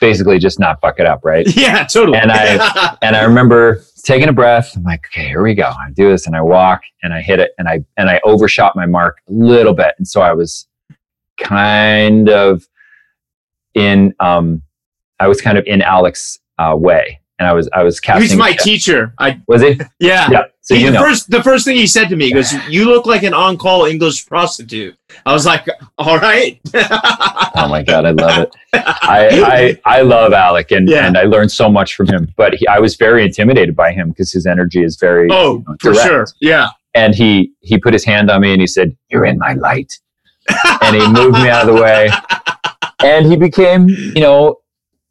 basically 0.00 0.38
just 0.38 0.58
not 0.60 0.80
fuck 0.80 0.98
it 0.98 1.06
up, 1.06 1.24
right? 1.24 1.46
Yeah, 1.56 1.84
totally. 1.84 2.18
And 2.18 2.30
I- 2.30 2.96
And 3.02 3.16
I 3.16 3.22
remember 3.24 3.82
taking 4.02 4.28
a 4.28 4.32
breath. 4.32 4.76
I'm 4.76 4.82
like, 4.82 5.06
okay, 5.06 5.28
here 5.28 5.42
we 5.42 5.54
go. 5.54 5.68
I 5.68 5.90
do 5.92 6.10
this 6.10 6.26
and 6.26 6.36
I 6.36 6.42
walk 6.42 6.82
and 7.02 7.14
I 7.14 7.22
hit 7.22 7.38
it 7.38 7.52
and 7.58 7.68
I 7.68 7.84
and 7.96 8.10
I 8.10 8.20
overshot 8.24 8.76
my 8.76 8.86
mark 8.86 9.18
a 9.28 9.32
little 9.32 9.74
bit. 9.74 9.94
And 9.98 10.06
so 10.06 10.20
I 10.20 10.32
was 10.32 10.66
kind 11.40 12.28
of 12.28 12.66
in 13.74 14.14
um 14.20 14.62
I 15.20 15.28
was 15.28 15.40
kind 15.40 15.56
of 15.56 15.64
in 15.66 15.82
Alec's 15.82 16.40
uh, 16.58 16.74
way. 16.76 17.20
And 17.42 17.48
I 17.48 17.52
was 17.54 17.68
I 17.72 17.82
was 17.82 17.98
casting 17.98 18.22
He's 18.28 18.36
my 18.36 18.52
teacher. 18.52 19.12
I 19.18 19.40
was 19.48 19.62
he? 19.62 19.76
yeah. 19.98 20.30
Yeah. 20.30 20.42
So 20.60 20.76
He- 20.76 20.82
you 20.82 20.86
the 20.86 20.92
know. 20.92 21.02
first 21.02 21.28
the 21.28 21.42
first 21.42 21.64
thing 21.64 21.74
he 21.76 21.88
said 21.88 22.08
to 22.10 22.14
me 22.16 22.32
goes, 22.32 22.52
"You 22.68 22.84
look 22.84 23.04
like 23.04 23.24
an 23.24 23.34
on-call 23.34 23.86
English 23.86 24.26
prostitute." 24.26 24.94
I 25.26 25.32
was 25.32 25.44
like, 25.44 25.66
"All 25.98 26.18
right." 26.18 26.60
Oh 27.54 27.68
my 27.68 27.82
god, 27.82 28.06
I 28.06 28.10
love 28.12 28.38
it. 28.44 28.54
I, 28.72 29.78
I 29.84 29.98
I 29.98 30.02
love 30.02 30.32
Alec 30.32 30.70
and, 30.70 30.88
Yeah. 30.88 31.06
and 31.06 31.18
I 31.18 31.24
learned 31.24 31.52
so 31.52 31.68
much 31.68 31.94
from 31.96 32.06
him. 32.06 32.32
But 32.36 32.54
he, 32.54 32.66
I 32.68 32.78
was 32.78 32.96
very 32.96 33.24
intimidated 33.24 33.74
by 33.76 33.92
him 33.92 34.08
because 34.10 34.32
his 34.32 34.46
energy 34.46 34.82
is 34.82 34.96
very 34.96 35.28
oh, 35.30 35.58
you 35.58 35.64
know, 35.68 35.76
for 35.80 35.94
sure. 35.94 36.26
Yeah. 36.40 36.68
and 36.94 37.14
he 37.14 37.52
he 37.60 37.76
put 37.78 37.92
his 37.92 38.04
hand 38.04 38.30
on 38.30 38.40
me 38.40 38.52
and 38.52 38.60
he 38.60 38.66
said 38.66 38.96
you're 39.10 39.26
in 39.26 39.38
my 39.38 39.52
light 39.54 39.92
and 40.82 40.96
he 40.96 41.06
moved 41.08 41.34
me 41.42 41.48
out 41.50 41.68
of 41.68 41.74
the 41.74 41.80
way 41.82 42.08
and 43.04 43.26
he 43.26 43.36
became 43.36 43.88
you 43.88 44.20
know 44.22 44.58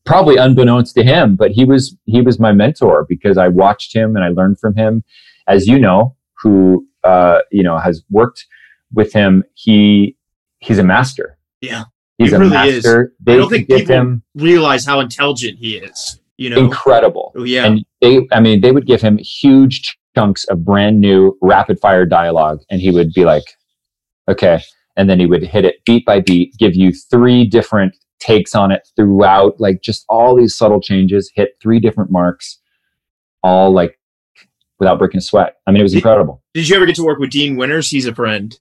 probably 0.06 0.36
unbeknownst 0.38 0.95
to 0.95 1.04
him 1.04 1.36
but 1.36 1.52
he 1.52 1.64
was 1.64 1.95
he 2.06 2.22
was 2.22 2.39
my 2.39 2.52
mentor 2.52 3.06
because 3.08 3.38
i 3.38 3.47
watched 3.47 3.95
him 3.95 4.16
and 4.16 4.26
i 4.26 4.30
learned 4.30 4.60
from 4.60 4.76
him 4.76 5.04
as 5.47 5.68
you 5.68 5.80
know 5.80 6.16
who 6.41 6.88
uh, 7.04 7.39
you 7.52 7.64
know 7.64 7.78
has 7.78 8.04
worked 8.10 8.45
with 8.93 9.14
him, 9.14 9.43
he 9.54 10.18
he's 10.60 10.80
a 10.80 10.84
master. 10.84 11.38
Yeah. 11.62 11.86
He's 12.18 12.30
He 12.30 12.36
a 12.36 12.39
really 12.39 12.52
master. 12.52 13.14
They 13.20 13.34
I 13.34 13.38
don't 13.38 13.49
think 13.49 13.68
people 13.68 13.95
him 13.95 14.24
realize 14.36 14.86
how 14.86 14.99
intelligent 14.99 15.58
he 15.58 15.78
is. 15.78 16.20
You 16.38 16.49
know, 16.49 16.58
incredible. 16.58 17.34
Oh, 17.36 17.43
yeah, 17.43 17.66
And 17.66 17.86
they, 18.02 18.28
I 18.32 18.39
mean, 18.39 18.62
they 18.62 18.72
would 18.72 18.88
give 18.88 18.99
him 18.99 19.20
huge 19.20 19.95
chunks 20.16 20.43
of 20.45 20.66
brand 20.66 20.99
new 20.99 21.38
rapid 21.39 21.80
fire 21.80 22.06
dialogue, 22.06 22.62
and 22.72 22.82
he 22.82 22.89
would 22.89 23.14
be 23.14 23.26
like, 23.26 23.43
okay. 24.28 24.60
And 24.97 25.08
then 25.08 25.20
he 25.20 25.28
would 25.28 25.43
hit 25.43 25.66
it 25.66 25.86
beat 25.86 26.04
by 26.04 26.20
beat, 26.20 26.58
give 26.58 26.76
you 26.76 26.93
three 26.93 27.45
different 27.45 27.95
takes 28.22 28.55
on 28.55 28.72
it 28.72 28.88
throughout, 28.95 29.59
like 29.59 29.82
just 29.82 30.05
all 30.07 30.36
these 30.36 30.55
subtle 30.55 30.80
changes, 30.80 31.30
hit 31.36 31.57
three 31.61 31.80
different 31.80 32.09
marks, 32.11 32.59
all 33.43 33.72
like 33.74 33.99
without 34.80 34.97
breaking 34.99 35.17
a 35.17 35.22
sweat. 35.22 35.57
I 35.67 35.72
mean, 35.72 35.80
it 35.82 35.84
was 35.84 35.91
Did- 35.91 35.97
incredible. 35.99 36.41
Did 36.53 36.69
you 36.69 36.76
ever 36.76 36.86
get 36.86 36.95
to 36.95 37.03
work 37.03 37.19
with 37.19 37.32
Dean 37.32 37.55
Winters? 37.57 37.89
He's 37.89 38.05
a 38.05 38.15
friend. 38.15 38.57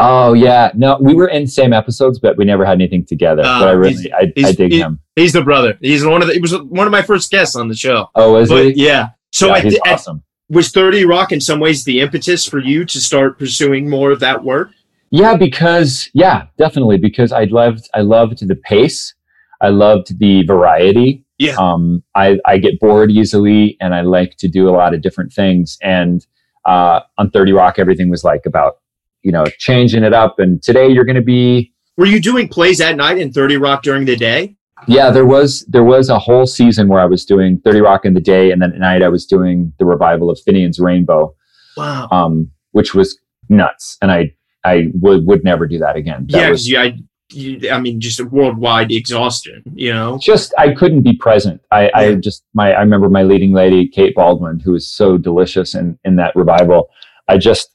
Oh, 0.00 0.32
yeah. 0.32 0.72
No, 0.74 0.98
we 1.00 1.14
were 1.14 1.28
in 1.28 1.46
same 1.46 1.72
episodes, 1.72 2.18
but 2.18 2.36
we 2.36 2.44
never 2.44 2.64
had 2.64 2.72
anything 2.72 3.04
together. 3.06 3.42
Ah, 3.44 3.60
but 3.60 3.68
I 3.68 3.72
really, 3.72 4.12
I, 4.12 4.32
I 4.44 4.52
dig 4.52 4.72
he- 4.72 4.80
him. 4.80 4.98
He's 5.14 5.32
the 5.32 5.42
brother. 5.42 5.78
He's 5.80 6.04
one 6.04 6.20
of 6.20 6.26
the. 6.26 6.34
He 6.34 6.40
was 6.40 6.56
one 6.62 6.86
of 6.86 6.90
my 6.90 7.02
first 7.02 7.30
guests 7.30 7.54
on 7.54 7.68
the 7.68 7.76
show. 7.76 8.08
Oh, 8.16 8.32
was 8.32 8.48
But 8.48 8.64
he? 8.66 8.84
yeah, 8.84 9.10
so 9.32 9.46
yeah, 9.46 9.54
at, 9.58 9.64
he's 9.64 9.74
at- 9.86 9.92
awesome. 9.92 10.24
was 10.48 10.70
Thirty 10.72 11.04
Rock 11.04 11.30
in 11.30 11.40
some 11.40 11.60
ways 11.60 11.84
the 11.84 12.00
impetus 12.00 12.44
for 12.44 12.58
you 12.58 12.84
to 12.86 12.98
start 13.00 13.38
pursuing 13.38 13.88
more 13.88 14.10
of 14.10 14.18
that 14.20 14.42
work? 14.42 14.70
Yeah, 15.16 15.36
because 15.36 16.10
yeah, 16.12 16.46
definitely 16.58 16.98
because 16.98 17.30
I 17.30 17.44
loved 17.44 17.88
I 17.94 18.00
loved 18.00 18.46
the 18.48 18.56
pace. 18.56 19.14
I 19.60 19.68
loved 19.68 20.18
the 20.18 20.42
variety. 20.44 21.24
Yeah. 21.38 21.54
Um, 21.56 22.02
I 22.16 22.38
I 22.44 22.58
get 22.58 22.80
bored 22.80 23.12
easily, 23.12 23.76
and 23.80 23.94
I 23.94 24.00
like 24.00 24.36
to 24.38 24.48
do 24.48 24.68
a 24.68 24.72
lot 24.72 24.92
of 24.92 25.02
different 25.02 25.32
things. 25.32 25.78
And 25.82 26.26
uh, 26.64 27.00
on 27.16 27.30
Thirty 27.30 27.52
Rock, 27.52 27.78
everything 27.78 28.10
was 28.10 28.24
like 28.24 28.44
about 28.44 28.78
you 29.22 29.30
know 29.30 29.44
changing 29.58 30.02
it 30.02 30.12
up. 30.12 30.40
And 30.40 30.60
today 30.60 30.88
you're 30.88 31.04
going 31.04 31.14
to 31.14 31.22
be 31.22 31.72
Were 31.96 32.06
you 32.06 32.20
doing 32.20 32.48
plays 32.48 32.80
at 32.80 32.96
night 32.96 33.16
in 33.18 33.32
Thirty 33.32 33.56
Rock 33.56 33.84
during 33.84 34.06
the 34.06 34.16
day? 34.16 34.56
yeah. 34.88 35.10
There 35.10 35.26
was 35.26 35.64
there 35.68 35.84
was 35.84 36.08
a 36.08 36.18
whole 36.18 36.46
season 36.46 36.88
where 36.88 36.98
I 37.00 37.06
was 37.06 37.24
doing 37.24 37.60
Thirty 37.64 37.80
Rock 37.80 38.04
in 38.04 38.14
the 38.14 38.20
day, 38.20 38.50
and 38.50 38.60
then 38.60 38.72
at 38.72 38.78
night 38.80 39.02
I 39.02 39.08
was 39.10 39.26
doing 39.26 39.72
the 39.78 39.84
revival 39.84 40.28
of 40.28 40.40
Finian's 40.44 40.80
Rainbow, 40.80 41.36
Wow. 41.76 42.08
um, 42.10 42.50
which 42.72 42.94
was 42.94 43.16
nuts. 43.48 43.96
And 44.02 44.10
I 44.10 44.32
I 44.64 44.90
would 44.94 45.26
would 45.26 45.44
never 45.44 45.66
do 45.66 45.78
that 45.78 45.96
again. 45.96 46.26
That 46.30 46.40
yeah, 46.40 46.50
was, 46.50 46.68
because 46.68 46.92
I, 46.92 46.98
you, 47.30 47.70
I 47.70 47.80
mean, 47.80 48.00
just 48.00 48.20
a 48.20 48.24
worldwide 48.24 48.90
exhaustion. 48.90 49.62
You 49.74 49.92
know. 49.92 50.18
just 50.18 50.54
I 50.58 50.72
couldn't 50.72 51.02
be 51.02 51.16
present. 51.16 51.60
I, 51.70 51.90
I 51.94 52.14
just 52.14 52.44
my 52.54 52.72
I 52.72 52.80
remember 52.80 53.08
my 53.08 53.22
leading 53.22 53.52
lady 53.52 53.88
Kate 53.88 54.14
Baldwin, 54.14 54.60
who 54.60 54.72
was 54.72 54.86
so 54.86 55.18
delicious 55.18 55.74
in 55.74 55.98
in 56.04 56.16
that 56.16 56.34
revival. 56.34 56.90
I 57.28 57.38
just 57.38 57.70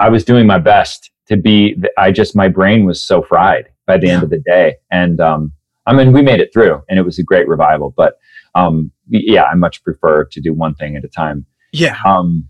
I 0.00 0.08
was 0.08 0.24
doing 0.24 0.46
my 0.46 0.58
best 0.58 1.10
to 1.28 1.36
be. 1.36 1.76
I 1.98 2.12
just 2.12 2.36
my 2.36 2.48
brain 2.48 2.84
was 2.84 3.02
so 3.02 3.22
fried 3.22 3.68
by 3.86 3.98
the 3.98 4.08
end 4.08 4.22
of 4.22 4.30
the 4.30 4.38
day, 4.38 4.76
and 4.90 5.20
um, 5.20 5.52
I 5.86 5.92
mean 5.92 6.12
we 6.12 6.22
made 6.22 6.40
it 6.40 6.52
through, 6.52 6.82
and 6.88 6.98
it 6.98 7.02
was 7.02 7.18
a 7.18 7.22
great 7.22 7.48
revival. 7.48 7.92
But 7.96 8.18
um, 8.54 8.90
yeah, 9.08 9.44
I 9.44 9.54
much 9.54 9.82
prefer 9.82 10.24
to 10.24 10.40
do 10.40 10.52
one 10.52 10.74
thing 10.74 10.96
at 10.96 11.04
a 11.04 11.08
time. 11.08 11.46
Yeah. 11.72 11.96
Um, 12.06 12.48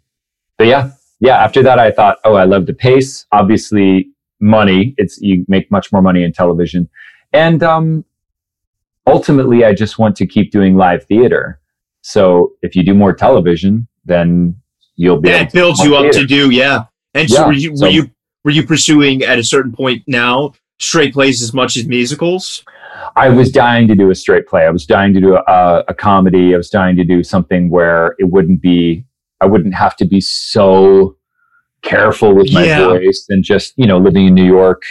but 0.58 0.66
yeah, 0.66 0.92
yeah. 1.24 1.36
After 1.42 1.62
that, 1.62 1.78
I 1.78 1.90
thought, 1.90 2.18
oh, 2.24 2.34
I 2.34 2.44
love 2.44 2.66
the 2.66 2.74
pace. 2.74 3.26
Obviously, 3.32 4.08
money. 4.40 4.94
It's 4.98 5.18
you 5.20 5.44
make 5.48 5.70
much 5.70 5.90
more 5.92 6.02
money 6.02 6.22
in 6.22 6.32
television, 6.32 6.88
and 7.32 7.62
um, 7.62 8.04
ultimately, 9.06 9.64
I 9.64 9.74
just 9.74 9.98
want 9.98 10.16
to 10.16 10.26
keep 10.26 10.50
doing 10.50 10.76
live 10.76 11.04
theater. 11.04 11.60
So 12.02 12.52
if 12.62 12.76
you 12.76 12.82
do 12.84 12.94
more 12.94 13.14
television, 13.14 13.88
then 14.04 14.56
you'll 14.96 15.20
be. 15.20 15.30
able 15.30 15.38
That 15.44 15.52
builds 15.52 15.80
you 15.80 15.96
up 15.96 16.02
theater. 16.02 16.20
to 16.20 16.26
do. 16.26 16.50
Yeah. 16.50 16.84
And 17.14 17.30
so 17.30 17.46
were 17.46 17.52
you 17.52 17.70
were 17.72 17.76
so- 17.76 17.86
you 17.88 18.10
were 18.44 18.50
you 18.50 18.66
pursuing 18.66 19.22
at 19.22 19.38
a 19.38 19.44
certain 19.44 19.72
point 19.72 20.02
now 20.06 20.52
straight 20.78 21.14
plays 21.14 21.40
as 21.42 21.54
much 21.54 21.76
as 21.76 21.86
musicals? 21.86 22.64
I 23.16 23.28
was 23.28 23.50
dying 23.50 23.86
to 23.88 23.94
do 23.94 24.10
a 24.10 24.14
straight 24.14 24.46
play. 24.46 24.66
I 24.66 24.70
was 24.70 24.86
dying 24.86 25.14
to 25.14 25.20
do 25.20 25.36
a, 25.36 25.84
a 25.88 25.94
comedy. 25.94 26.54
I 26.54 26.56
was 26.56 26.68
dying 26.70 26.96
to 26.96 27.04
do 27.04 27.22
something 27.22 27.70
where 27.70 28.14
it 28.18 28.24
wouldn't 28.24 28.60
be. 28.60 29.04
I 29.44 29.46
wouldn't 29.46 29.74
have 29.74 29.94
to 29.96 30.06
be 30.06 30.20
so 30.20 31.16
careful 31.82 32.34
with 32.34 32.50
my 32.52 32.64
Yeah. 32.64 32.88
voice 32.88 33.26
and 33.28 33.44
just 33.44 33.74
you 33.76 33.86
know 33.86 33.98
living 33.98 34.26
in 34.26 34.34
New 34.34 34.44
York. 34.46 34.82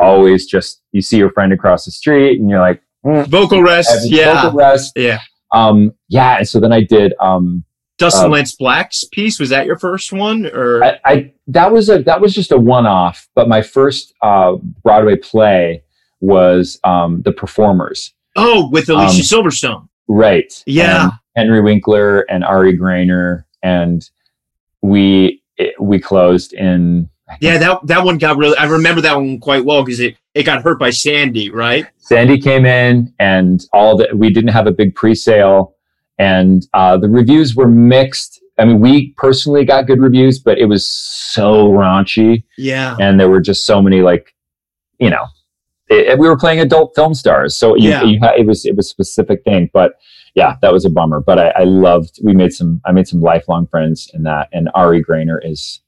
Always 0.00 0.46
just 0.46 0.80
you 0.92 1.02
see 1.02 1.18
your 1.18 1.30
friend 1.30 1.52
across 1.52 1.84
the 1.84 1.90
street 1.92 2.40
and 2.40 2.48
you're 2.50 2.60
like, 2.60 2.82
mm, 3.04 3.26
Vocal 3.26 3.62
rest. 3.62 4.10
Yeah. 4.10 4.42
vocal 4.42 4.58
rest. 4.58 4.92
Yeah. 4.96 5.20
Um, 5.54 5.92
yeah. 6.08 6.38
And 6.38 6.48
so 6.48 6.58
then 6.60 6.72
I 6.72 6.80
did. 6.82 7.12
Um, 7.20 7.64
Dustin 7.98 8.24
Um, 8.26 8.30
Lance 8.32 8.56
Black's 8.56 9.04
piece 9.12 9.38
was 9.38 9.50
that 9.50 9.66
your 9.66 9.78
first 9.78 10.12
one 10.12 10.46
or 10.46 10.82
I, 10.82 10.98
I 11.04 11.32
that 11.48 11.70
was 11.70 11.88
a 11.90 12.02
that 12.02 12.20
was 12.20 12.34
just 12.34 12.50
a 12.50 12.58
one 12.58 12.86
off. 12.86 13.28
But 13.34 13.48
my 13.48 13.60
first 13.62 14.14
uh, 14.22 14.54
Broadway 14.82 15.16
play 15.16 15.84
was 16.20 16.80
um, 16.84 17.22
the 17.22 17.32
Performers. 17.32 18.12
oh 18.36 18.68
with 18.70 18.88
Alicia 18.88 19.36
um, 19.36 19.44
Silverstone? 19.44 19.88
Right. 20.08 20.52
Yeah. 20.66 21.02
And 21.04 21.12
Henry 21.36 21.60
Winkler 21.60 22.20
and 22.30 22.42
Ari 22.44 22.76
Graynor 22.78 23.44
and 23.62 24.08
we 24.82 25.42
it, 25.56 25.74
we 25.80 25.98
closed 25.98 26.52
in 26.54 27.08
Yeah, 27.40 27.58
that 27.58 27.86
that 27.86 28.04
one 28.04 28.18
got 28.18 28.36
really. 28.36 28.56
I 28.56 28.64
remember 28.64 29.00
that 29.02 29.14
one 29.16 29.38
quite 29.38 29.64
well 29.64 29.84
because 29.84 30.00
it 30.00 30.16
it 30.34 30.44
got 30.44 30.62
hurt 30.62 30.78
by 30.78 30.90
Sandy, 30.90 31.50
right? 31.50 31.86
Sandy 31.98 32.38
came 32.40 32.64
in 32.66 33.12
and 33.18 33.64
all 33.72 33.96
the 33.96 34.08
we 34.14 34.30
didn't 34.30 34.50
have 34.52 34.66
a 34.66 34.72
big 34.72 34.94
pre-sale 34.94 35.76
and 36.18 36.66
uh, 36.74 36.96
the 36.96 37.08
reviews 37.08 37.54
were 37.54 37.68
mixed. 37.68 38.40
I 38.58 38.64
mean, 38.64 38.80
we 38.80 39.12
personally 39.16 39.64
got 39.64 39.86
good 39.86 40.00
reviews, 40.00 40.38
but 40.38 40.58
it 40.58 40.66
was 40.66 40.88
so 40.90 41.68
raunchy 41.70 42.44
Yeah. 42.58 42.96
and 43.00 43.18
there 43.18 43.30
were 43.30 43.40
just 43.40 43.64
so 43.64 43.80
many 43.80 44.02
like, 44.02 44.34
you 44.98 45.08
know, 45.10 45.24
it, 45.88 46.08
it- 46.12 46.18
we 46.18 46.28
were 46.28 46.36
playing 46.36 46.60
adult 46.60 46.92
film 46.94 47.14
stars, 47.14 47.56
so 47.56 47.74
you, 47.76 47.88
Yeah. 47.90 48.02
you 48.04 48.18
ha- 48.20 48.34
it 48.36 48.46
was 48.46 48.64
it 48.66 48.76
was 48.76 48.86
a 48.86 48.90
specific 48.90 49.42
thing. 49.44 49.70
But 49.72 49.92
yeah, 50.34 50.56
that 50.62 50.72
was 50.72 50.84
a 50.84 50.90
bummer. 50.90 51.20
But 51.20 51.38
I, 51.38 51.48
I 51.50 51.64
loved. 51.64 52.18
We 52.22 52.34
made 52.34 52.52
some. 52.52 52.80
I 52.84 52.92
made 52.92 53.08
some 53.08 53.20
lifelong 53.20 53.66
friends 53.66 54.10
in 54.14 54.22
that, 54.24 54.48
and 54.52 54.68
Ari 54.74 55.04
Graynor 55.04 55.38
is 55.42 55.80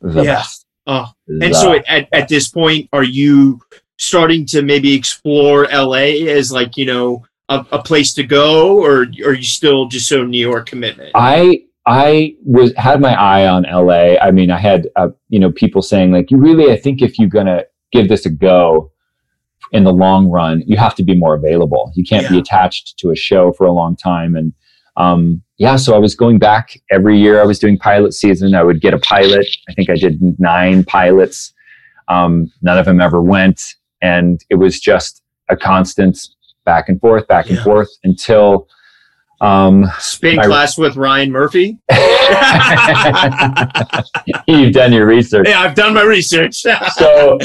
the 0.00 0.22
Yeah. 0.22 0.36
best. 0.36 0.66
Oh, 0.86 1.06
The 1.26 1.46
and 1.46 1.54
so 1.54 1.74
at, 1.86 2.08
at 2.12 2.28
this 2.28 2.48
point, 2.48 2.88
are 2.92 3.02
you 3.02 3.60
starting 3.98 4.46
to 4.46 4.62
maybe 4.62 4.94
explore 4.94 5.66
LA 5.70 6.24
as 6.28 6.50
like 6.50 6.76
you 6.76 6.86
know 6.86 7.24
a, 7.48 7.64
a 7.72 7.82
place 7.82 8.14
to 8.14 8.22
go, 8.22 8.78
or 8.82 9.02
are 9.24 9.34
you 9.34 9.42
still 9.42 9.86
just 9.86 10.08
so 10.08 10.24
New 10.24 10.38
York 10.40 10.66
commitment? 10.68 11.10
I 11.14 11.62
I 11.86 12.36
was 12.44 12.72
had 12.76 13.00
my 13.00 13.14
eye 13.14 13.46
on 13.46 13.64
LA. 13.64 14.16
I 14.18 14.30
mean, 14.30 14.50
I 14.50 14.58
had 14.58 14.88
uh, 14.96 15.08
you 15.28 15.38
know 15.40 15.50
people 15.52 15.82
saying 15.82 16.12
like, 16.12 16.30
you 16.30 16.36
really, 16.38 16.72
I 16.72 16.76
think 16.76 17.02
if 17.02 17.18
you're 17.18 17.28
gonna 17.28 17.64
give 17.92 18.08
this 18.08 18.26
a 18.26 18.30
go 18.30 18.92
in 19.72 19.84
the 19.84 19.92
long 19.92 20.28
run, 20.28 20.62
you 20.66 20.76
have 20.76 20.94
to 20.96 21.02
be 21.04 21.14
more 21.14 21.34
available. 21.34 21.92
You 21.94 22.04
can't 22.04 22.28
be 22.28 22.38
attached 22.38 22.98
to 22.98 23.10
a 23.10 23.16
show 23.16 23.52
for 23.52 23.66
a 23.66 23.72
long 23.72 23.96
time. 23.96 24.34
And 24.36 24.52
um, 24.96 25.42
yeah, 25.58 25.76
so 25.76 25.94
I 25.94 25.98
was 25.98 26.14
going 26.14 26.38
back 26.38 26.80
every 26.90 27.18
year. 27.18 27.40
I 27.40 27.44
was 27.44 27.58
doing 27.58 27.78
pilot 27.78 28.14
season. 28.14 28.54
I 28.54 28.62
would 28.62 28.80
get 28.80 28.94
a 28.94 28.98
pilot. 28.98 29.46
I 29.68 29.74
think 29.74 29.90
I 29.90 29.94
did 29.94 30.20
nine 30.40 30.84
pilots. 30.84 31.52
Um, 32.08 32.50
none 32.62 32.78
of 32.78 32.86
them 32.86 33.00
ever 33.00 33.20
went, 33.22 33.60
and 34.00 34.40
it 34.50 34.54
was 34.56 34.80
just 34.80 35.22
a 35.50 35.56
constant 35.56 36.18
back 36.64 36.88
and 36.88 37.00
forth, 37.00 37.26
back 37.28 37.48
and 37.48 37.56
Yeah. 37.58 37.64
forth 37.64 37.90
until. 38.04 38.68
Um, 39.40 39.86
Spin 40.00 40.38
I- 40.38 40.46
class 40.46 40.76
with 40.76 40.96
Ryan 40.96 41.30
Murphy. 41.30 41.78
You've 44.46 44.72
done 44.72 44.92
your 44.92 45.06
research. 45.06 45.46
Yeah, 45.48 45.60
I've 45.60 45.74
done 45.74 45.94
my 45.94 46.02
research. 46.02 46.54
So, 46.56 47.38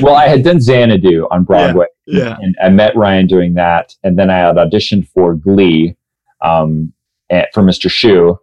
well, 0.00 0.14
I 0.14 0.28
had 0.28 0.44
done 0.44 0.60
Xanadu 0.60 1.26
on 1.30 1.44
Broadway, 1.44 1.86
yeah, 2.06 2.36
and 2.40 2.54
I 2.62 2.68
met 2.68 2.96
Ryan 2.96 3.26
doing 3.26 3.54
that, 3.54 3.94
and 4.04 4.18
then 4.18 4.30
I 4.30 4.38
had 4.38 4.56
auditioned 4.56 5.08
for 5.08 5.34
Glee 5.34 5.96
um, 6.42 6.92
at, 7.30 7.48
for 7.52 7.62
Mr. 7.62 7.90
Schue, 7.90 8.38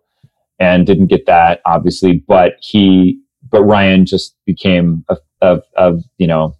and 0.59 0.85
didn't 0.85 1.07
get 1.07 1.25
that 1.27 1.61
obviously. 1.65 2.23
But 2.27 2.53
he, 2.59 3.19
but 3.49 3.63
Ryan 3.63 4.05
just 4.05 4.35
became 4.45 5.05
a, 5.09 5.17
a, 5.41 5.61
a 5.77 5.97
you 6.17 6.27
know 6.27 6.55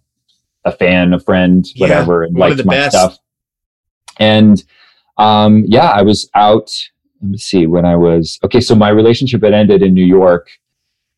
a 0.64 0.72
fan, 0.72 1.12
a 1.12 1.20
friend, 1.20 1.66
Yeah, 1.74 1.84
whatever, 1.86 2.22
and 2.22 2.36
liked 2.36 2.64
my 2.64 2.74
best. 2.74 2.96
stuff. 2.96 3.18
And 4.18 4.62
um, 5.20 5.64
yeah, 5.66 5.90
I 5.90 6.00
was 6.02 6.30
out. 6.34 6.72
Let 7.20 7.30
me 7.32 7.38
see 7.38 7.66
when 7.66 7.84
I 7.84 7.94
was 7.94 8.38
okay. 8.44 8.60
So 8.60 8.74
my 8.74 8.88
relationship 8.88 9.42
had 9.44 9.52
ended 9.52 9.82
in 9.82 9.92
New 9.92 10.04
York. 10.04 10.48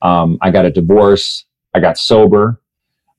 Um, 0.02 0.38
I 0.42 0.50
got 0.50 0.64
a 0.64 0.70
divorce. 0.70 1.44
I 1.72 1.78
got 1.78 1.96
sober. 1.96 2.60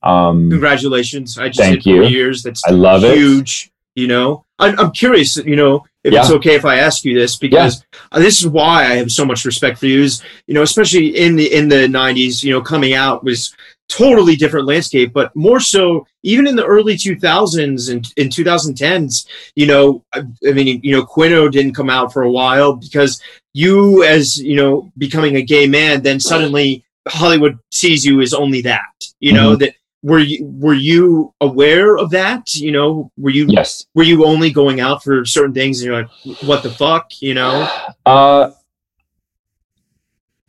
Um, 0.03 0.49
congratulations! 0.49 1.37
I 1.37 1.47
just 1.47 1.59
Thank 1.59 1.85
you. 1.85 2.03
years. 2.03 2.43
That's 2.43 2.61
I 2.67 2.71
love 2.71 3.05
it. 3.05 3.15
huge. 3.15 3.71
You 3.95 4.07
know, 4.07 4.45
I'm, 4.59 4.77
I'm 4.77 4.91
curious. 4.91 5.37
You 5.37 5.55
know, 5.55 5.85
if 6.03 6.13
it's 6.13 6.31
okay 6.31 6.55
if 6.55 6.65
I 6.65 6.79
ask 6.79 7.05
you 7.05 7.17
this 7.17 7.37
because 7.37 7.85
uh, 8.11 8.19
this 8.19 8.41
is 8.41 8.47
why 8.47 8.83
I 8.83 8.95
have 8.95 9.11
so 9.11 9.23
much 9.23 9.45
respect 9.45 9.79
for 9.79 9.85
you. 9.85 10.01
Is 10.01 10.21
you 10.47 10.53
know, 10.53 10.63
especially 10.63 11.15
in 11.15 11.37
the 11.37 11.53
in 11.53 11.69
the 11.69 11.87
'90s, 11.87 12.43
you 12.43 12.51
know, 12.51 12.59
coming 12.59 12.93
out 12.93 13.23
was 13.23 13.55
totally 13.89 14.35
different 14.35 14.65
landscape, 14.65 15.13
but 15.13 15.35
more 15.35 15.59
so 15.59 16.05
even 16.23 16.47
in 16.47 16.55
the 16.55 16.65
early 16.65 16.95
2000s 16.95 17.91
and 17.91 18.11
in 18.17 18.29
2010s. 18.29 19.27
You 19.55 19.67
know, 19.67 20.03
I, 20.13 20.21
I 20.47 20.51
mean, 20.53 20.79
you 20.83 20.91
know, 20.95 21.05
Quinto 21.05 21.49
didn't 21.49 21.75
come 21.75 21.89
out 21.89 22.11
for 22.11 22.23
a 22.23 22.31
while 22.31 22.73
because 22.73 23.21
you, 23.53 24.03
as 24.03 24.37
you 24.37 24.55
know, 24.55 24.91
becoming 24.97 25.35
a 25.35 25.41
gay 25.41 25.67
man, 25.67 26.01
then 26.01 26.19
suddenly 26.19 26.83
Hollywood 27.07 27.59
sees 27.71 28.05
you 28.05 28.21
as 28.21 28.33
only 28.33 28.61
that. 28.61 28.81
You 29.19 29.33
know 29.33 29.55
Mhm. 29.55 29.59
that 29.59 29.75
were 30.01 30.19
you 30.19 30.45
were 30.59 30.73
you 30.73 31.33
aware 31.41 31.97
of 31.97 32.09
that? 32.11 32.53
You 32.55 32.71
know, 32.71 33.11
were 33.17 33.29
you 33.29 33.45
Yes. 33.49 33.85
were 33.95 34.03
you 34.03 34.25
only 34.25 34.49
going 34.51 34.79
out 34.81 35.03
for 35.03 35.23
certain 35.25 35.53
things 35.53 35.81
and 35.81 35.85
you're 35.91 36.01
like, 36.01 36.41
what 36.43 36.63
the 36.63 36.71
fuck? 36.71 37.21
You 37.21 37.35
know? 37.35 37.67
Uh, 38.05 38.51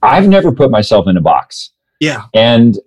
I've 0.03 0.29
never 0.29 0.53
put 0.53 0.71
myself 0.71 1.07
in 1.09 1.17
a 1.17 1.21
box. 1.21 1.71
Yeah. 2.01 2.23
And 2.35 2.79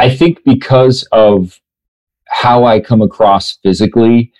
I 0.00 0.08
think 0.08 0.42
because 0.44 1.06
of 1.12 1.60
how 2.28 2.64
I 2.64 2.80
come 2.80 3.02
across 3.02 3.58
physically, 3.62 4.32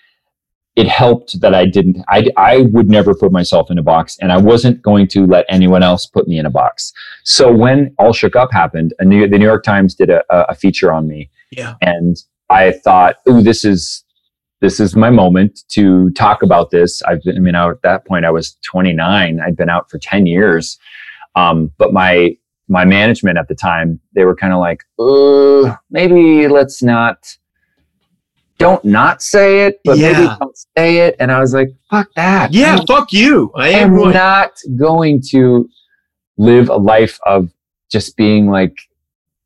it 0.75 0.87
helped 0.87 1.39
that 1.41 1.53
I 1.53 1.65
didn't, 1.65 2.03
I, 2.07 2.29
I 2.37 2.61
would 2.73 2.89
never 2.89 3.13
put 3.13 3.31
myself 3.31 3.69
in 3.69 3.77
a 3.77 3.83
box 3.83 4.17
and 4.21 4.31
I 4.31 4.37
wasn't 4.37 4.81
going 4.81 5.07
to 5.09 5.25
let 5.27 5.45
anyone 5.49 5.83
else 5.83 6.05
put 6.05 6.27
me 6.27 6.39
in 6.39 6.45
a 6.45 6.49
box. 6.49 6.93
So 7.23 7.51
when 7.51 7.93
All 7.99 8.13
Shook 8.13 8.35
Up 8.35 8.51
happened, 8.51 8.93
a 8.99 9.05
New, 9.05 9.27
the 9.27 9.37
New 9.37 9.45
York 9.45 9.63
Times 9.63 9.93
did 9.93 10.09
a, 10.09 10.23
a 10.49 10.55
feature 10.55 10.91
on 10.91 11.07
me 11.07 11.29
Yeah. 11.51 11.75
and 11.81 12.15
I 12.49 12.71
thought, 12.71 13.15
"Ooh, 13.29 13.41
this 13.41 13.63
is 13.63 14.03
this 14.61 14.79
is 14.79 14.95
my 14.95 15.09
moment 15.09 15.61
to 15.69 16.09
talk 16.11 16.43
about 16.43 16.69
this." 16.71 17.01
I've 17.03 17.21
been, 17.23 17.37
I 17.37 17.39
mean, 17.39 17.55
I, 17.55 17.69
at 17.69 17.81
that 17.83 18.05
point, 18.05 18.25
I 18.25 18.31
was 18.31 18.57
29. 18.65 19.39
I'd 19.39 19.55
been 19.55 19.69
out 19.69 19.89
for 19.89 19.97
10 19.99 20.25
years, 20.25 20.77
um, 21.35 21.71
but 21.77 21.93
my 21.93 22.35
my 22.67 22.85
management 22.85 23.37
at 23.37 23.47
the 23.47 23.55
time, 23.55 23.99
they 24.15 24.23
were 24.25 24.35
kind 24.35 24.53
of 24.53 24.59
like, 24.59 24.83
"Uh, 24.99 25.75
maybe 25.89 26.47
let's 26.47 26.81
not." 26.83 27.17
Don't 28.57 28.85
not 28.85 29.23
say 29.23 29.65
it, 29.65 29.79
but 29.83 29.97
maybe 29.97 30.27
don't 30.39 30.55
say 30.77 30.99
it. 30.99 31.15
And 31.19 31.31
I 31.31 31.39
was 31.39 31.53
like, 31.53 31.69
"Fuck 31.89 32.09
that!" 32.15 32.53
Yeah, 32.53 32.75
I'm- 32.75 32.85
fuck 32.85 33.11
you. 33.11 33.51
I 33.55 33.69
am 33.69 33.95
am 33.99 34.11
not 34.11 34.51
going 34.75 35.21
to 35.31 35.67
live 36.37 36.69
a 36.69 36.75
life 36.75 37.17
of 37.25 37.49
just 37.91 38.15
being 38.17 38.49
like 38.51 38.75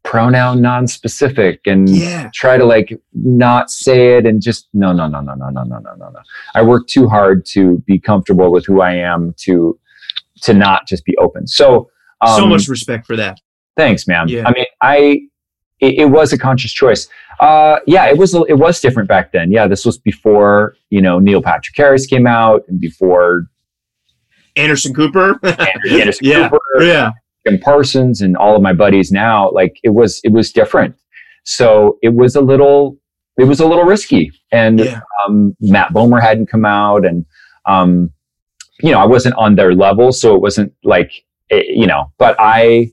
pronoun 0.04 0.62
non-specific 0.62 1.62
and 1.66 1.90
Yeah. 1.90 2.30
try 2.34 2.58
to 2.58 2.66
like 2.66 2.94
not 3.14 3.72
say 3.72 4.18
it 4.18 4.26
and 4.28 4.40
just 4.42 4.68
no 4.74 4.92
no 4.94 5.08
no 5.08 5.20
no 5.20 5.34
no 5.34 5.50
no 5.50 5.64
no 5.64 5.80
no 5.80 5.96
no 5.98 6.10
no 6.10 6.20
i 6.54 6.62
work 6.62 6.86
too 6.86 7.08
hard 7.10 7.44
to 7.48 7.80
be 7.88 7.98
comfortable 8.00 8.52
with 8.52 8.68
who 8.68 8.82
i 8.82 8.94
am 8.94 9.34
to 9.38 9.80
to 10.42 10.54
not 10.54 10.88
just 10.88 11.06
be 11.06 11.18
open 11.18 11.48
so 11.48 11.90
um, 12.22 12.38
so 12.40 12.48
much 12.48 12.68
respect 12.68 13.06
for 13.06 13.16
that. 13.16 13.38
thanks 13.78 14.08
man 14.08 14.28
Yeah. 14.28 14.48
i 14.48 14.52
mean 14.54 14.66
i 14.82 15.20
it, 15.82 15.96
it 16.00 16.06
was 16.10 16.32
a 16.34 16.38
conscious 16.38 16.72
choice 16.72 17.08
uh 17.42 17.78
yeah 17.86 18.06
it 18.06 18.18
was 18.18 18.34
it 18.34 18.58
was 18.58 18.80
different 18.80 19.10
back 19.10 19.32
then 19.32 19.52
yeah 19.52 19.68
this 19.68 19.86
was 19.86 19.98
before 19.98 20.76
you 20.90 21.02
know 21.02 21.20
neil 21.20 21.42
patrick 21.42 21.76
harris 21.76 22.06
came 22.06 22.26
out 22.28 22.64
and 22.68 22.80
before 22.80 23.48
Anderson 24.58 24.94
Cooper. 24.94 25.38
Anderson 25.44 26.26
Yeah. 26.26 26.48
Cooper, 26.50 26.60
yeah. 26.84 27.12
Jim 27.46 27.60
Parsons 27.60 28.22
and 28.22 28.38
all 28.38 28.56
of 28.56 28.62
my 28.62 28.72
buddies 28.72 29.12
now, 29.12 29.52
like 29.52 29.78
it 29.84 29.90
was 29.90 30.22
it 30.24 30.32
was 30.32 30.52
different. 30.54 30.96
So 31.44 31.98
it 32.02 32.14
was 32.14 32.36
a 32.38 32.42
little 32.42 32.98
it 33.38 33.44
was 33.44 33.60
a 33.60 33.68
little 33.68 33.84
risky. 33.84 34.32
And 34.54 34.80
Yeah. 34.80 35.02
um, 35.28 35.56
Matt 35.60 35.90
Bomer 35.92 36.22
hadn't 36.22 36.46
come 36.48 36.64
out, 36.66 37.06
and 37.06 37.26
um, 37.66 38.12
you 38.82 38.92
know 38.92 39.00
I 39.00 39.06
wasn't 39.06 39.36
on 39.36 39.56
their 39.56 39.76
level, 39.76 40.14
so 40.14 40.36
it 40.36 40.42
wasn't 40.42 40.72
like 40.86 41.12
it, 41.50 41.78
you 41.78 41.88
know. 41.88 42.12
But 42.18 42.36
I, 42.40 42.92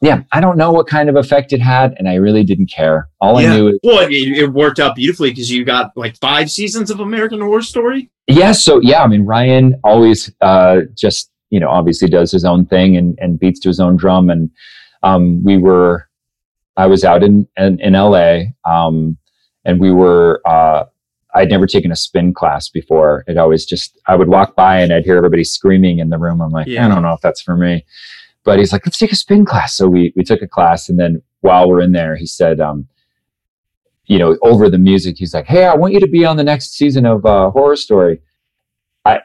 yeah, 0.00 0.22
I 0.32 0.40
don't 0.40 0.56
know 0.56 0.72
what 0.72 0.86
kind 0.86 1.08
of 1.08 1.16
effect 1.16 1.52
it 1.52 1.60
had, 1.60 1.94
and 1.98 2.08
I 2.08 2.14
really 2.14 2.44
didn't 2.44 2.70
care. 2.70 3.08
All 3.20 3.40
Yeah. 3.40 3.52
I 3.52 3.56
knew 3.56 3.68
is 3.68 3.78
Well, 3.82 4.00
it, 4.00 4.12
it 4.12 4.52
worked 4.52 4.78
out 4.78 4.94
beautifully 4.94 5.30
because 5.30 5.50
you 5.50 5.64
got 5.64 5.96
like 5.96 6.16
five 6.18 6.50
seasons 6.50 6.90
of 6.90 7.00
American 7.00 7.40
Horror 7.40 7.62
Story. 7.62 8.10
Yeah, 8.26 8.52
so 8.52 8.80
yeah, 8.80 9.02
I 9.02 9.06
mean 9.08 9.24
Ryan 9.24 9.74
always 9.84 10.32
uh, 10.40 10.82
just 10.96 11.30
you 11.50 11.60
know 11.60 11.68
obviously 11.68 12.08
does 12.08 12.30
his 12.30 12.44
own 12.44 12.64
thing 12.66 12.96
and, 12.96 13.18
and 13.20 13.38
beats 13.38 13.60
to 13.60 13.68
his 13.68 13.80
own 13.80 13.96
drum, 13.96 14.30
and 14.30 14.50
um, 15.02 15.42
we 15.42 15.58
were 15.58 16.08
I 16.76 16.86
was 16.86 17.04
out 17.04 17.22
in 17.22 17.46
in, 17.56 17.80
in 17.80 17.92
LA, 17.94 18.42
um, 18.64 19.18
and 19.64 19.80
we 19.80 19.92
were 19.92 20.40
uh, 20.46 20.84
I'd 21.34 21.48
never 21.50 21.66
taken 21.66 21.92
a 21.92 21.96
spin 21.96 22.34
class 22.34 22.68
before. 22.68 23.24
It 23.26 23.36
always 23.36 23.64
just 23.64 23.98
I 24.06 24.16
would 24.16 24.28
walk 24.28 24.56
by 24.56 24.80
and 24.80 24.92
I'd 24.92 25.04
hear 25.04 25.16
everybody 25.16 25.44
screaming 25.44 25.98
in 25.98 26.10
the 26.10 26.18
room. 26.18 26.40
I'm 26.40 26.50
like, 26.50 26.66
Yeah. 26.66 26.86
I 26.86 26.88
don't 26.88 27.02
know 27.02 27.12
if 27.12 27.20
that's 27.20 27.40
for 27.40 27.56
me, 27.56 27.84
but 28.44 28.58
he's 28.58 28.72
like, 28.72 28.84
let's 28.86 28.98
take 28.98 29.12
a 29.12 29.16
spin 29.16 29.44
class. 29.44 29.76
So 29.76 29.88
we 29.88 30.12
we 30.16 30.24
took 30.24 30.42
a 30.42 30.48
class, 30.48 30.88
and 30.88 30.98
then 30.98 31.22
while 31.40 31.68
we're 31.68 31.82
in 31.82 31.92
there, 31.92 32.16
he 32.16 32.26
said. 32.26 32.60
Um, 32.60 32.88
you 34.06 34.18
know, 34.18 34.36
over 34.42 34.68
the 34.68 34.78
music, 34.78 35.18
he's 35.18 35.32
like, 35.34 35.46
"Hey, 35.46 35.64
I 35.64 35.76
want 35.76 35.92
you 35.92 36.00
to 36.00 36.08
be 36.08 36.24
on 36.24 36.36
the 36.36 36.42
next 36.42 36.72
season 36.72 37.06
of 37.06 37.24
uh, 37.24 37.50
Horror 37.50 37.76
Story." 37.76 38.20
I 39.04 39.20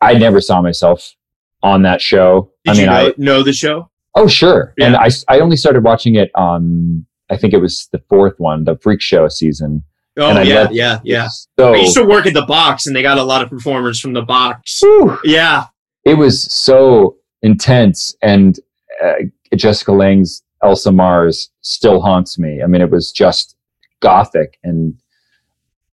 I 0.00 0.14
never 0.14 0.40
saw 0.40 0.60
myself 0.60 1.14
on 1.62 1.82
that 1.82 2.00
show. 2.00 2.50
Did 2.64 2.70
I 2.70 2.72
mean, 2.72 2.80
you 2.80 2.86
know, 2.86 2.92
I 2.92 3.14
know 3.18 3.42
the 3.44 3.52
show? 3.52 3.88
oh 4.16 4.26
sure, 4.26 4.74
and 4.80 4.96
I 4.96 5.10
I 5.28 5.38
only 5.38 5.56
started 5.56 5.84
watching 5.84 6.16
it 6.16 6.32
on 6.34 7.06
I 7.30 7.36
think 7.36 7.54
it 7.54 7.58
was 7.58 7.88
the 7.92 8.02
fourth 8.08 8.34
one, 8.38 8.64
the 8.64 8.76
Freak 8.78 9.00
Show 9.00 9.28
season. 9.28 9.84
Oh 10.18 10.40
yeah, 10.40 10.68
yeah, 10.70 11.00
yeah. 11.04 11.28
So 11.58 11.74
I 11.74 11.78
used 11.78 11.94
to 11.96 12.04
work 12.04 12.26
at 12.26 12.34
the 12.34 12.46
box, 12.46 12.86
and 12.86 12.96
they 12.96 13.02
got 13.02 13.18
a 13.18 13.22
lot 13.22 13.42
of 13.42 13.50
performers 13.50 14.00
from 14.00 14.14
the 14.14 14.22
box. 14.22 14.80
whew, 14.80 15.18
Yeah, 15.24 15.66
it 16.04 16.14
was 16.14 16.42
so 16.42 17.16
intense, 17.42 18.16
and 18.22 18.58
uh, 19.04 19.14
Jessica 19.54 19.92
Lange's 19.92 20.42
Elsa 20.62 20.90
Mars 20.90 21.50
still 21.60 22.00
haunts 22.00 22.38
me. 22.38 22.62
I 22.62 22.66
mean, 22.66 22.80
it 22.80 22.90
was 22.90 23.12
just 23.12 23.56
gothic 24.00 24.58
and 24.64 24.98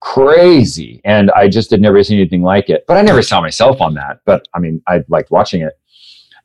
crazy, 0.00 1.00
and 1.04 1.30
I 1.32 1.48
just 1.48 1.70
had 1.70 1.80
never 1.80 2.02
seen 2.02 2.18
anything 2.18 2.42
like 2.42 2.70
it. 2.70 2.84
But 2.88 2.96
I 2.96 3.02
never 3.02 3.22
saw 3.22 3.40
myself 3.40 3.80
on 3.80 3.94
that. 3.94 4.20
But 4.24 4.46
I 4.54 4.60
mean, 4.60 4.82
I 4.86 5.04
liked 5.08 5.30
watching 5.30 5.62
it. 5.62 5.78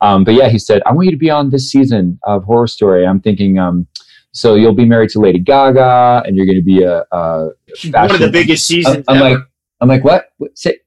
Um, 0.02 0.24
but 0.24 0.34
yeah, 0.34 0.50
he 0.50 0.60
said, 0.60 0.82
"I 0.86 0.92
want 0.92 1.06
you 1.06 1.12
to 1.12 1.18
be 1.18 1.30
on 1.30 1.50
this 1.50 1.70
season 1.70 2.20
of 2.24 2.44
Horror 2.44 2.68
Story." 2.68 3.06
I'm 3.06 3.22
thinking, 3.22 3.60
um, 3.60 3.88
so 4.34 4.56
you'll 4.56 4.74
be 4.74 4.86
married 4.86 5.10
to 5.12 5.20
Lady 5.20 5.40
Gaga, 5.40 6.24
and 6.26 6.36
you're 6.36 6.46
going 6.46 6.58
to 6.58 6.64
be 6.64 6.84
a, 6.84 7.06
a 7.12 7.50
one 7.92 8.12
of 8.12 8.20
the 8.20 8.30
biggest 8.32 8.68
seasons. 8.68 9.06
I'm, 9.08 9.18
I'm 9.18 9.22
like, 9.22 9.38
I'm 9.80 9.90
like, 9.90 10.04
what? 10.04 10.32
what 10.38 10.58
say, 10.58 10.80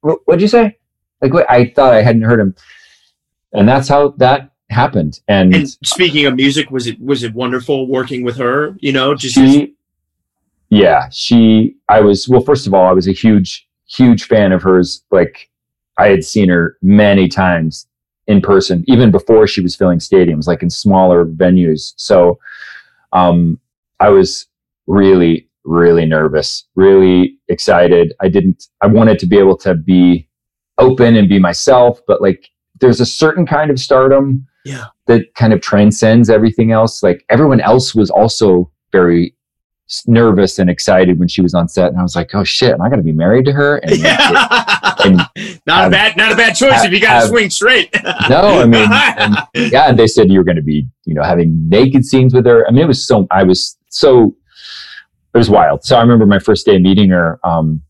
what, 0.00 0.18
what'd 0.24 0.42
you 0.42 0.48
say? 0.48 0.76
Like, 1.20 1.32
what? 1.32 1.50
I 1.50 1.66
thought 1.66 1.94
I 1.94 2.02
hadn't 2.02 2.22
heard 2.22 2.40
him, 2.40 2.54
and 3.52 3.68
that's 3.68 3.88
how 3.88 4.08
that 4.18 4.50
happened. 4.70 5.20
And, 5.28 5.54
and 5.54 5.68
speaking 5.84 6.26
of 6.26 6.34
music, 6.34 6.70
was 6.70 6.86
it 6.86 7.00
was 7.00 7.22
it 7.22 7.34
wonderful 7.34 7.86
working 7.86 8.24
with 8.24 8.36
her? 8.36 8.76
You 8.80 8.92
know, 8.92 9.14
just 9.14 9.34
she, 9.34 9.74
yeah, 10.70 11.08
she. 11.10 11.76
I 11.88 12.00
was 12.00 12.28
well. 12.28 12.40
First 12.40 12.66
of 12.66 12.74
all, 12.74 12.86
I 12.86 12.92
was 12.92 13.06
a 13.06 13.12
huge, 13.12 13.68
huge 13.86 14.24
fan 14.24 14.52
of 14.52 14.62
hers. 14.62 15.04
Like, 15.10 15.50
I 15.98 16.08
had 16.08 16.24
seen 16.24 16.48
her 16.48 16.76
many 16.82 17.28
times 17.28 17.86
in 18.26 18.40
person, 18.40 18.84
even 18.86 19.10
before 19.10 19.46
she 19.46 19.60
was 19.60 19.76
filling 19.76 19.98
stadiums, 19.98 20.46
like 20.46 20.62
in 20.62 20.70
smaller 20.70 21.26
venues. 21.26 21.92
So, 21.96 22.38
um, 23.12 23.58
I 24.00 24.08
was 24.08 24.46
really, 24.86 25.48
really 25.64 26.06
nervous, 26.06 26.66
really 26.74 27.38
excited. 27.48 28.14
I 28.20 28.28
didn't. 28.28 28.68
I 28.80 28.86
wanted 28.86 29.18
to 29.20 29.26
be 29.26 29.38
able 29.38 29.56
to 29.58 29.74
be 29.74 30.28
open 30.78 31.16
and 31.16 31.28
be 31.28 31.38
myself, 31.38 32.00
but 32.06 32.20
like, 32.20 32.48
there's 32.80 33.00
a 33.00 33.06
certain 33.06 33.46
kind 33.46 33.70
of 33.70 33.78
stardom 33.78 34.46
yeah, 34.64 34.86
that 35.06 35.34
kind 35.34 35.52
of 35.52 35.60
transcends 35.60 36.30
everything 36.30 36.72
else. 36.72 37.02
Like 37.02 37.24
everyone 37.28 37.60
else 37.60 37.94
was 37.94 38.10
also 38.10 38.70
very 38.90 39.34
nervous 40.06 40.58
and 40.58 40.70
excited 40.70 41.18
when 41.18 41.28
she 41.28 41.42
was 41.42 41.54
on 41.54 41.68
set, 41.68 41.88
and 41.88 41.98
I 41.98 42.02
was 42.02 42.16
like, 42.16 42.34
"Oh 42.34 42.44
shit, 42.44 42.72
am 42.72 42.80
I 42.80 42.88
going 42.88 42.98
to 42.98 43.04
be 43.04 43.12
married 43.12 43.44
to 43.46 43.52
her?" 43.52 43.78
And 43.78 43.98
yeah. 43.98 44.94
and 45.04 45.16
not 45.66 45.88
a 45.88 45.90
bad, 45.90 46.16
not 46.16 46.32
a 46.32 46.36
bad 46.36 46.54
choice 46.54 46.72
have- 46.72 46.86
if 46.86 46.92
you 46.92 47.00
got 47.00 47.22
to 47.22 47.28
swing 47.28 47.50
straight. 47.50 47.90
no, 48.28 48.60
I 48.60 48.66
mean, 48.66 48.88
and, 48.90 49.36
yeah, 49.72 49.88
and 49.88 49.98
they 49.98 50.06
said 50.06 50.30
you 50.30 50.38
were 50.38 50.44
going 50.44 50.56
to 50.56 50.62
be, 50.62 50.86
you 51.04 51.14
know, 51.14 51.22
having 51.22 51.68
naked 51.68 52.04
scenes 52.04 52.34
with 52.34 52.46
her. 52.46 52.66
I 52.66 52.70
mean, 52.70 52.82
it 52.82 52.88
was 52.88 53.06
so. 53.06 53.26
I 53.30 53.42
was 53.42 53.76
so. 53.88 54.34
It 55.34 55.38
was 55.38 55.50
wild. 55.50 55.84
So 55.84 55.96
I 55.96 56.00
remember 56.02 56.26
my 56.26 56.38
first 56.38 56.66
day 56.66 56.78
meeting 56.78 57.10
her. 57.10 57.40
Um, 57.44 57.82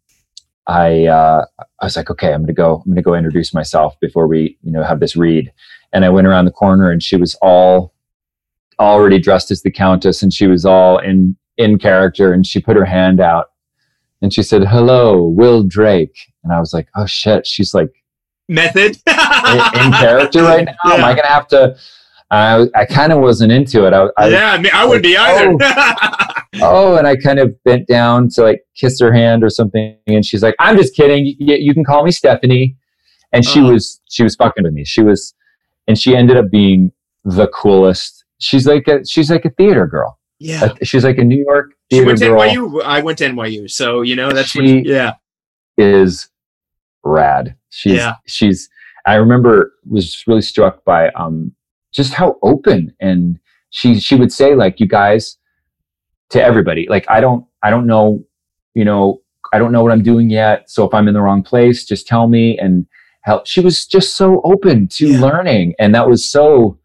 I 0.67 1.07
uh, 1.07 1.45
I 1.59 1.85
was 1.85 1.97
like, 1.97 2.11
okay, 2.11 2.33
I'm 2.33 2.43
going 2.43 2.47
to 2.49 2.53
go. 2.53 2.83
I'm 2.87 2.95
to 2.95 3.03
go 3.03 3.15
introduce 3.15 3.53
myself 3.53 3.99
before 4.01 4.29
we, 4.29 4.59
you 4.63 4.71
know, 4.71 4.83
have 4.83 5.01
this 5.01 5.17
read. 5.17 5.53
And 5.93 6.05
I 6.05 6.09
went 6.09 6.27
around 6.27 6.45
the 6.45 6.53
corner, 6.53 6.91
and 6.91 7.03
she 7.03 7.17
was 7.17 7.35
all 7.43 7.95
already 8.79 9.19
dressed 9.19 9.51
as 9.51 9.63
the 9.63 9.71
countess, 9.71 10.23
and 10.23 10.33
she 10.33 10.47
was 10.47 10.65
all 10.65 10.99
in 10.99 11.37
in 11.57 11.79
character, 11.79 12.33
and 12.33 12.47
she 12.47 12.61
put 12.61 12.77
her 12.77 12.85
hand 12.85 13.21
out, 13.21 13.51
and 14.23 14.33
she 14.33 14.43
said, 14.43 14.65
"Hello, 14.65 15.23
Will 15.27 15.65
Drake." 15.65 16.17
And 16.45 16.53
I 16.53 16.61
was 16.61 16.73
like, 16.73 16.89
oh 16.97 17.07
shit, 17.07 17.47
she's 17.47 17.75
like 17.75 17.91
Method 18.49 18.99
in, 19.07 19.81
in 19.81 19.93
character 19.93 20.43
right 20.43 20.69
now? 20.85 20.95
Am 20.95 21.05
I 21.05 21.15
going 21.15 21.23
to 21.23 21.29
have 21.29 21.49
to? 21.49 21.77
I, 22.33 22.67
I 22.75 22.87
kind 22.87 23.13
of 23.13 23.21
wasn't 23.21 23.53
into 23.53 23.87
it. 23.87 23.93
I, 23.93 24.09
I 24.17 24.29
yeah, 24.29 24.53
I, 24.53 24.59
mean, 24.59 24.73
I 24.75 24.85
wouldn't 24.87 25.05
be 25.05 25.17
either. 25.17 25.57
oh, 26.63 26.97
and 26.97 27.07
I 27.07 27.15
kind 27.17 27.39
of 27.39 27.63
bent 27.65 27.87
down 27.87 28.29
to 28.31 28.43
like 28.43 28.63
kiss 28.75 28.99
her 29.01 29.13
hand 29.13 29.45
or 29.45 29.51
something, 29.51 29.97
and 30.07 30.25
she's 30.25 30.43
like, 30.43 30.55
"I'm 30.59 30.77
just 30.77 30.97
kidding. 30.97 31.27
You, 31.39 31.57
you 31.57 31.75
can 31.75 31.85
call 31.85 32.03
me 32.05 32.11
Stephanie." 32.11 32.77
And 33.35 33.45
she 33.45 33.61
Oh. 33.61 33.73
was 33.73 34.01
she 34.11 34.23
was 34.23 34.35
fucking 34.37 34.65
with 34.65 34.73
me. 34.73 34.85
She 34.85 35.03
was, 35.03 35.35
and 35.87 35.99
she 35.99 36.17
ended 36.17 36.37
up 36.39 36.51
being 36.51 36.91
the 37.25 37.49
coolest. 37.49 38.25
She's 38.39 38.67
like 38.67 38.89
a 38.89 39.05
she's 39.07 39.31
like 39.31 39.45
a 39.45 39.51
theater 39.51 39.87
girl. 39.87 40.19
yeah. 40.39 40.65
Uh, 40.65 40.75
She's 40.83 41.05
like 41.05 41.19
a 41.19 41.25
New 41.25 41.45
York 41.45 41.73
She 41.91 41.99
theater 41.99 42.07
went 42.07 42.19
to 42.21 42.27
girl. 42.29 42.41
NYU. 42.41 42.83
I 42.83 43.01
went 43.03 43.19
to 43.19 43.25
NYU, 43.29 43.71
so 43.71 44.01
you 44.03 44.17
know 44.17 44.33
that's 44.33 44.55
what. 44.57 44.65
She- 44.65 44.83
Yeah, 44.87 45.13
is 45.79 46.29
rad. 47.05 47.57
She's 47.71 47.95
Yeah. 47.95 48.15
she's 48.27 48.69
I 49.07 49.15
remember 49.17 49.75
was 49.89 50.23
really 50.27 50.43
struck 50.43 50.85
by 50.85 51.09
um 51.11 51.53
just 51.93 52.15
how 52.15 52.39
open 52.43 52.95
and 53.01 53.39
she 53.71 53.99
she 54.01 54.15
would 54.15 54.33
say 54.33 54.55
like 54.55 54.81
you 54.81 54.87
guys 54.87 55.37
to 56.31 56.43
everybody 56.43 56.87
like 56.89 57.05
I 57.09 57.21
don't 57.21 57.45
I 57.63 57.71
don't 57.71 57.87
know 57.87 58.25
you 58.75 58.85
know 58.85 59.21
I 59.53 59.59
don't 59.59 59.73
know 59.73 59.83
what 59.83 59.93
I'm 59.93 60.03
doing 60.03 60.31
yet 60.31 60.71
so 60.71 60.87
if 60.87 60.95
I'm 60.95 61.09
in 61.09 61.15
the 61.15 61.21
wrong 61.21 61.43
place 61.43 61.85
just 61.85 62.07
tell 62.07 62.29
me 62.29 62.59
and 62.59 62.87
help 63.23 63.47
she 63.47 63.61
was 63.61 63.87
just 63.87 64.17
so 64.17 64.41
open 64.45 64.89
to 64.89 65.09
yeah. 65.09 65.21
learning 65.21 65.75
and 65.79 65.95
that 65.95 66.09
was 66.09 66.29
so 66.29 66.79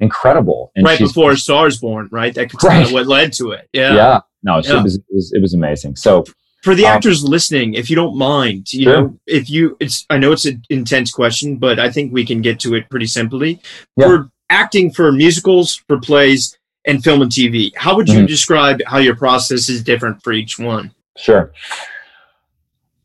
incredible 0.00 0.72
and 0.76 0.84
right 0.84 0.98
before 0.98 1.36
stars 1.36 1.78
born 1.78 2.08
right 2.10 2.34
that 2.34 2.50
could 2.50 2.62
right. 2.62 2.92
what 2.92 3.06
led 3.06 3.32
to 3.32 3.52
it 3.52 3.66
yeah 3.72 3.94
yeah 3.94 4.20
no 4.42 4.60
yeah. 4.62 4.80
It, 4.80 4.82
was, 4.82 4.96
it 4.96 5.04
was 5.10 5.32
it 5.32 5.40
was 5.40 5.54
amazing 5.54 5.96
so 5.96 6.24
for 6.66 6.74
the 6.74 6.84
um, 6.84 6.96
actors 6.96 7.22
um, 7.22 7.30
listening, 7.30 7.74
if 7.74 7.88
you 7.88 7.94
don't 7.94 8.18
mind, 8.18 8.72
you 8.72 8.82
sure. 8.82 9.00
know, 9.02 9.20
if 9.24 9.48
you, 9.48 9.76
it's, 9.78 10.04
I 10.10 10.18
know 10.18 10.32
it's 10.32 10.46
an 10.46 10.62
intense 10.68 11.12
question, 11.12 11.58
but 11.58 11.78
I 11.78 11.92
think 11.92 12.12
we 12.12 12.26
can 12.26 12.42
get 12.42 12.58
to 12.60 12.74
it 12.74 12.90
pretty 12.90 13.06
simply. 13.06 13.60
Yeah. 13.96 14.06
For 14.06 14.30
acting 14.50 14.90
for 14.90 15.10
musicals, 15.12 15.76
for 15.88 15.98
plays, 15.98 16.56
and 16.86 17.02
film 17.02 17.22
and 17.22 17.30
TV, 17.30 17.72
how 17.76 17.96
would 17.96 18.08
you 18.08 18.18
mm-hmm. 18.18 18.26
describe 18.26 18.80
how 18.86 18.98
your 18.98 19.16
process 19.16 19.68
is 19.68 19.82
different 19.82 20.22
for 20.22 20.32
each 20.32 20.58
one? 20.58 20.94
Sure. 21.16 21.52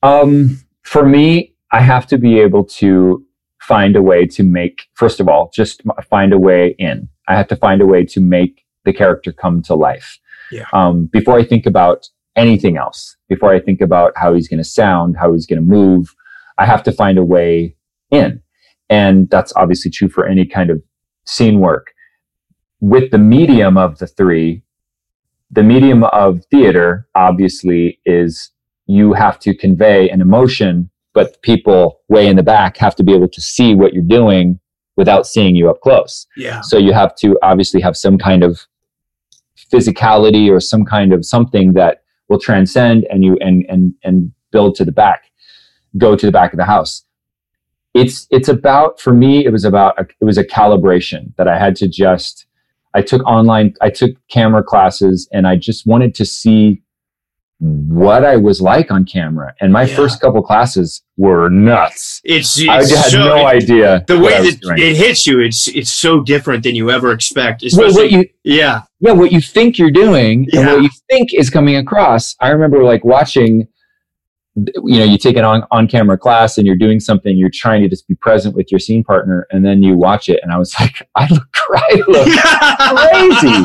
Um, 0.03 0.59
for 0.83 1.05
me, 1.05 1.55
I 1.71 1.81
have 1.81 2.05
to 2.07 2.17
be 2.17 2.39
able 2.39 2.63
to 2.65 3.25
find 3.61 3.95
a 3.95 4.01
way 4.01 4.25
to 4.27 4.43
make, 4.43 4.87
first 4.93 5.19
of 5.19 5.27
all, 5.27 5.51
just 5.53 5.81
find 6.09 6.33
a 6.33 6.39
way 6.39 6.75
in. 6.77 7.09
I 7.27 7.35
have 7.35 7.47
to 7.47 7.55
find 7.55 7.81
a 7.81 7.85
way 7.85 8.05
to 8.05 8.19
make 8.19 8.63
the 8.85 8.93
character 8.93 9.31
come 9.31 9.61
to 9.63 9.73
life. 9.73 10.19
Yeah. 10.51 10.65
Um, 10.73 11.05
before 11.05 11.39
I 11.39 11.43
think 11.43 11.65
about 11.65 12.09
anything 12.35 12.77
else 12.77 13.17
before 13.31 13.53
I 13.53 13.59
think 13.59 13.81
about 13.81 14.13
how 14.15 14.33
he's 14.33 14.47
going 14.47 14.57
to 14.57 14.63
sound, 14.63 15.17
how 15.17 15.33
he's 15.33 15.45
going 15.45 15.59
to 15.59 15.65
move. 15.65 16.13
I 16.57 16.65
have 16.65 16.83
to 16.83 16.91
find 16.91 17.17
a 17.17 17.23
way 17.23 17.75
in. 18.11 18.41
And 18.89 19.29
that's 19.29 19.53
obviously 19.55 19.89
true 19.89 20.09
for 20.09 20.27
any 20.27 20.45
kind 20.45 20.69
of 20.69 20.81
scene 21.26 21.59
work. 21.59 21.93
With 22.80 23.11
the 23.11 23.17
medium 23.17 23.78
of 23.78 23.99
the 23.99 24.07
three, 24.07 24.63
the 25.51 25.63
medium 25.63 26.03
of 26.03 26.43
theater 26.45 27.07
obviously 27.13 27.99
is 28.05 28.51
you 28.88 29.13
have 29.13 29.39
to 29.39 29.55
convey 29.55 30.09
an 30.09 30.22
emotion, 30.22 30.89
but 31.13 31.41
people 31.41 32.01
way 32.09 32.28
in 32.28 32.36
the 32.36 32.43
back 32.43 32.78
have 32.78 32.95
to 32.95 33.03
be 33.03 33.13
able 33.13 33.28
to 33.28 33.41
see 33.41 33.76
what 33.76 33.93
you're 33.93 34.03
doing 34.03 34.59
without 34.97 35.28
seeing 35.28 35.55
you 35.55 35.69
up 35.69 35.80
close. 35.82 36.28
Yeah. 36.36 36.61
So 36.61 36.78
you 36.78 36.93
have 36.93 37.15
to 37.17 37.38
obviously 37.41 37.82
have 37.82 37.95
some 37.95 38.17
kind 38.17 38.43
of 38.43 38.65
physicality 39.72 40.49
or 40.51 40.59
some 40.59 40.86
kind 40.86 41.13
of 41.13 41.26
something 41.26 41.74
that 41.74 42.03
will 42.30 42.39
transcend 42.39 43.05
and 43.09 43.24
you 43.24 43.38
and 43.41 43.65
and 43.69 43.93
and 44.03 44.32
build 44.51 44.76
to 44.76 44.86
the 44.86 44.91
back 44.91 45.26
go 45.97 46.15
to 46.15 46.26
the 46.26 46.32
back 46.32 46.53
of 46.53 46.57
the 46.57 46.65
house 46.65 47.03
it's 47.93 48.27
it's 48.31 48.47
about 48.47 48.99
for 48.99 49.13
me 49.13 49.45
it 49.45 49.51
was 49.51 49.65
about 49.65 49.99
a, 49.99 50.07
it 50.19 50.25
was 50.25 50.37
a 50.37 50.43
calibration 50.43 51.35
that 51.37 51.47
i 51.47 51.57
had 51.57 51.75
to 51.75 51.87
just 51.87 52.45
i 52.93 53.01
took 53.01 53.21
online 53.23 53.73
i 53.81 53.89
took 53.89 54.11
camera 54.29 54.63
classes 54.63 55.27
and 55.33 55.47
i 55.47 55.55
just 55.55 55.85
wanted 55.85 56.15
to 56.15 56.25
see 56.25 56.81
what 57.61 58.25
I 58.25 58.37
was 58.37 58.59
like 58.59 58.89
on 58.89 59.05
camera. 59.05 59.53
And 59.61 59.71
my 59.71 59.83
yeah. 59.83 59.95
first 59.95 60.19
couple 60.19 60.41
classes 60.41 61.03
were 61.15 61.47
nuts. 61.47 62.19
It's, 62.23 62.59
it's 62.59 62.67
I 62.67 62.77
had 62.77 63.11
so, 63.11 63.19
no 63.19 63.45
idea. 63.45 64.03
The 64.07 64.19
way 64.19 64.31
that 64.31 64.79
it 64.79 64.95
hits 64.95 65.27
you, 65.27 65.41
it's 65.41 65.67
it's 65.67 65.91
so 65.91 66.21
different 66.21 66.63
than 66.63 66.73
you 66.73 66.89
ever 66.89 67.11
expect. 67.11 67.61
Especially, 67.61 67.93
well, 67.93 68.03
what 68.03 68.11
you, 68.11 68.25
yeah, 68.43 68.81
yeah, 68.99 69.11
what 69.11 69.31
you 69.31 69.39
think 69.39 69.77
you're 69.77 69.91
doing 69.91 70.47
yeah. 70.51 70.61
and 70.61 70.69
what 70.69 70.81
you 70.81 70.89
think 71.11 71.35
is 71.35 71.51
coming 71.51 71.75
across. 71.75 72.35
I 72.39 72.49
remember 72.49 72.83
like 72.83 73.05
watching 73.05 73.67
you 74.55 74.99
know 74.99 75.05
you 75.05 75.17
take 75.17 75.37
an 75.37 75.45
on, 75.45 75.63
on 75.71 75.87
camera 75.87 76.17
class 76.17 76.57
and 76.57 76.67
you're 76.67 76.75
doing 76.75 76.99
something 76.99 77.37
you're 77.37 77.49
trying 77.53 77.81
to 77.81 77.87
just 77.87 78.05
be 78.07 78.15
present 78.15 78.53
with 78.53 78.69
your 78.69 78.79
scene 78.79 79.01
partner 79.01 79.47
and 79.51 79.65
then 79.65 79.81
you 79.81 79.95
watch 79.95 80.27
it 80.27 80.41
and 80.43 80.51
i 80.51 80.57
was 80.57 80.73
like 80.79 81.07
i 81.15 81.25
look, 81.29 81.47
I 81.55 81.95
look 82.07 82.31
crazy. 83.39 83.63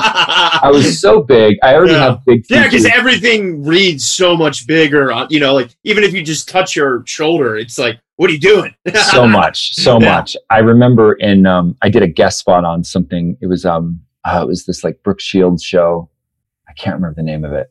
I 0.63 0.71
was 0.73 1.01
so 1.01 1.23
big. 1.23 1.59
I 1.63 1.75
already 1.75 1.93
yeah. 1.93 1.99
have 1.99 2.25
big 2.25 2.47
features. 2.47 2.57
yeah 2.57 2.65
because 2.65 2.87
everything 2.87 3.65
reads 3.65 4.07
so 4.07 4.37
much 4.37 4.67
bigger 4.67 5.13
you 5.29 5.41
know 5.41 5.55
like 5.55 5.75
even 5.83 6.05
if 6.05 6.15
you 6.15 6.23
just 6.23 6.49
touch 6.49 6.77
your 6.77 7.03
shoulder 7.07 7.57
it's 7.57 7.79
like 7.79 7.99
what 8.17 8.31
are 8.31 8.33
you 8.33 8.41
doing? 8.41 8.75
So 9.11 9.27
much 9.27 9.75
so 9.75 10.01
yeah. 10.01 10.17
much. 10.17 10.37
I 10.51 10.59
remember 10.59 11.15
in 11.15 11.47
um, 11.47 11.77
i 11.83 11.89
did 11.89 12.03
a 12.03 12.09
guest 12.09 12.39
spot 12.39 12.65
on 12.65 12.83
something. 12.83 13.37
It 13.41 13.47
was 13.47 13.65
um 13.65 14.01
uh, 14.25 14.41
it 14.43 14.47
was 14.47 14.65
this 14.65 14.83
like 14.83 15.03
brooke 15.03 15.21
shields 15.21 15.63
show. 15.63 16.09
I 16.69 16.73
can't 16.73 16.95
remember 16.95 17.15
the 17.15 17.23
name 17.23 17.45
of 17.45 17.53
it. 17.53 17.71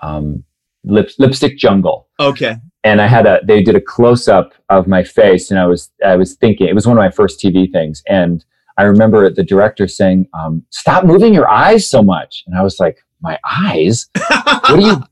Um 0.00 0.44
lip, 0.84 1.10
lipstick 1.18 1.58
jungle. 1.58 2.08
Okay. 2.20 2.56
And 2.82 3.00
I 3.00 3.06
had 3.06 3.26
a 3.26 3.40
they 3.44 3.62
did 3.62 3.76
a 3.76 3.80
close 3.80 4.28
up 4.28 4.52
of 4.68 4.86
my 4.86 5.02
face, 5.02 5.50
and 5.50 5.58
I 5.58 5.66
was 5.66 5.90
I 6.04 6.16
was 6.16 6.34
thinking 6.34 6.68
it 6.68 6.74
was 6.74 6.86
one 6.86 6.98
of 6.98 7.02
my 7.02 7.10
first 7.10 7.40
TV 7.40 7.70
things, 7.72 8.02
and 8.06 8.44
I 8.76 8.82
remember 8.82 9.30
the 9.30 9.42
director 9.42 9.88
saying, 9.88 10.28
um, 10.38 10.62
"Stop 10.70 11.04
moving 11.04 11.32
your 11.32 11.48
eyes 11.48 11.88
so 11.88 12.02
much," 12.02 12.44
and 12.46 12.58
I 12.58 12.62
was 12.62 12.78
like, 12.78 12.98
"My 13.22 13.38
eyes? 13.44 14.08
what 14.28 14.76
do 14.76 14.82
you?" 14.82 15.02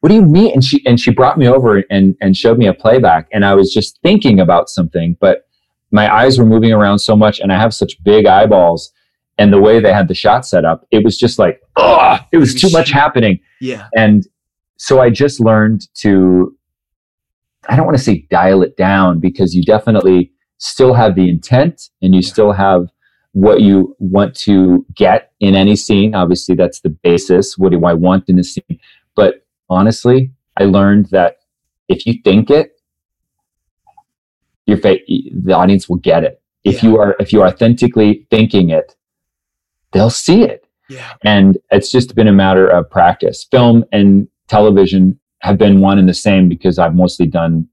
What 0.00 0.08
do 0.08 0.14
you 0.14 0.22
mean? 0.22 0.50
And 0.54 0.64
she 0.64 0.84
and 0.86 0.98
she 0.98 1.10
brought 1.10 1.36
me 1.36 1.46
over 1.46 1.84
and 1.90 2.16
and 2.22 2.34
showed 2.34 2.56
me 2.56 2.66
a 2.66 2.72
playback, 2.72 3.28
and 3.32 3.44
I 3.44 3.54
was 3.54 3.70
just 3.72 3.98
thinking 4.02 4.40
about 4.40 4.70
something, 4.70 5.14
but 5.20 5.46
my 5.90 6.12
eyes 6.12 6.38
were 6.38 6.46
moving 6.46 6.72
around 6.72 7.00
so 7.00 7.14
much, 7.14 7.38
and 7.38 7.52
I 7.52 7.58
have 7.58 7.74
such 7.74 8.02
big 8.02 8.24
eyeballs, 8.26 8.92
and 9.38 9.52
the 9.52 9.60
way 9.60 9.80
they 9.80 9.92
had 9.92 10.08
the 10.08 10.14
shot 10.14 10.46
set 10.46 10.64
up, 10.64 10.86
it 10.90 11.04
was 11.04 11.18
just 11.18 11.38
like, 11.38 11.60
oh, 11.76 12.18
it 12.32 12.36
was 12.36 12.54
too 12.54 12.70
much 12.70 12.90
happening. 12.90 13.40
Yeah. 13.60 13.88
And 13.96 14.26
so 14.80 14.98
I 14.98 15.10
just 15.10 15.40
learned 15.40 15.82
to, 15.96 16.56
I 17.68 17.76
don't 17.76 17.84
want 17.84 17.98
to 17.98 18.02
say 18.02 18.26
dial 18.30 18.62
it 18.62 18.78
down 18.78 19.20
because 19.20 19.54
you 19.54 19.62
definitely 19.62 20.32
still 20.56 20.94
have 20.94 21.16
the 21.16 21.28
intent 21.28 21.90
and 22.00 22.14
you 22.14 22.22
still 22.22 22.52
have 22.52 22.88
what 23.32 23.60
you 23.60 23.94
want 23.98 24.34
to 24.36 24.86
get 24.94 25.32
in 25.38 25.54
any 25.54 25.76
scene. 25.76 26.14
Obviously, 26.14 26.54
that's 26.54 26.80
the 26.80 26.88
basis. 26.88 27.58
What 27.58 27.72
do 27.72 27.84
I 27.84 27.92
want 27.92 28.30
in 28.30 28.38
a 28.38 28.42
scene? 28.42 28.80
But 29.14 29.46
honestly, 29.68 30.32
I 30.58 30.64
learned 30.64 31.10
that 31.10 31.40
if 31.90 32.06
you 32.06 32.14
think 32.24 32.48
it, 32.48 32.72
your 34.64 34.78
fa- 34.78 35.04
the 35.06 35.52
audience 35.52 35.90
will 35.90 35.98
get 35.98 36.24
it. 36.24 36.40
If 36.64 36.82
yeah. 36.82 36.88
you 36.88 36.98
are 36.98 37.16
if 37.20 37.34
you 37.34 37.42
are 37.42 37.48
authentically 37.48 38.26
thinking 38.30 38.70
it, 38.70 38.96
they'll 39.92 40.08
see 40.08 40.42
it. 40.42 40.66
Yeah. 40.88 41.12
And 41.22 41.58
it's 41.70 41.92
just 41.92 42.14
been 42.14 42.28
a 42.28 42.32
matter 42.32 42.66
of 42.66 42.88
practice. 42.90 43.44
Film 43.44 43.84
and 43.92 44.26
television 44.50 45.18
have 45.40 45.56
been 45.56 45.80
one 45.80 45.98
and 45.98 46.08
the 46.08 46.14
same 46.14 46.48
because 46.48 46.78
I've 46.78 46.94
mostly 46.94 47.26
done 47.26 47.68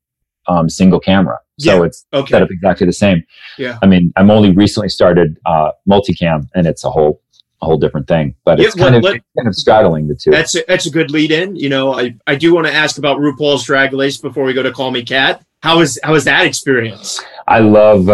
um, 0.47 0.69
single 0.69 0.99
camera. 0.99 1.39
So 1.59 1.77
yeah. 1.77 1.85
it's 1.87 2.05
okay. 2.13 2.31
set 2.31 2.41
up 2.43 2.51
exactly 2.51 2.85
the 2.85 2.93
same. 2.93 3.23
Yeah. 3.57 3.79
I 3.81 3.87
mean, 3.87 4.13
I'm 4.15 4.29
only 4.29 4.51
recently 4.51 4.89
started 4.89 5.37
uh, 5.45 5.71
multicam 5.89 6.47
and 6.55 6.67
it's 6.67 6.83
a 6.83 6.89
whole 6.89 7.21
a 7.63 7.65
whole 7.65 7.77
different 7.77 8.07
thing. 8.07 8.35
But 8.45 8.59
it's 8.59 8.75
yeah, 8.77 8.83
kind 8.83 8.95
of 8.95 9.01
let, 9.01 9.21
kind 9.35 9.47
of 9.47 9.55
straddling 9.55 10.07
the 10.07 10.15
two. 10.15 10.29
That's 10.29 10.55
a, 10.55 10.63
that's 10.67 10.85
a 10.85 10.91
good 10.91 11.09
lead 11.09 11.31
in. 11.31 11.55
You 11.55 11.69
know, 11.69 11.95
I, 11.95 12.15
I 12.27 12.35
do 12.35 12.53
want 12.53 12.67
to 12.67 12.73
ask 12.73 12.99
about 12.99 13.17
RuPaul's 13.17 13.63
Drag 13.63 13.91
Race 13.93 14.17
before 14.17 14.43
we 14.43 14.53
go 14.53 14.61
to 14.61 14.71
Call 14.71 14.91
Me 14.91 15.03
Kat. 15.03 15.43
How 15.63 15.81
is 15.81 15.99
how 16.03 16.13
is 16.13 16.23
that 16.25 16.45
experience? 16.45 17.19
I 17.47 17.59
love 17.59 18.07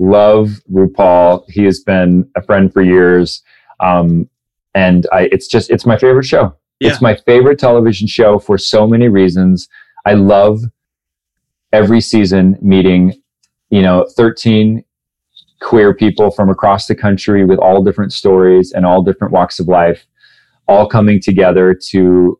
love 0.00 0.50
RuPaul. 0.70 1.48
He 1.48 1.62
has 1.64 1.78
been 1.80 2.28
a 2.34 2.42
friend 2.42 2.72
for 2.72 2.82
years. 2.82 3.42
Um, 3.80 4.28
and 4.74 5.06
I, 5.12 5.28
it's 5.30 5.46
just 5.46 5.70
it's 5.70 5.86
my 5.86 5.96
favorite 5.96 6.24
show. 6.24 6.56
Yeah. 6.80 6.90
It's 6.90 7.02
my 7.02 7.16
favorite 7.16 7.58
television 7.58 8.06
show 8.06 8.38
for 8.38 8.56
so 8.56 8.86
many 8.86 9.08
reasons. 9.08 9.68
I 10.06 10.14
love 10.14 10.60
every 11.72 12.00
season 12.00 12.56
meeting, 12.60 13.20
you 13.70 13.82
know, 13.82 14.06
13 14.16 14.84
queer 15.60 15.92
people 15.92 16.30
from 16.30 16.48
across 16.48 16.86
the 16.86 16.94
country 16.94 17.44
with 17.44 17.58
all 17.58 17.82
different 17.82 18.12
stories 18.12 18.72
and 18.72 18.86
all 18.86 19.02
different 19.02 19.32
walks 19.32 19.58
of 19.58 19.66
life, 19.68 20.06
all 20.66 20.88
coming 20.88 21.20
together 21.20 21.74
to 21.90 22.38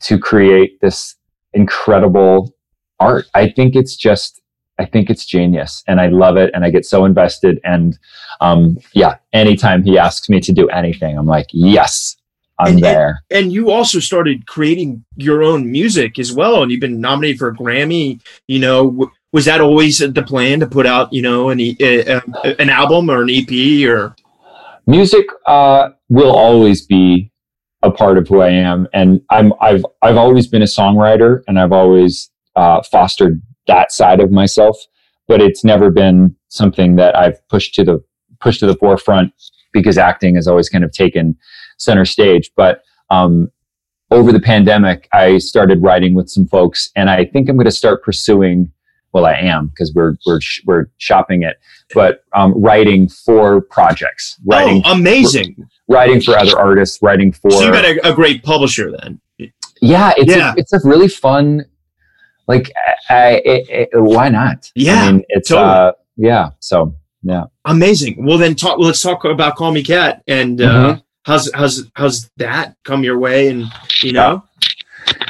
to 0.00 0.18
create 0.18 0.80
this 0.80 1.16
incredible 1.54 2.54
art. 3.00 3.26
I 3.34 3.48
think 3.48 3.74
it's 3.74 3.96
just 3.96 4.42
I 4.78 4.84
think 4.84 5.08
it's 5.08 5.24
genius 5.24 5.82
and 5.86 6.00
I 6.00 6.08
love 6.08 6.36
it 6.36 6.50
and 6.52 6.64
I 6.64 6.70
get 6.70 6.84
so 6.84 7.04
invested 7.04 7.60
and 7.64 7.98
um 8.40 8.76
yeah, 8.92 9.16
anytime 9.32 9.82
he 9.82 9.96
asks 9.98 10.28
me 10.28 10.40
to 10.40 10.52
do 10.52 10.68
anything, 10.68 11.16
I'm 11.16 11.26
like, 11.26 11.46
yes, 11.50 12.16
I'm 12.58 12.74
and, 12.74 12.84
there. 12.84 13.22
And, 13.30 13.44
and, 13.44 13.52
you 13.52 13.70
also 13.70 13.98
started 13.98 14.46
creating 14.46 15.04
your 15.16 15.42
own 15.42 15.70
music 15.70 16.18
as 16.18 16.32
well, 16.32 16.62
and 16.62 16.70
you've 16.70 16.80
been 16.80 17.00
nominated 17.00 17.38
for 17.38 17.48
a 17.48 17.54
Grammy. 17.54 18.20
You 18.46 18.60
know, 18.60 18.90
w- 18.90 19.10
was 19.32 19.46
that 19.46 19.60
always 19.60 19.98
the 19.98 20.22
plan 20.22 20.60
to 20.60 20.66
put 20.66 20.86
out, 20.86 21.12
you 21.12 21.22
know, 21.22 21.50
an 21.50 21.60
uh, 21.60 22.20
an 22.58 22.70
album 22.70 23.10
or 23.10 23.22
an 23.22 23.30
EP 23.30 23.88
or? 23.88 24.14
Music 24.86 25.26
uh, 25.46 25.90
will 26.08 26.34
always 26.34 26.86
be 26.86 27.32
a 27.82 27.90
part 27.90 28.18
of 28.18 28.28
who 28.28 28.40
I 28.40 28.50
am, 28.50 28.86
and 28.92 29.20
I'm 29.30 29.52
I've 29.60 29.84
I've 30.02 30.16
always 30.16 30.46
been 30.46 30.62
a 30.62 30.66
songwriter, 30.66 31.42
and 31.48 31.58
I've 31.58 31.72
always 31.72 32.30
uh, 32.54 32.82
fostered 32.82 33.42
that 33.66 33.92
side 33.92 34.20
of 34.20 34.30
myself. 34.30 34.76
But 35.26 35.40
it's 35.40 35.64
never 35.64 35.90
been 35.90 36.36
something 36.48 36.96
that 36.96 37.16
I've 37.16 37.46
pushed 37.48 37.74
to 37.76 37.84
the 37.84 38.04
pushed 38.40 38.60
to 38.60 38.66
the 38.66 38.76
forefront 38.76 39.32
because 39.72 39.98
acting 39.98 40.36
has 40.36 40.46
always 40.46 40.68
kind 40.68 40.84
of 40.84 40.92
taken 40.92 41.36
center 41.78 42.04
stage. 42.04 42.50
But 42.56 42.82
um, 43.10 43.50
over 44.10 44.32
the 44.32 44.40
pandemic, 44.40 45.08
I 45.12 45.38
started 45.38 45.82
writing 45.82 46.14
with 46.14 46.28
some 46.28 46.46
folks, 46.46 46.90
and 46.96 47.10
I 47.10 47.24
think 47.24 47.48
I'm 47.48 47.56
going 47.56 47.66
to 47.66 47.70
start 47.70 48.02
pursuing 48.02 48.72
well, 49.14 49.26
I 49.26 49.34
am 49.34 49.68
because 49.68 49.92
we're 49.94 50.16
we're 50.26 50.40
sh- 50.40 50.60
we're 50.66 50.86
shopping 50.98 51.44
it, 51.44 51.56
but 51.94 52.24
um, 52.34 52.52
writing 52.60 53.08
for 53.08 53.60
projects, 53.60 54.36
writing 54.44 54.82
oh, 54.84 54.92
amazing, 54.92 55.54
for, 55.54 55.94
writing 55.94 56.20
for 56.20 56.36
other 56.36 56.58
artists, 56.58 56.98
writing 57.00 57.30
for. 57.32 57.52
So 57.52 57.60
you 57.60 57.70
got 57.70 57.84
a, 57.84 58.10
a 58.10 58.12
great 58.12 58.42
publisher 58.42 58.90
then. 59.00 59.20
Yeah, 59.80 60.12
it's 60.16 60.34
yeah. 60.34 60.52
A, 60.52 60.54
it's 60.56 60.72
a 60.72 60.80
really 60.82 61.06
fun. 61.06 61.64
Like, 62.48 62.72
I, 63.08 63.40
I, 63.46 63.86
I, 63.94 63.98
why 63.98 64.28
not? 64.28 64.70
Yeah, 64.74 65.02
I 65.02 65.12
mean, 65.12 65.24
it's 65.28 65.48
totally. 65.48 65.70
uh, 65.70 65.92
yeah. 66.16 66.50
So 66.58 66.96
yeah, 67.22 67.44
amazing. 67.64 68.26
Well, 68.26 68.36
then 68.36 68.56
talk. 68.56 68.80
Let's 68.80 69.00
talk 69.00 69.24
about 69.24 69.54
Call 69.54 69.70
Me 69.70 69.84
Kat 69.84 70.24
and 70.26 70.60
uh, 70.60 70.64
mm-hmm. 70.64 71.00
How's 71.24 71.50
how's 71.54 71.90
how's 71.94 72.30
that 72.36 72.76
come 72.84 73.02
your 73.04 73.18
way? 73.18 73.48
And 73.48 73.66
you 74.02 74.12
know, 74.12 74.44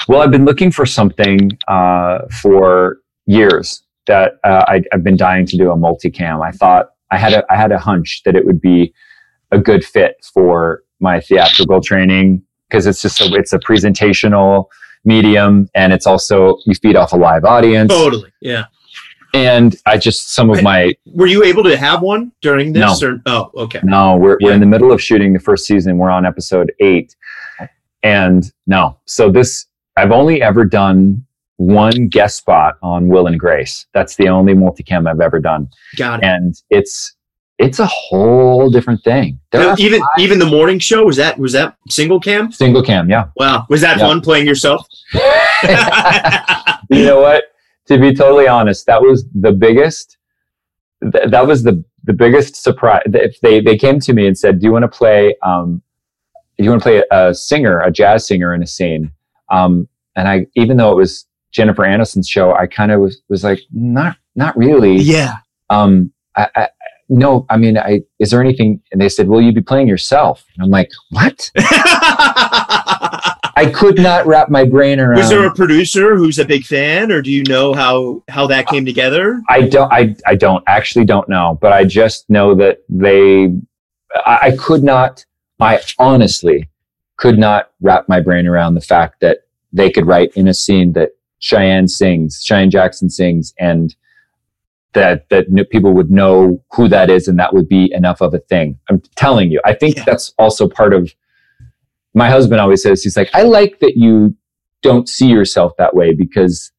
well, 0.08 0.20
I've 0.20 0.30
been 0.30 0.44
looking 0.44 0.70
for 0.70 0.86
something 0.86 1.50
uh, 1.66 2.20
for 2.42 2.98
years 3.26 3.82
that 4.06 4.32
uh, 4.44 4.64
I, 4.68 4.82
have 4.92 5.02
been 5.02 5.16
dying 5.16 5.46
to 5.46 5.56
do 5.56 5.70
a 5.70 5.76
multicam. 5.76 6.44
I 6.44 6.50
thought 6.50 6.90
I 7.10 7.18
had 7.18 7.32
a 7.32 7.44
I 7.50 7.56
had 7.56 7.72
a 7.72 7.78
hunch 7.78 8.22
that 8.24 8.36
it 8.36 8.44
would 8.44 8.60
be 8.60 8.92
a 9.50 9.58
good 9.58 9.84
fit 9.84 10.16
for 10.32 10.82
my 11.00 11.20
theatrical 11.20 11.80
training 11.80 12.42
because 12.68 12.86
it's 12.86 13.00
just 13.00 13.20
a, 13.20 13.34
it's 13.34 13.52
a 13.52 13.58
presentational 13.58 14.66
medium 15.04 15.68
and 15.74 15.92
it's 15.92 16.06
also 16.06 16.58
you 16.66 16.74
feed 16.74 16.96
off 16.96 17.12
a 17.12 17.16
live 17.16 17.44
audience. 17.44 17.90
Totally, 17.90 18.32
yeah. 18.40 18.64
And 19.34 19.76
I 19.84 19.98
just 19.98 20.32
some 20.32 20.48
of 20.48 20.62
my 20.62 20.94
were 21.06 21.26
you 21.26 21.42
able 21.44 21.64
to 21.64 21.76
have 21.76 22.02
one 22.02 22.32
during 22.40 22.72
this 22.72 23.02
no. 23.02 23.08
or 23.08 23.22
oh 23.26 23.50
okay 23.56 23.80
no 23.82 24.16
we're 24.16 24.36
yeah. 24.38 24.46
we're 24.46 24.54
in 24.54 24.60
the 24.60 24.66
middle 24.66 24.92
of 24.92 25.02
shooting 25.02 25.32
the 25.32 25.40
first 25.40 25.66
season 25.66 25.98
we're 25.98 26.08
on 26.10 26.24
episode 26.24 26.72
eight 26.78 27.16
and 28.04 28.52
no 28.68 28.96
so 29.06 29.32
this 29.32 29.66
I've 29.96 30.12
only 30.12 30.40
ever 30.40 30.64
done 30.64 31.24
one 31.56 32.08
guest 32.08 32.38
spot 32.38 32.76
on 32.82 33.08
Will 33.08 33.26
and 33.26 33.38
Grace. 33.38 33.86
That's 33.92 34.16
the 34.16 34.28
only 34.28 34.54
multicam 34.54 35.08
I've 35.08 35.20
ever 35.20 35.38
done. 35.40 35.68
Got 35.96 36.20
it. 36.20 36.26
And 36.26 36.60
it's 36.70 37.14
it's 37.58 37.78
a 37.78 37.86
whole 37.86 38.68
different 38.70 39.02
thing. 39.04 39.38
Now, 39.52 39.76
even 39.78 40.00
five. 40.00 40.08
even 40.18 40.38
the 40.40 40.46
morning 40.46 40.80
show 40.80 41.04
was 41.04 41.16
that 41.16 41.38
was 41.38 41.52
that 41.52 41.76
single 41.88 42.18
cam? 42.18 42.50
Single 42.50 42.82
cam, 42.82 43.08
yeah. 43.08 43.26
Wow, 43.36 43.66
was 43.68 43.80
that 43.82 43.98
yeah. 43.98 44.06
fun 44.06 44.20
playing 44.20 44.46
yourself? 44.46 44.86
you 46.90 47.04
know 47.04 47.20
what? 47.20 47.53
To 47.88 47.98
be 47.98 48.14
totally 48.14 48.48
honest, 48.48 48.86
that 48.86 49.02
was 49.02 49.26
the 49.34 49.52
biggest. 49.52 50.16
Th- 51.02 51.28
that 51.28 51.46
was 51.46 51.62
the 51.62 51.84
the 52.04 52.12
biggest 52.12 52.56
surprise. 52.56 53.02
If 53.06 53.40
they 53.40 53.60
they 53.60 53.76
came 53.76 54.00
to 54.00 54.12
me 54.12 54.26
and 54.26 54.36
said, 54.36 54.60
"Do 54.60 54.66
you 54.66 54.72
want 54.72 54.84
to 54.84 54.88
play? 54.88 55.36
Um, 55.42 55.82
do 56.56 56.64
you 56.64 56.70
want 56.70 56.82
to 56.82 56.88
play 56.88 57.02
a, 57.10 57.28
a 57.28 57.34
singer, 57.34 57.80
a 57.80 57.90
jazz 57.90 58.26
singer 58.26 58.54
in 58.54 58.62
a 58.62 58.66
scene?" 58.66 59.12
Um, 59.50 59.88
and 60.16 60.28
I, 60.28 60.46
even 60.54 60.76
though 60.76 60.92
it 60.92 60.96
was 60.96 61.26
Jennifer 61.52 61.82
Aniston's 61.82 62.28
show, 62.28 62.54
I 62.54 62.66
kind 62.66 62.92
of 62.92 63.00
was, 63.00 63.22
was 63.28 63.44
like, 63.44 63.60
not, 63.72 64.16
not 64.34 64.56
really. 64.56 64.96
Yeah. 64.96 65.34
Um, 65.70 66.12
I, 66.36 66.48
I, 66.56 66.68
no, 67.08 67.46
I 67.50 67.56
mean, 67.56 67.78
I, 67.78 68.02
is 68.18 68.30
there 68.30 68.40
anything? 68.40 68.80
And 68.92 69.00
they 69.00 69.08
said, 69.08 69.28
will 69.28 69.40
you 69.40 69.52
be 69.52 69.60
playing 69.60 69.88
yourself? 69.88 70.44
And 70.54 70.64
I'm 70.64 70.70
like, 70.70 70.90
what? 71.10 71.50
I 73.56 73.66
could 73.66 73.98
not 73.98 74.26
wrap 74.26 74.48
my 74.50 74.64
brain 74.64 74.98
around. 75.00 75.18
Was 75.18 75.28
there 75.28 75.46
a 75.46 75.54
producer 75.54 76.16
who's 76.16 76.38
a 76.38 76.44
big 76.44 76.64
fan, 76.64 77.12
or 77.12 77.22
do 77.22 77.30
you 77.30 77.44
know 77.44 77.72
how 77.74 78.22
how 78.28 78.46
that 78.48 78.66
came 78.66 78.84
together? 78.84 79.42
I 79.48 79.62
don't. 79.62 79.92
I 79.92 80.16
I 80.26 80.34
don't 80.34 80.64
actually 80.66 81.04
don't 81.04 81.28
know, 81.28 81.58
but 81.60 81.72
I 81.72 81.84
just 81.84 82.28
know 82.28 82.54
that 82.56 82.78
they. 82.88 83.54
I, 84.26 84.38
I 84.42 84.56
could 84.56 84.82
not. 84.82 85.24
I 85.60 85.80
honestly 85.98 86.68
could 87.16 87.38
not 87.38 87.70
wrap 87.80 88.08
my 88.08 88.20
brain 88.20 88.46
around 88.46 88.74
the 88.74 88.80
fact 88.80 89.20
that 89.20 89.38
they 89.72 89.90
could 89.90 90.06
write 90.06 90.32
in 90.34 90.48
a 90.48 90.54
scene 90.54 90.92
that 90.94 91.10
Cheyenne 91.38 91.88
sings, 91.88 92.42
Cheyenne 92.44 92.70
Jackson 92.70 93.08
sings, 93.08 93.54
and 93.58 93.94
that 94.94 95.28
that 95.28 95.46
people 95.70 95.92
would 95.92 96.10
know 96.10 96.62
who 96.72 96.88
that 96.88 97.10
is, 97.10 97.28
and 97.28 97.38
that 97.38 97.54
would 97.54 97.68
be 97.68 97.92
enough 97.92 98.20
of 98.20 98.34
a 98.34 98.38
thing. 98.40 98.78
I'm 98.90 99.00
telling 99.16 99.50
you, 99.50 99.60
I 99.64 99.74
think 99.74 99.96
yeah. 99.96 100.04
that's 100.04 100.32
also 100.38 100.68
part 100.68 100.92
of. 100.92 101.12
My 102.14 102.30
husband 102.30 102.60
always 102.60 102.82
says 102.82 103.02
he's 103.02 103.16
like, 103.16 103.30
I 103.34 103.42
like 103.42 103.80
that 103.80 103.96
you 103.96 104.36
don't 104.82 105.08
see 105.08 105.26
yourself 105.26 105.72
that 105.78 105.94
way 105.94 106.14
because 106.14 106.70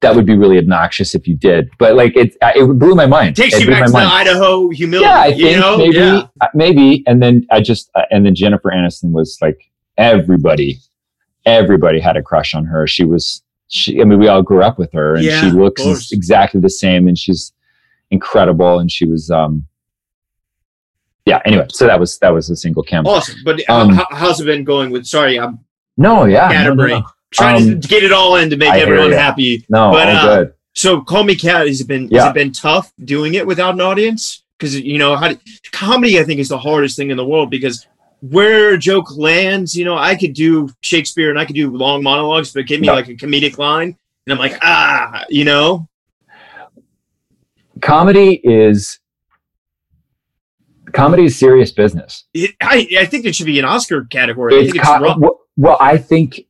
that 0.00 0.16
would 0.16 0.26
be 0.26 0.36
really 0.36 0.58
obnoxious 0.58 1.14
if 1.14 1.28
you 1.28 1.36
did. 1.36 1.70
But 1.78 1.94
like 1.94 2.16
it, 2.16 2.36
it 2.42 2.78
blew 2.78 2.94
my 2.94 3.06
mind. 3.06 3.36
Takes 3.36 3.54
it 3.54 3.62
you 3.62 3.70
back 3.70 3.86
to 3.86 3.92
mind. 3.92 4.06
the 4.06 4.12
Idaho 4.12 4.68
humility. 4.70 5.08
Yeah, 5.08 5.20
I 5.20 5.28
think 5.28 5.40
you 5.40 5.56
know? 5.58 5.78
maybe, 5.78 5.96
yeah. 5.96 6.26
Uh, 6.40 6.46
maybe. 6.54 7.04
And 7.06 7.22
then 7.22 7.46
I 7.50 7.60
just, 7.60 7.90
uh, 7.94 8.02
and 8.10 8.26
then 8.26 8.34
Jennifer 8.34 8.70
Aniston 8.70 9.12
was 9.12 9.38
like 9.40 9.70
everybody, 9.96 10.80
everybody 11.46 12.00
had 12.00 12.16
a 12.16 12.22
crush 12.22 12.54
on 12.54 12.64
her. 12.64 12.86
She 12.86 13.04
was, 13.04 13.42
she. 13.68 14.00
I 14.00 14.04
mean, 14.04 14.18
we 14.18 14.28
all 14.28 14.42
grew 14.42 14.62
up 14.62 14.78
with 14.78 14.92
her, 14.92 15.14
and 15.14 15.24
yeah, 15.24 15.40
she 15.40 15.50
looks 15.50 16.10
exactly 16.12 16.60
the 16.60 16.70
same, 16.70 17.06
and 17.06 17.16
she's 17.16 17.52
incredible. 18.10 18.80
And 18.80 18.90
she 18.90 19.06
was, 19.06 19.30
um, 19.30 19.66
yeah. 21.26 21.40
Anyway, 21.44 21.66
so 21.70 21.86
that 21.86 21.98
was 21.98 22.18
that 22.18 22.30
was 22.30 22.50
a 22.50 22.56
single 22.56 22.82
cam. 22.82 23.06
Awesome. 23.06 23.36
But 23.44 23.68
um, 23.68 23.90
how, 23.90 24.06
how's 24.10 24.40
it 24.40 24.44
been 24.44 24.64
going 24.64 24.90
with? 24.90 25.06
Sorry, 25.06 25.38
I'm. 25.38 25.60
No, 25.96 26.24
yeah. 26.24 26.48
No, 26.64 26.74
no, 26.74 26.86
no 26.86 27.04
trying 27.32 27.74
um, 27.74 27.80
to 27.80 27.88
get 27.88 28.04
it 28.04 28.12
all 28.12 28.36
in 28.36 28.50
to 28.50 28.56
make 28.56 28.70
I 28.70 28.80
everyone 28.80 29.12
happy. 29.12 29.64
No, 29.68 29.90
but, 29.90 30.08
all 30.08 30.16
uh, 30.16 30.36
good. 30.36 30.54
So 30.74 31.00
call 31.00 31.24
me 31.24 31.34
Kat. 31.34 31.66
Has 31.66 31.80
it 31.80 31.88
been 31.88 32.08
yeah. 32.08 32.22
has 32.22 32.30
it 32.30 32.34
been 32.34 32.52
tough 32.52 32.92
doing 33.04 33.34
it 33.34 33.46
without 33.46 33.74
an 33.74 33.80
audience? 33.80 34.44
Because 34.56 34.78
you 34.78 34.98
know 34.98 35.16
how 35.16 35.32
comedy, 35.72 36.20
I 36.20 36.24
think, 36.24 36.38
is 36.38 36.48
the 36.48 36.58
hardest 36.58 36.96
thing 36.96 37.10
in 37.10 37.16
the 37.16 37.26
world 37.26 37.50
because 37.50 37.86
where 38.20 38.74
a 38.74 38.78
joke 38.78 39.16
lands, 39.16 39.74
you 39.74 39.84
know, 39.84 39.96
I 39.96 40.14
could 40.14 40.32
do 40.32 40.68
Shakespeare 40.80 41.30
and 41.30 41.38
I 41.38 41.44
could 41.44 41.56
do 41.56 41.76
long 41.76 42.02
monologues, 42.02 42.52
but 42.52 42.66
give 42.66 42.80
me 42.80 42.88
like 42.88 43.08
a 43.08 43.14
comedic 43.14 43.58
line, 43.58 43.96
and 44.26 44.32
I'm 44.32 44.38
like, 44.38 44.58
ah, 44.62 45.24
you 45.28 45.44
know. 45.44 45.88
Comedy 47.80 48.40
is 48.44 49.00
comedy 50.92 51.24
is 51.24 51.38
serious 51.38 51.72
business. 51.72 52.24
It, 52.34 52.54
I, 52.60 52.88
I 52.98 53.06
think 53.06 53.24
it 53.24 53.34
should 53.34 53.46
be 53.46 53.58
an 53.58 53.64
Oscar 53.64 54.04
category. 54.04 54.54
It's 54.54 54.78
I 54.78 54.82
com- 54.82 55.20
well, 55.20 55.40
well, 55.56 55.76
I 55.80 55.98
think 55.98 56.40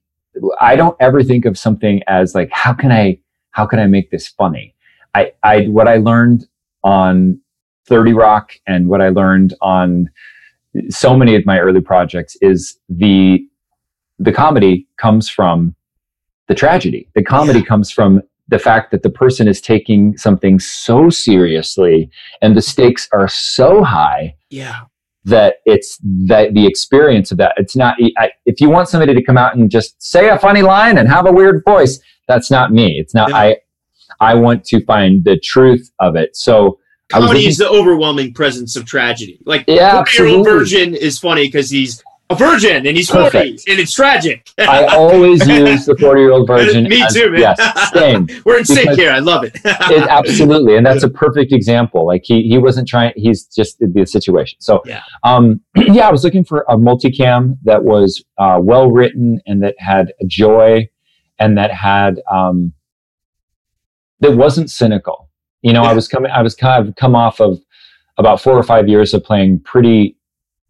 I 0.60 0.76
don't 0.76 0.96
ever 1.00 1.22
think 1.22 1.44
of 1.44 1.58
something 1.58 2.02
as 2.06 2.34
like, 2.34 2.50
how 2.52 2.72
can 2.72 2.92
I, 2.92 3.18
how 3.50 3.66
can 3.66 3.78
I 3.78 3.86
make 3.86 4.10
this 4.10 4.28
funny? 4.28 4.74
I, 5.14 5.32
I, 5.42 5.66
what 5.66 5.88
I 5.88 5.96
learned 5.96 6.46
on 6.84 7.40
30 7.86 8.12
Rock 8.12 8.52
and 8.66 8.88
what 8.88 9.00
I 9.00 9.10
learned 9.10 9.54
on 9.60 10.10
so 10.88 11.16
many 11.16 11.34
of 11.34 11.44
my 11.44 11.58
early 11.58 11.80
projects 11.80 12.36
is 12.40 12.78
the, 12.88 13.46
the 14.18 14.32
comedy 14.32 14.86
comes 14.96 15.28
from 15.28 15.74
the 16.48 16.54
tragedy. 16.54 17.08
The 17.14 17.22
comedy 17.22 17.58
yeah. 17.58 17.66
comes 17.66 17.90
from 17.90 18.22
the 18.52 18.58
fact 18.58 18.92
that 18.92 19.02
the 19.02 19.10
person 19.10 19.48
is 19.48 19.60
taking 19.60 20.16
something 20.16 20.60
so 20.60 21.10
seriously 21.10 22.08
and 22.40 22.56
the 22.56 22.62
stakes 22.62 23.08
are 23.12 23.28
so 23.28 23.82
high. 23.82 24.36
Yeah 24.50 24.82
that 25.24 25.56
it's 25.66 25.98
that 26.02 26.52
the 26.54 26.66
experience 26.66 27.30
of 27.30 27.38
that. 27.38 27.54
It's 27.56 27.76
not, 27.76 27.96
I, 28.18 28.30
if 28.44 28.60
you 28.60 28.68
want 28.68 28.88
somebody 28.88 29.14
to 29.14 29.22
come 29.22 29.38
out 29.38 29.54
and 29.54 29.70
just 29.70 30.02
say 30.02 30.28
a 30.28 30.38
funny 30.38 30.62
line 30.62 30.98
and 30.98 31.08
have 31.08 31.26
a 31.26 31.32
weird 31.32 31.62
voice, 31.64 32.00
that's 32.26 32.50
not 32.50 32.72
me. 32.72 32.98
It's 32.98 33.14
not, 33.14 33.30
yeah. 33.30 33.36
I, 33.36 33.56
I 34.20 34.34
want 34.34 34.64
to 34.64 34.84
find 34.84 35.24
the 35.24 35.38
truth 35.38 35.90
of 36.00 36.16
it. 36.16 36.36
So 36.36 36.78
comedy 37.08 37.46
is 37.46 37.58
the 37.58 37.68
overwhelming 37.68 38.34
presence 38.34 38.74
of 38.74 38.84
tragedy. 38.84 39.40
Like, 39.46 39.64
yeah, 39.68 39.98
absolutely. 39.98 40.50
version 40.50 40.94
is 40.94 41.18
funny 41.18 41.46
because 41.46 41.70
he's 41.70 42.02
a 42.32 42.34
virgin 42.34 42.86
and 42.86 42.96
he's 42.96 43.10
Perfect. 43.10 43.60
40 43.60 43.70
and 43.70 43.80
it's 43.80 43.94
tragic. 43.94 44.48
I 44.58 44.86
always 44.86 45.46
use 45.46 45.86
the 45.86 45.96
40 45.96 46.20
year 46.20 46.32
old 46.32 46.46
virgin. 46.46 46.84
Me 46.84 47.02
as, 47.02 47.14
too, 47.14 47.30
man. 47.30 47.40
Yes, 47.40 47.92
same. 47.92 48.28
We're 48.44 48.58
in 48.58 48.64
sync 48.64 48.90
here. 48.92 49.12
I 49.12 49.18
love 49.18 49.44
it. 49.44 49.52
it. 49.64 50.08
Absolutely. 50.08 50.76
And 50.76 50.84
that's 50.84 51.02
a 51.02 51.08
perfect 51.08 51.52
example. 51.52 52.06
Like 52.06 52.22
he, 52.24 52.42
he 52.48 52.58
wasn't 52.58 52.88
trying, 52.88 53.12
he's 53.16 53.46
just 53.46 53.78
the 53.78 54.06
situation. 54.06 54.60
So, 54.60 54.82
yeah. 54.84 55.02
Um, 55.24 55.60
yeah, 55.76 56.08
I 56.08 56.10
was 56.10 56.24
looking 56.24 56.44
for 56.44 56.64
a 56.68 56.76
multicam 56.76 57.58
that 57.64 57.82
was 57.82 58.24
uh, 58.38 58.58
well 58.60 58.90
written 58.90 59.40
and 59.46 59.62
that 59.62 59.74
had 59.78 60.12
joy 60.26 60.88
and 61.38 61.56
that 61.58 61.72
had, 61.72 62.20
um, 62.30 62.72
that 64.20 64.36
wasn't 64.36 64.70
cynical. 64.70 65.28
You 65.62 65.72
know, 65.72 65.82
yeah. 65.82 65.90
I 65.90 65.94
was 65.94 66.08
coming, 66.08 66.30
I 66.30 66.42
was 66.42 66.54
kind 66.54 66.86
of 66.86 66.94
come 66.96 67.14
off 67.14 67.40
of 67.40 67.58
about 68.18 68.40
four 68.40 68.54
or 68.54 68.62
five 68.62 68.88
years 68.88 69.14
of 69.14 69.24
playing 69.24 69.60
pretty 69.60 70.16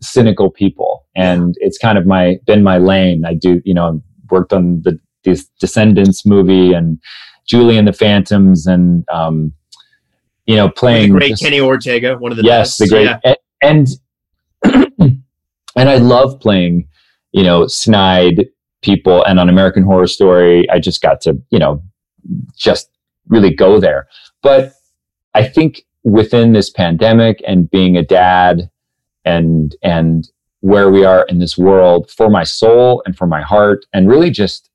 cynical 0.00 0.50
people 0.50 0.91
and 1.14 1.54
it's 1.58 1.78
kind 1.78 1.98
of 1.98 2.06
my 2.06 2.38
been 2.46 2.62
my 2.62 2.78
lane 2.78 3.24
i 3.24 3.34
do 3.34 3.60
you 3.64 3.74
know 3.74 3.88
i 3.88 3.92
worked 4.30 4.52
on 4.52 4.80
the 4.82 4.98
these 5.24 5.46
descendants 5.60 6.24
movie 6.26 6.72
and 6.72 6.98
julie 7.46 7.76
and 7.76 7.86
the 7.86 7.92
phantoms 7.92 8.66
and 8.66 9.04
um 9.12 9.52
you 10.46 10.56
know 10.56 10.68
playing 10.68 11.12
great 11.12 11.30
just, 11.30 11.42
kenny 11.42 11.60
ortega 11.60 12.16
one 12.18 12.32
of 12.32 12.38
the 12.38 12.44
yes 12.44 12.78
best. 12.78 12.78
the 12.78 12.88
great 12.88 13.16
yeah. 13.24 13.34
and 13.62 13.88
and 15.76 15.88
i 15.88 15.96
love 15.96 16.38
playing 16.40 16.86
you 17.32 17.42
know 17.42 17.66
snide 17.66 18.46
people 18.82 19.24
and 19.24 19.38
on 19.38 19.48
american 19.48 19.82
horror 19.82 20.06
story 20.06 20.68
i 20.70 20.78
just 20.78 21.02
got 21.02 21.20
to 21.20 21.36
you 21.50 21.58
know 21.58 21.82
just 22.56 22.88
really 23.28 23.54
go 23.54 23.78
there 23.78 24.08
but 24.42 24.72
i 25.34 25.42
think 25.42 25.82
within 26.04 26.52
this 26.52 26.70
pandemic 26.70 27.40
and 27.46 27.70
being 27.70 27.96
a 27.96 28.02
dad 28.02 28.68
and 29.24 29.76
and 29.82 30.28
where 30.62 30.90
we 30.90 31.04
are 31.04 31.24
in 31.28 31.38
this 31.38 31.56
world 31.58 32.10
for 32.10 32.28
my 32.30 32.42
soul 32.44 33.02
and 33.06 33.16
for 33.16 33.26
my 33.26 33.42
heart 33.42 33.84
and 33.92 34.08
really 34.08 34.30
just 34.30 34.70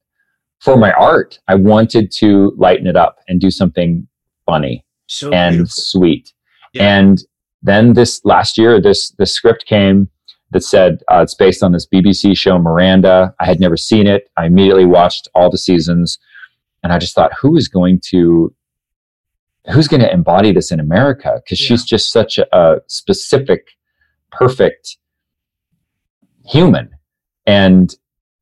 for 0.59 0.75
my 0.77 0.91
art, 0.93 1.39
I 1.47 1.55
wanted 1.55 2.11
to 2.19 2.53
lighten 2.57 2.87
it 2.87 2.95
up 2.95 3.19
and 3.27 3.39
do 3.41 3.49
something 3.51 4.07
funny 4.45 4.85
So 5.07 5.31
and 5.31 5.55
beautiful. 5.57 5.81
sweet. 5.83 6.33
Yeah. 6.73 6.97
And 6.97 7.23
then 7.63 7.93
this 7.93 8.21
last 8.25 8.57
year, 8.57 8.79
this 8.81 9.11
this 9.17 9.31
script 9.33 9.65
came 9.65 10.09
that 10.51 10.63
said 10.63 11.03
uh, 11.11 11.21
it's 11.21 11.35
based 11.35 11.61
on 11.63 11.71
this 11.73 11.85
BBC 11.87 12.37
show 12.37 12.57
Miranda. 12.57 13.33
I 13.39 13.45
had 13.45 13.59
never 13.59 13.77
seen 13.77 14.07
it. 14.07 14.29
I 14.37 14.45
immediately 14.45 14.85
watched 14.85 15.27
all 15.35 15.49
the 15.49 15.57
seasons, 15.57 16.17
and 16.83 16.91
I 16.93 16.97
just 16.99 17.13
thought, 17.15 17.31
who 17.41 17.55
is 17.55 17.67
going 17.67 17.99
to 18.11 18.53
who's 19.73 19.87
going 19.87 20.01
to 20.01 20.11
embody 20.11 20.51
this 20.53 20.71
in 20.71 20.79
America? 20.79 21.41
Because 21.43 21.61
Yeah. 21.61 21.67
she's 21.67 21.83
just 21.83 22.11
such 22.11 22.37
a, 22.37 22.47
a 22.57 22.79
specific, 22.87 23.69
perfect 24.31 24.97
human, 26.47 26.89
and 27.45 27.93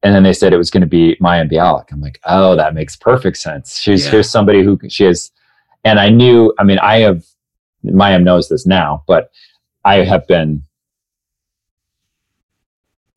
and 0.04 0.14
then 0.14 0.24
they 0.24 0.34
said 0.34 0.54
it 0.54 0.58
was 0.58 0.70
going 0.70 0.82
to 0.82 0.88
be 0.88 1.16
Mayim 1.22 1.52
Bialik. 1.52 1.86
I'm 1.92 2.00
like, 2.02 2.20
oh, 2.26 2.56
that 2.56 2.76
makes 2.76 2.96
perfect 2.96 3.38
sense. 3.38 3.80
She's 3.80 4.06
Yeah. 4.06 4.12
here's 4.12 4.30
somebody 4.30 4.64
who 4.64 4.80
she 4.88 5.06
is, 5.06 5.32
and 5.84 6.00
I 6.00 6.10
knew. 6.10 6.54
I 6.60 6.64
mean, 6.64 6.80
I 6.80 7.00
have 7.00 7.24
Mayim 7.84 8.24
knows 8.24 8.48
this 8.50 8.66
now, 8.68 9.04
but 9.08 9.30
I 9.84 9.98
have 10.04 10.28
been 10.28 10.64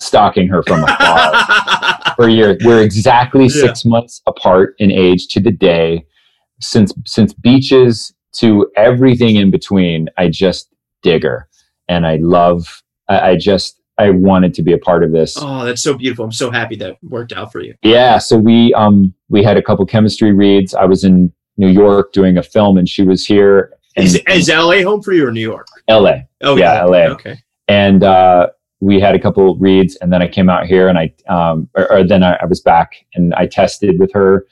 stalking 0.01 0.49
her 0.49 0.63
from 0.63 0.85
afar 0.85 2.15
for 2.17 2.29
years. 2.29 2.59
We're 2.65 2.83
exactly 2.83 3.45
Yeah. 3.45 3.63
six 3.63 3.85
months 3.85 4.23
apart 4.27 4.75
in 4.79 4.91
age 4.91 5.29
to 5.29 5.41
the 5.41 5.51
day. 5.51 6.05
Since 6.61 6.93
since 7.07 7.33
beaches 7.33 8.13
to 8.41 8.69
everything 8.77 9.37
in 9.37 9.51
between, 9.51 10.09
I 10.19 10.29
just 10.29 10.69
dig 11.03 11.23
her, 11.23 11.49
and 11.89 12.07
I 12.07 12.17
love. 12.17 12.83
I, 13.09 13.31
I 13.31 13.37
just 13.37 13.78
I 13.99 14.11
wanted 14.11 14.55
to 14.55 14.63
be 14.63 14.73
a 14.73 14.79
part 14.79 15.03
of 15.03 15.13
this. 15.13 15.37
oh, 15.39 15.65
that's 15.65 15.83
so 15.83 15.95
beautiful. 15.95 16.25
I'm 16.25 16.33
so 16.33 16.51
happy 16.51 16.77
that 16.77 16.97
worked 17.03 17.33
out 17.33 17.51
for 17.53 17.61
you. 17.61 17.75
Yeah, 17.83 18.19
so 18.19 18.37
we 18.37 18.73
um 18.75 19.15
we 19.29 19.43
had 19.43 19.57
a 19.57 19.63
couple 19.63 19.85
chemistry 19.87 20.33
reads. 20.33 20.75
I 20.75 20.85
was 20.85 21.05
in 21.05 21.33
New 21.57 21.69
York 21.69 22.13
doing 22.13 22.39
a 22.39 22.43
film, 22.43 22.79
and 22.79 22.89
she 22.89 23.03
was 23.03 23.27
here 23.27 23.73
in 23.97 24.05
Is, 24.05 24.23
is 24.29 24.49
LA 24.49 24.83
home 24.83 25.03
for 25.03 25.13
you 25.13 25.27
or 25.27 25.33
New 25.33 25.41
York? 25.41 25.67
L.A. 25.89 26.29
Oh 26.43 26.57
Yeah, 26.57 26.85
LA. 26.85 27.09
Okay. 27.09 27.37
and 27.67 28.05
uh, 28.05 28.49
we 28.81 29.01
had 29.01 29.15
a 29.15 29.19
couple 29.19 29.57
reads 29.57 29.97
and 29.97 30.13
then 30.13 30.23
i 30.23 30.29
came 30.29 30.49
out 30.49 30.67
here 30.67 30.89
and 30.89 30.99
i 30.99 31.13
um, 31.29 31.69
or, 31.75 31.91
or 31.93 32.05
then 32.05 32.23
I, 32.23 32.35
I 32.35 32.45
was 32.45 32.61
back 32.61 33.05
and 33.15 33.35
i 33.35 33.47
tested 33.47 33.99
with 33.99 34.13
her 34.13 34.47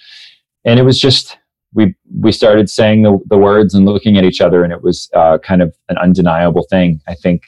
and 0.64 0.80
it 0.80 0.82
was 0.82 0.98
just 0.98 1.38
we 1.74 1.94
we 2.20 2.32
started 2.32 2.68
saying 2.68 3.02
the, 3.02 3.18
the 3.26 3.38
words 3.38 3.74
and 3.74 3.84
looking 3.86 4.16
at 4.16 4.24
each 4.24 4.40
other 4.40 4.64
and 4.64 4.72
it 4.72 4.82
was 4.82 5.08
uh, 5.14 5.38
kind 5.38 5.62
of 5.62 5.74
an 5.88 5.98
undeniable 5.98 6.66
thing 6.68 7.00
i 7.06 7.14
think 7.14 7.42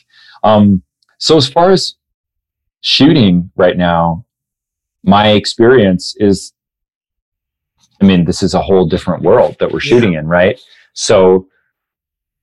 um, 0.45 0.83
so 1.19 1.37
as 1.37 1.49
far 1.49 1.71
as 1.71 1.95
shooting 2.81 3.51
right 3.57 3.77
now 3.77 4.25
my 5.03 5.29
experience 5.31 6.15
is 6.19 6.53
i 8.01 8.05
mean 8.05 8.25
this 8.25 8.43
is 8.43 8.55
a 8.55 8.61
whole 8.63 8.87
different 8.87 9.23
world 9.23 9.57
that 9.61 9.71
we're 9.71 9.81
shooting 9.81 10.15
in 10.15 10.27
right 10.27 10.61
so 10.95 11.47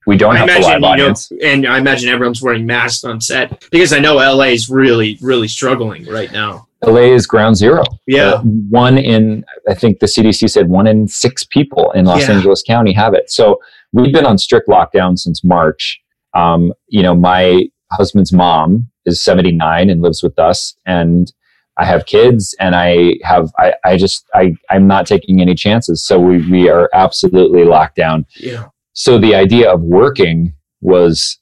we 0.08 0.18
don't 0.18 0.36
I 0.36 0.40
have 0.40 0.48
imagine 0.50 0.64
live 0.64 0.74
you 0.76 0.80
know, 0.82 0.88
audience 0.88 1.32
and 1.44 1.68
I 1.68 1.80
imagine 1.80 2.10
everyone's 2.10 2.42
wearing 2.42 2.66
masks 2.66 3.04
on 3.04 3.20
set 3.20 3.66
because 3.72 3.92
I 3.92 3.98
know 3.98 4.16
LA 4.18 4.50
is 4.54 4.70
really, 4.70 5.18
really 5.20 5.48
struggling 5.48 6.06
right 6.06 6.32
now. 6.32 6.68
la 6.84 6.98
is 6.98 7.26
ground 7.26 7.56
zero 7.58 7.84
Yeah. 8.06 8.34
Uh, 8.34 8.42
one 8.44 9.00
in, 9.00 9.44
I 9.68 9.74
think 9.74 10.00
the 10.00 10.06
CDC 10.06 10.48
said 10.52 10.70
one 10.70 10.86
in 10.86 11.08
six 11.08 11.44
people 11.44 11.92
in 11.94 12.06
Los 12.06 12.22
Yeah. 12.28 12.36
Angeles 12.36 12.62
County 12.62 12.94
have 12.94 13.16
it. 13.16 13.32
So 13.32 13.60
we've 13.94 14.14
been 14.14 14.28
on 14.28 14.38
strict 14.38 14.68
lockdown 14.68 15.18
since 15.18 15.44
March. 15.44 16.00
Um, 16.36 16.72
you 16.88 17.02
know, 17.02 17.16
my 17.16 17.64
husband's 17.96 18.32
mom 18.34 18.90
is 19.06 19.22
79 19.22 19.90
and 19.90 20.02
lives 20.02 20.22
with 20.24 20.38
us, 20.40 20.76
and 20.86 21.32
I 21.78 21.86
have 21.86 22.06
kids, 22.06 22.56
and 22.60 22.76
I 22.76 23.16
have, 23.24 23.52
I, 23.60 23.74
I 23.84 23.98
just, 23.98 24.26
I, 24.34 24.56
I'm 24.70 24.88
not 24.88 25.06
taking 25.06 25.42
any 25.42 25.56
chances. 25.56 26.06
So 26.06 26.20
we, 26.20 26.50
we 26.50 26.70
are 26.70 26.90
absolutely 26.94 27.64
locked 27.66 27.96
down. 27.98 28.26
yeah. 28.38 28.68
So 28.94 29.18
the 29.18 29.36
idea 29.36 29.70
of 29.70 29.82
working 29.82 30.54
was 30.80 31.38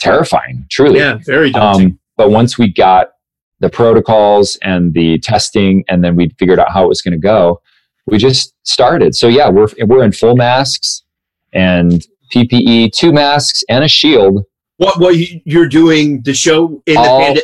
terrifying, 0.00 0.66
truly. 0.70 0.98
Yeah. 0.98 1.18
Very 1.24 1.52
daunting. 1.52 1.86
Um, 1.86 1.98
but 2.16 2.30
once 2.30 2.58
we 2.58 2.72
got 2.72 3.10
the 3.60 3.70
protocols 3.70 4.58
and 4.62 4.92
the 4.92 5.18
testing, 5.20 5.84
and 5.88 6.02
then 6.02 6.16
we 6.16 6.30
figured 6.38 6.58
out 6.58 6.72
how 6.72 6.84
it 6.84 6.88
was 6.88 7.02
going 7.02 7.12
to 7.12 7.18
go, 7.18 7.60
we 8.06 8.18
just 8.18 8.54
started. 8.64 9.14
So 9.14 9.28
yeah, 9.28 9.48
we're 9.48 9.68
we're 9.86 10.04
in 10.04 10.12
full 10.12 10.36
masks 10.36 11.02
and 11.52 12.04
PPE, 12.34 12.92
two 12.92 13.12
masks 13.12 13.62
and 13.68 13.84
a 13.84 13.88
shield, 13.88 14.44
what, 14.78 15.00
what 15.00 15.16
you, 15.16 15.40
you're 15.44 15.68
doing 15.68 16.22
the 16.22 16.34
show 16.34 16.82
in 16.86 16.94
the 16.94 17.00
All- 17.00 17.36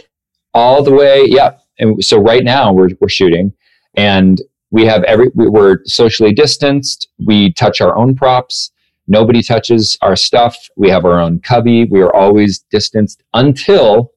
all 0.55 0.83
the 0.83 0.93
way. 0.93 1.25
Yeah, 1.27 1.57
and 1.79 2.05
so 2.05 2.19
right 2.19 2.45
now 2.45 2.73
we're 2.73 2.91
we're 3.01 3.09
shooting, 3.09 3.53
and 3.97 4.41
we 4.71 4.85
have 4.87 5.03
every 5.05 5.31
we- 5.35 5.49
we're 5.49 5.79
socially 5.85 6.33
distanced. 6.33 7.09
We 7.25 7.53
touch 7.55 7.81
our 7.81 7.97
own 7.97 8.15
props. 8.15 8.71
Nobody 9.09 9.43
touches 9.43 9.97
our 10.03 10.15
stuff. 10.15 10.57
We 10.77 10.89
have 10.91 11.05
our 11.05 11.19
own 11.19 11.41
cubby. 11.41 11.85
We 11.87 12.01
are 12.03 12.15
always 12.15 12.61
distanced 12.71 13.23
until, 13.35 14.13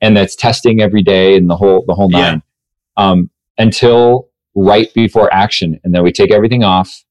and 0.00 0.16
that's 0.16 0.36
testing 0.36 0.80
every 0.80 1.02
day 1.02 1.36
and 1.36 1.48
the 1.50 1.56
whole 1.56 1.84
the 1.86 1.94
whole 1.94 2.10
Yeah. 2.12 2.18
nine, 2.30 2.42
um, 2.96 3.30
until 3.58 4.28
right 4.54 4.92
before 4.94 5.32
action, 5.32 5.80
and 5.84 5.94
then 5.94 6.02
we 6.02 6.12
take 6.12 6.30
everything 6.32 6.64
off. 6.64 7.04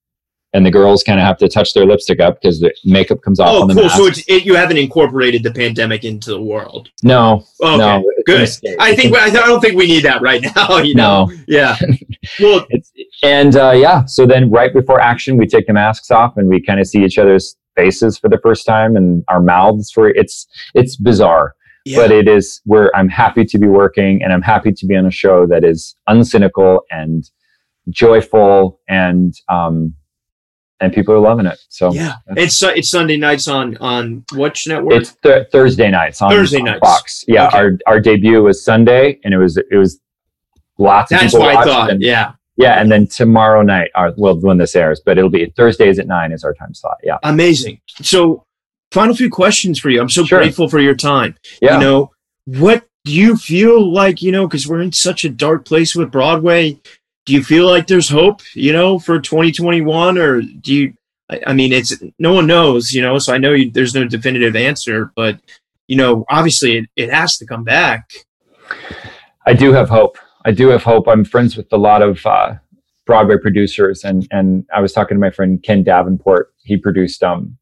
And 0.58 0.66
the 0.66 0.72
girls 0.72 1.04
kind 1.04 1.20
of 1.20 1.26
have 1.26 1.38
to 1.38 1.48
touch 1.48 1.76
their 1.76 1.86
lipstick 1.86 2.20
up 2.20 2.42
because 2.42 2.60
the 2.60 2.74
makeup 2.84 3.22
comes 3.22 3.40
off 3.40 3.50
Oh, 3.52 3.62
on 3.62 3.68
the 3.68 3.76
cool. 3.76 3.84
mask. 3.84 3.96
So 3.98 4.06
it's, 4.08 4.24
it, 4.28 4.44
you 4.44 4.56
haven't 4.56 4.78
incorporated 4.78 5.44
the 5.44 5.52
pandemic 5.54 6.04
into 6.04 6.32
the 6.32 6.42
world. 6.42 6.90
no, 7.04 7.46
Okay. 7.62 7.78
no, 7.78 8.04
good. 8.26 8.50
I 8.80 8.96
think 8.96 9.16
I 9.16 9.30
don't 9.30 9.62
think 9.62 9.76
we 9.78 9.86
need 9.86 10.04
that 10.06 10.22
right 10.24 10.44
now. 10.56 10.78
You 10.84 10.96
know? 10.96 11.26
no. 11.26 11.36
Yeah. 11.48 11.78
Well, 12.40 12.66
It's, 12.72 12.92
and 13.24 13.56
uh, 13.56 13.72
yeah, 13.72 14.04
so 14.06 14.26
then 14.26 14.50
right 14.50 14.74
before 14.74 15.00
action, 15.00 15.38
we 15.38 15.46
take 15.48 15.66
the 15.68 15.74
masks 15.74 16.10
off 16.12 16.36
and 16.38 16.50
we 16.50 16.62
kind 16.62 16.80
of 16.80 16.88
see 16.88 17.04
each 17.06 17.18
other's 17.20 17.56
faces 17.76 18.18
for 18.18 18.30
the 18.30 18.40
first 18.40 18.66
time 18.66 18.96
and 18.98 19.24
our 19.28 19.40
mouths 19.42 19.92
for 19.92 20.10
it's 20.10 20.48
it's 20.74 20.96
bizarre, 20.98 21.54
yeah. 21.86 21.98
but 22.00 22.12
it 22.12 22.28
is 22.28 22.62
where 22.66 22.94
I'm 22.98 23.08
happy 23.10 23.46
to 23.46 23.58
be 23.60 23.68
working 23.68 24.24
and 24.24 24.34
I'm 24.34 24.42
happy 24.42 24.72
to 24.74 24.86
be 24.88 24.96
on 24.96 25.06
a 25.06 25.12
show 25.12 25.46
that 25.48 25.64
is 25.64 25.96
uncynical 26.10 26.80
and 26.92 27.30
joyful 27.90 28.80
and 28.90 29.34
um 29.50 29.94
and 30.80 30.94
people 30.94 31.14
are 31.14 31.20
loving 31.20 31.46
it. 31.46 31.58
So 31.70 31.92
yeah. 31.94 32.14
It's 32.36 32.56
Su- 32.58 32.70
it's 32.76 32.90
Sunday 32.90 33.18
nights 33.18 33.48
on 33.48 33.78
on 33.78 34.24
which 34.34 34.68
network? 34.68 35.02
it's 35.02 35.16
th- 35.24 35.48
Thursday 35.52 35.90
nights 35.90 36.22
on, 36.22 36.30
Thursday 36.32 36.60
on 36.60 36.66
nights. 36.66 36.80
Fox. 36.82 37.26
Yeah, 37.28 37.48
Okay. 37.48 37.58
our 37.58 37.78
our 37.88 38.00
debut 38.00 38.42
was 38.44 38.64
Sunday 38.64 39.20
and 39.24 39.34
it 39.34 39.38
was 39.38 39.58
it 39.58 39.76
was 39.76 40.00
lots 40.78 41.12
of 41.12 41.20
That's 41.20 41.34
people 41.34 41.46
what 41.48 41.56
I 41.58 41.64
thought. 41.64 41.90
and- 41.92 42.02
Yeah. 42.02 42.34
Yeah, 42.60 42.82
and 42.82 42.92
then 42.92 43.06
tomorrow 43.06 43.62
night, 43.62 43.92
our, 43.94 44.14
well, 44.18 44.36
when 44.40 44.58
this 44.58 44.76
airs, 44.76 45.00
but 45.06 45.16
it'll 45.20 45.30
be 45.30 45.46
Thursdays 45.56 46.00
at 46.00 46.08
nine 46.08 46.32
is 46.32 46.44
our 46.44 46.56
time 46.56 46.74
slot. 46.74 46.98
Yeah, 47.04 47.18
Amazing. 47.22 47.80
So, 48.02 48.46
final 48.92 49.14
few 49.16 49.30
questions 49.30 49.78
for 49.78 49.92
you. 49.92 50.02
I'm 50.02 50.10
so 50.10 50.26
Sure. 50.26 50.40
grateful 50.40 50.68
for 50.68 50.80
your 50.80 50.96
time. 50.96 51.36
yeah. 51.62 51.76
You 51.76 51.80
know, 51.82 52.12
what 52.46 52.84
do 53.06 53.14
you 53.14 53.38
feel 53.38 53.94
like, 53.94 54.24
you 54.24 54.32
know, 54.32 54.48
because 54.48 54.68
we're 54.68 54.82
in 54.82 54.92
such 54.92 55.24
a 55.24 55.30
dark 55.30 55.66
place 55.66 55.96
with 55.96 56.10
Broadway, 56.12 56.80
do 57.28 57.34
you 57.34 57.44
feel 57.44 57.68
like 57.68 57.88
there's 57.88 58.08
hope, 58.08 58.42
you 58.54 58.72
know, 58.72 58.98
for 58.98 59.20
2021? 59.20 60.18
Or 60.18 60.42
do 60.42 60.74
you, 60.74 60.94
I, 61.30 61.42
I 61.48 61.54
mean, 61.54 61.74
it's 61.74 61.94
no 62.18 62.34
one 62.34 62.48
knows, 62.48 62.94
you 62.94 63.02
know, 63.02 63.20
so 63.20 63.34
I 63.34 63.38
know 63.38 63.52
you, 63.52 63.70
there's 63.70 63.94
no 63.94 64.06
definitive 64.06 64.56
answer, 64.56 65.12
but, 65.14 65.38
you 65.90 65.98
know, 65.98 66.24
obviously 66.30 66.78
it, 66.78 66.86
it 66.96 67.10
has 67.12 67.38
to 67.40 67.46
come 67.46 67.66
back. 67.66 68.10
I 69.46 69.54
do 69.54 69.74
have 69.74 69.90
hope. 69.90 70.18
I 70.46 70.52
do 70.52 70.70
have 70.70 70.84
hope. 70.84 71.10
I'm 71.10 71.26
friends 71.26 71.58
with 71.58 71.72
a 71.74 71.78
lot 71.78 72.02
of 72.02 72.26
uh, 72.26 72.56
Broadway 73.06 73.36
producers, 73.42 74.06
and 74.06 74.26
and 74.32 74.66
I 74.74 74.80
was 74.80 74.94
talking 74.94 75.16
to 75.16 75.20
my 75.20 75.30
friend 75.32 75.62
Ken 75.62 75.84
Davenport. 75.84 76.54
He 76.64 76.78
produced 76.78 77.24
um, 77.24 77.58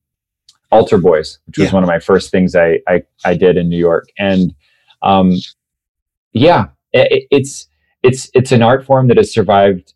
Altar 0.72 0.98
Boyz, 1.00 1.40
which 1.48 1.58
was 1.58 1.68
Yeah. 1.68 1.74
one 1.74 1.84
of 1.84 1.88
my 1.88 2.00
first 2.00 2.30
things 2.32 2.56
I 2.56 2.80
I, 2.88 3.04
I 3.24 3.36
did 3.36 3.58
in 3.58 3.70
New 3.70 3.78
York, 3.78 4.08
and 4.20 4.54
um, 5.02 5.36
yeah, 6.34 6.68
it, 6.94 7.28
it's 7.32 7.68
it's 8.06 8.30
it's 8.34 8.52
an 8.52 8.62
art 8.62 8.86
form 8.86 9.08
that 9.08 9.18
has 9.18 9.34
survived 9.34 9.94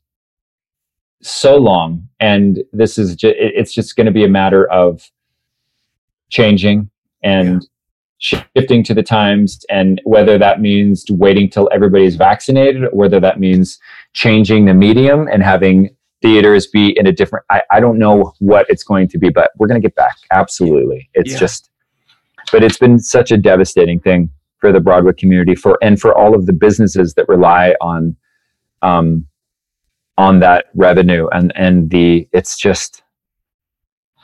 so 1.22 1.58
long, 1.58 2.08
and 2.20 2.64
this 2.74 2.98
is 2.98 3.16
just 3.16 3.36
it's 3.38 3.74
just 3.74 3.96
going 3.96 4.06
to 4.06 4.12
be 4.12 4.24
a 4.26 4.30
matter 4.30 4.70
of 4.72 5.10
changing 6.30 6.90
and 7.24 7.68
shifting 8.20 8.84
to 8.84 8.94
the 8.94 9.02
times 9.04 9.66
and 9.70 10.02
whether 10.04 10.38
that 10.38 10.60
means 10.60 11.06
waiting 11.10 11.50
till 11.50 11.70
everybody's 11.72 12.16
vaccinated 12.18 12.84
or 12.84 12.90
whether 12.90 13.20
that 13.20 13.40
means 13.40 13.80
changing 14.14 14.66
the 14.66 14.74
medium 14.74 15.28
and 15.32 15.42
having 15.42 15.90
theaters 16.22 16.68
be 16.68 16.90
in 17.00 17.08
a 17.08 17.12
different 17.14 17.46
I, 17.50 17.62
I 17.72 17.80
don't 17.80 17.98
know 17.98 18.34
what 18.40 18.66
it's 18.70 18.84
going 18.84 19.08
to 19.10 19.18
be 19.18 19.30
but 19.30 19.52
we're 19.58 19.68
going 19.68 19.82
to 19.82 19.86
get 19.88 19.96
back. 19.96 20.18
Absolutely. 20.32 21.10
It's 21.14 21.32
Yeah. 21.32 21.40
just 21.40 21.70
but 22.52 22.62
it's 22.64 22.78
been 22.78 23.00
such 23.00 23.32
a 23.32 23.38
devastating 23.38 24.00
thing 24.02 24.30
for 24.60 24.72
the 24.72 24.80
broadway 24.80 25.14
community 25.14 25.56
for 25.56 25.78
and 25.82 26.00
for 26.00 26.16
all 26.18 26.36
of 26.36 26.46
the 26.46 26.54
businesses 26.54 27.14
that 27.16 27.28
rely 27.30 27.74
on 27.82 28.16
um 28.82 29.26
on 30.18 30.40
that 30.40 30.66
revenue 30.76 31.28
and 31.32 31.52
and 31.56 31.90
the 31.90 32.28
it's 32.34 32.58
just 32.58 33.04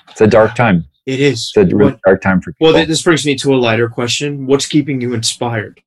it's 0.09 0.21
a 0.21 0.27
dark 0.27 0.53
time 0.55 0.86
It 1.05 1.19
is. 1.19 1.51
it's 1.55 1.57
a 1.57 1.75
really 1.75 1.91
What- 1.93 2.01
dark 2.05 2.21
time 2.21 2.41
for 2.41 2.51
people 2.53 2.73
well, 2.73 2.86
this 2.86 3.01
brings 3.01 3.25
me 3.25 3.36
to 3.36 3.53
a 3.53 3.57
lighter 3.57 3.88
question. 3.89 4.45
What's 4.45 4.65
keeping 4.67 5.01
you 5.01 5.13
inspired? 5.13 5.81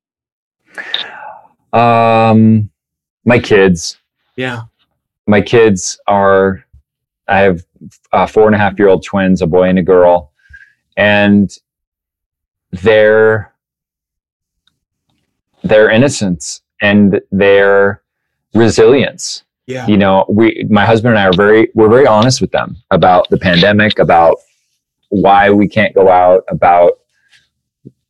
Um, 1.72 2.70
my 3.24 3.38
kids, 3.38 3.98
Yeah. 4.36 4.62
my 5.26 5.40
kids 5.40 5.98
are, 6.06 6.64
I 7.26 7.38
have 7.40 7.62
uh, 8.12 8.26
four 8.26 8.46
and 8.46 8.54
a 8.54 8.58
half 8.58 8.78
year 8.78 8.88
old 8.88 9.04
twins, 9.04 9.42
a 9.42 9.46
boy 9.46 9.64
and 9.68 9.78
a 9.78 9.82
girl, 9.82 10.32
and 10.96 11.50
their 12.72 13.52
their 15.68 15.90
innocence 15.90 16.62
and 16.80 17.20
their 17.30 18.02
resilience. 18.54 19.44
Yeah. 19.66 19.86
You 19.86 19.98
know, 19.98 20.24
we 20.28 20.66
my 20.70 20.86
husband 20.86 21.10
and 21.10 21.18
I 21.18 21.26
are 21.26 21.32
very 21.32 21.70
we're 21.74 21.90
very 21.90 22.06
honest 22.06 22.40
with 22.40 22.50
them 22.50 22.76
about 22.90 23.28
the 23.28 23.38
pandemic, 23.38 23.98
about 23.98 24.36
why 25.10 25.50
we 25.50 25.68
can't 25.68 25.94
go 25.94 26.08
out, 26.08 26.44
about 26.48 26.92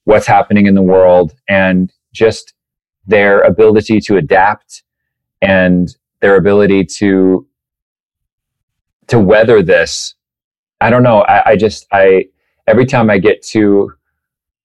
what's 0.05 0.27
happening 0.27 0.67
in 0.67 0.75
the 0.75 0.83
world 0.83 1.35
and 1.49 1.93
just 2.13 2.55
their 3.07 3.41
ability 3.41 4.01
to 4.01 4.17
adapt 4.17 4.83
and 5.43 5.97
their 6.21 6.37
ability 6.37 6.85
to 6.85 7.47
to 9.07 9.19
weather 9.19 9.63
this 9.63 10.15
i 10.81 10.91
don't 10.91 11.03
know 11.03 11.21
i, 11.23 11.51
I 11.51 11.57
just 11.57 11.87
i 11.93 12.27
every 12.67 12.87
time 12.87 13.11
i 13.11 13.19
get 13.19 13.43
to 13.49 13.93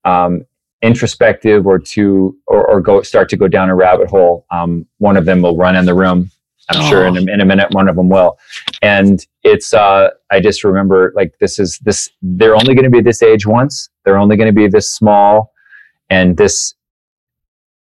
um, 0.06 0.46
introspective 0.84 1.66
or 1.66 1.80
to 1.80 2.38
or, 2.48 2.70
or, 2.70 2.82
go 2.82 3.02
start 3.02 3.30
to 3.30 3.38
go 3.38 3.48
down 3.48 3.70
a 3.70 3.76
rabbit 3.76 4.10
hole 4.10 4.46
um, 4.52 4.86
one 4.98 5.18
of 5.18 5.26
them 5.26 5.42
will 5.42 5.58
run 5.58 5.76
in 5.76 5.86
the 5.86 5.94
room 5.94 6.30
i'm 6.70 6.82
oh. 6.82 6.90
sure 6.90 7.08
in 7.08 7.18
a, 7.18 7.22
in 7.32 7.42
a 7.42 7.46
minute 7.46 7.72
one 7.72 7.88
of 7.88 7.96
them 7.96 8.10
will 8.10 8.38
and 8.82 9.26
it's 9.44 9.74
uh, 9.74 10.10
i 10.30 10.40
just 10.40 10.64
remember 10.64 11.14
like 11.16 11.34
this 11.40 11.58
is 11.58 11.80
this 11.80 12.10
they're 12.22 12.56
only 12.56 12.76
going 12.76 12.84
to 12.84 12.90
be 12.90 13.02
this 13.02 13.24
age 13.24 13.48
once 13.48 13.90
they're 14.04 14.18
only 14.18 14.36
going 14.36 14.54
to 14.54 14.54
be 14.54 14.68
this 14.68 14.92
small 14.92 15.54
and 16.10 16.38
this 16.38 16.76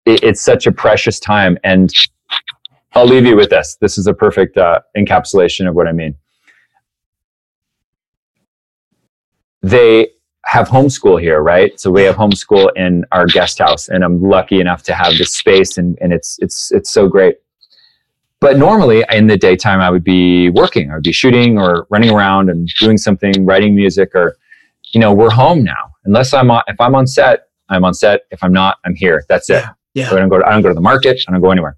it, 0.04 0.22
it's 0.24 0.40
such 0.40 0.66
a 0.66 0.72
precious 0.72 1.20
time 1.20 1.56
and 1.64 1.92
I'll 2.94 3.06
leave 3.06 3.26
you 3.26 3.36
with 3.36 3.50
this. 3.50 3.76
This 3.80 3.98
is 3.98 4.06
a 4.06 4.14
perfect 4.14 4.56
uh, 4.56 4.80
encapsulation 4.96 5.68
of 5.68 5.74
what 5.74 5.86
I 5.86 5.92
mean. 5.92 6.16
They 9.62 10.08
have 10.48 10.66
homeschool 10.66 11.20
here, 11.20 11.42
right? 11.42 11.78
So 11.78 11.90
we 11.90 12.04
have 12.04 12.16
homeschool 12.16 12.70
in 12.74 13.04
our 13.12 13.26
guest 13.26 13.58
house, 13.58 13.88
and 13.88 14.02
I'm 14.02 14.22
lucky 14.22 14.60
enough 14.60 14.82
to 14.84 14.94
have 14.94 15.12
this 15.18 15.34
space, 15.34 15.76
and, 15.76 15.98
and 16.00 16.10
it's 16.10 16.38
it's 16.40 16.72
it's 16.72 16.90
so 16.90 17.06
great. 17.06 17.36
But 18.40 18.56
normally 18.56 19.04
in 19.12 19.26
the 19.26 19.36
daytime, 19.36 19.80
I 19.80 19.90
would 19.90 20.04
be 20.04 20.48
working, 20.48 20.90
I 20.90 20.94
would 20.94 21.02
be 21.02 21.12
shooting 21.12 21.58
or 21.58 21.86
running 21.90 22.10
around 22.10 22.48
and 22.48 22.66
doing 22.80 22.96
something, 22.96 23.44
writing 23.44 23.74
music, 23.74 24.14
or 24.14 24.38
you 24.94 25.00
know, 25.00 25.12
we're 25.12 25.30
home 25.30 25.62
now. 25.62 25.92
Unless 26.06 26.32
I'm 26.32 26.50
on, 26.50 26.62
if 26.66 26.80
I'm 26.80 26.94
on 26.94 27.06
set, 27.06 27.48
I'm 27.68 27.84
on 27.84 27.92
set. 27.92 28.22
If 28.30 28.42
I'm 28.42 28.52
not, 28.52 28.78
I'm 28.86 28.94
here. 28.94 29.24
That's 29.28 29.50
it. 29.50 29.64
Yeah. 29.64 29.72
yeah. 29.92 30.08
So 30.08 30.16
I 30.16 30.20
don't 30.20 30.30
go. 30.30 30.38
To, 30.38 30.46
I 30.46 30.52
don't 30.52 30.62
go 30.62 30.68
to 30.68 30.74
the 30.74 30.80
market. 30.80 31.20
I 31.28 31.32
don't 31.32 31.42
go 31.42 31.50
anywhere. 31.50 31.76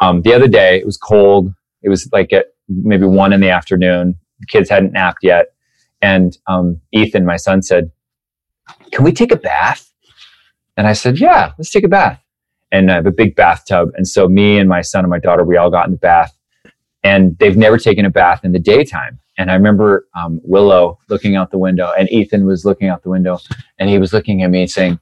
Um, 0.00 0.22
the 0.22 0.34
other 0.34 0.48
day, 0.48 0.76
it 0.76 0.86
was 0.86 0.96
cold. 0.96 1.54
It 1.82 1.88
was 1.88 2.08
like 2.12 2.32
at 2.32 2.46
maybe 2.68 3.06
one 3.06 3.32
in 3.32 3.40
the 3.40 3.50
afternoon. 3.50 4.16
The 4.40 4.46
kids 4.46 4.68
hadn't 4.68 4.92
napped 4.92 5.22
yet. 5.22 5.51
And 6.02 6.36
um, 6.48 6.80
Ethan, 6.92 7.24
my 7.24 7.36
son, 7.36 7.62
said, 7.62 7.90
Can 8.90 9.04
we 9.04 9.12
take 9.12 9.32
a 9.32 9.36
bath? 9.36 9.90
And 10.76 10.86
I 10.86 10.92
said, 10.92 11.18
Yeah, 11.18 11.52
let's 11.56 11.70
take 11.70 11.84
a 11.84 11.88
bath. 11.88 12.20
And 12.70 12.90
I 12.90 12.96
have 12.96 13.06
a 13.06 13.12
big 13.12 13.36
bathtub. 13.36 13.90
And 13.96 14.06
so 14.06 14.28
me 14.28 14.58
and 14.58 14.68
my 14.68 14.82
son 14.82 15.04
and 15.04 15.10
my 15.10 15.18
daughter, 15.18 15.44
we 15.44 15.56
all 15.56 15.70
got 15.70 15.86
in 15.86 15.92
the 15.92 15.98
bath. 15.98 16.36
And 17.04 17.38
they've 17.38 17.56
never 17.56 17.78
taken 17.78 18.04
a 18.04 18.10
bath 18.10 18.44
in 18.44 18.52
the 18.52 18.58
daytime. 18.58 19.18
And 19.38 19.50
I 19.50 19.54
remember 19.54 20.06
um, 20.16 20.40
Willow 20.44 20.98
looking 21.08 21.36
out 21.36 21.50
the 21.50 21.58
window, 21.58 21.90
and 21.98 22.10
Ethan 22.12 22.44
was 22.44 22.64
looking 22.64 22.88
out 22.88 23.02
the 23.02 23.08
window, 23.08 23.38
and 23.78 23.88
he 23.88 23.98
was 23.98 24.12
looking 24.12 24.42
at 24.42 24.50
me 24.50 24.62
and 24.62 24.70
saying, 24.70 25.00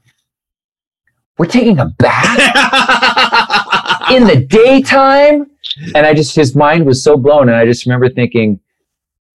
We're 1.36 1.46
taking 1.46 1.78
a 1.78 1.86
bath? 1.86 3.16
in 4.10 4.24
the 4.24 4.36
daytime. 4.36 5.50
And 5.94 6.06
I 6.06 6.14
just, 6.14 6.34
his 6.34 6.54
mind 6.54 6.84
was 6.86 7.02
so 7.02 7.16
blown. 7.16 7.48
And 7.48 7.56
I 7.56 7.64
just 7.64 7.86
remember 7.86 8.08
thinking, 8.08 8.60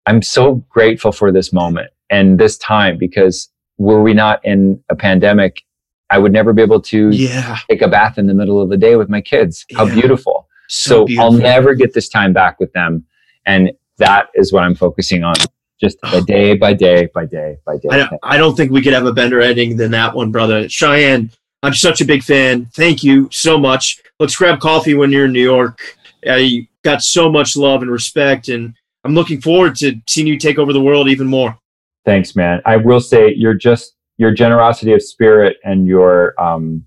I'm 0.06 0.22
so 0.22 0.56
grateful 0.70 1.12
for 1.12 1.32
this 1.32 1.54
moment 1.54 1.92
and 2.10 2.40
this 2.40 2.58
time 2.58 2.98
because 2.98 3.50
were 3.78 4.02
we 4.02 4.14
not 4.14 4.44
in 4.46 4.84
a 4.90 4.96
pandemic, 4.96 5.62
I 6.10 6.20
would 6.20 6.32
never 6.32 6.54
be 6.54 6.62
able 6.62 6.82
to 6.82 7.10
yeah. 7.10 7.58
take 7.70 7.82
a 7.82 7.88
bath 7.88 8.18
in 8.18 8.28
the 8.28 8.34
middle 8.34 8.62
of 8.62 8.70
the 8.70 8.78
day 8.78 8.96
with 8.96 9.10
my 9.10 9.22
kids. 9.22 9.66
How 9.76 9.86
yeah. 9.86 9.96
beautiful. 9.96 10.48
So, 10.68 10.90
so 10.90 11.06
beautiful. 11.06 11.26
I'll 11.26 11.38
never 11.38 11.74
get 11.74 11.94
this 11.94 12.10
time 12.10 12.34
back 12.34 12.60
with 12.60 12.72
them. 12.74 13.06
And 13.46 13.72
that 13.98 14.30
is 14.36 14.54
what 14.54 14.64
I'm 14.64 14.76
focusing 14.76 15.24
on. 15.24 15.36
Just 15.82 15.98
a 16.04 16.22
day 16.22 16.56
by 16.56 16.74
day 16.74 17.10
by 17.14 17.26
day 17.26 17.58
by 17.66 17.78
day. 17.78 17.90
I 17.92 17.98
don't, 17.98 18.20
I 18.24 18.38
don't 18.38 18.56
think 18.56 18.72
we 18.72 18.82
could 18.82 18.94
have 18.94 19.06
a 19.06 19.12
better 19.12 19.42
ending 19.42 19.76
than 19.76 19.92
that 19.92 20.16
one, 20.16 20.32
brother. 20.32 20.70
Cheyenne, 20.70 21.30
I'm 21.62 21.74
such 21.74 22.00
a 22.00 22.06
big 22.06 22.24
fan. 22.24 22.68
Thank 22.74 23.04
you 23.04 23.28
so 23.32 23.58
much. 23.58 24.02
Let's 24.20 24.36
grab 24.36 24.60
coffee 24.60 24.94
when 24.94 25.12
you're 25.12 25.26
in 25.26 25.34
New 25.34 25.44
York. 25.44 25.98
I 26.26 26.68
got 26.84 27.02
so 27.02 27.30
much 27.30 27.58
love 27.58 27.82
and 27.82 27.92
respect, 27.92 28.48
and 28.48 28.76
I'm 29.04 29.14
looking 29.14 29.42
forward 29.42 29.76
to 29.78 30.00
seeing 30.08 30.28
you 30.28 30.38
take 30.38 30.58
over 30.58 30.74
the 30.74 30.82
world 30.82 31.10
even 31.10 31.28
more. 31.28 31.58
Thanks, 32.06 32.36
man. 32.36 32.62
I 32.66 32.78
will 32.78 33.00
say 33.00 33.34
you're 33.34 33.54
just 33.54 33.96
your 34.18 34.32
generosity 34.32 34.94
of 34.94 35.02
spirit 35.02 35.58
and 35.64 35.88
your 35.88 36.40
um, 36.42 36.86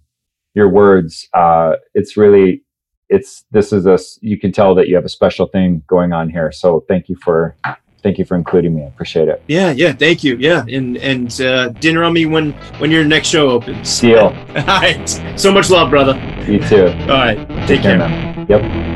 your 0.55 0.69
words. 0.69 1.29
Uh, 1.35 1.75
it's 1.95 2.17
really 2.17 2.63
it's 3.09 3.45
this 3.51 3.73
is 3.73 3.87
a 3.87 3.99
you 4.21 4.39
can 4.39 4.53
tell 4.53 4.75
that 4.75 4.89
you 4.89 4.95
have 4.97 5.05
a 5.05 5.11
special 5.11 5.47
thing 5.47 5.83
going 5.87 6.13
on 6.13 6.29
here. 6.29 6.51
So 6.53 6.85
thank 6.89 7.09
you 7.09 7.17
for 7.17 7.57
thank 8.03 8.19
you 8.19 8.25
for 8.25 8.37
including 8.37 8.75
me. 8.75 8.83
I 8.83 8.87
appreciate 8.87 9.29
it. 9.29 9.43
Yeah, 9.49 9.71
yeah, 9.73 9.93
thank 9.93 10.25
you. 10.25 10.37
Yeah, 10.37 10.65
and 10.69 10.97
and 10.99 11.41
uh, 11.41 11.69
dinner 11.71 12.05
on 12.05 12.13
me 12.13 12.27
when 12.27 12.53
when 12.79 12.91
your 12.91 13.05
next 13.05 13.29
show 13.29 13.51
opens. 13.51 14.01
Deal. 14.01 14.19
All 14.25 14.33
right. 14.55 15.09
So 15.37 15.53
much 15.53 15.71
love, 15.71 15.91
brother. 15.91 16.15
You 16.47 16.61
too. 16.61 16.87
All 16.87 17.09
right. 17.09 17.49
Take, 17.49 17.67
Take 17.69 17.83
care. 17.83 17.99
man. 17.99 18.47
Yep. 18.49 18.96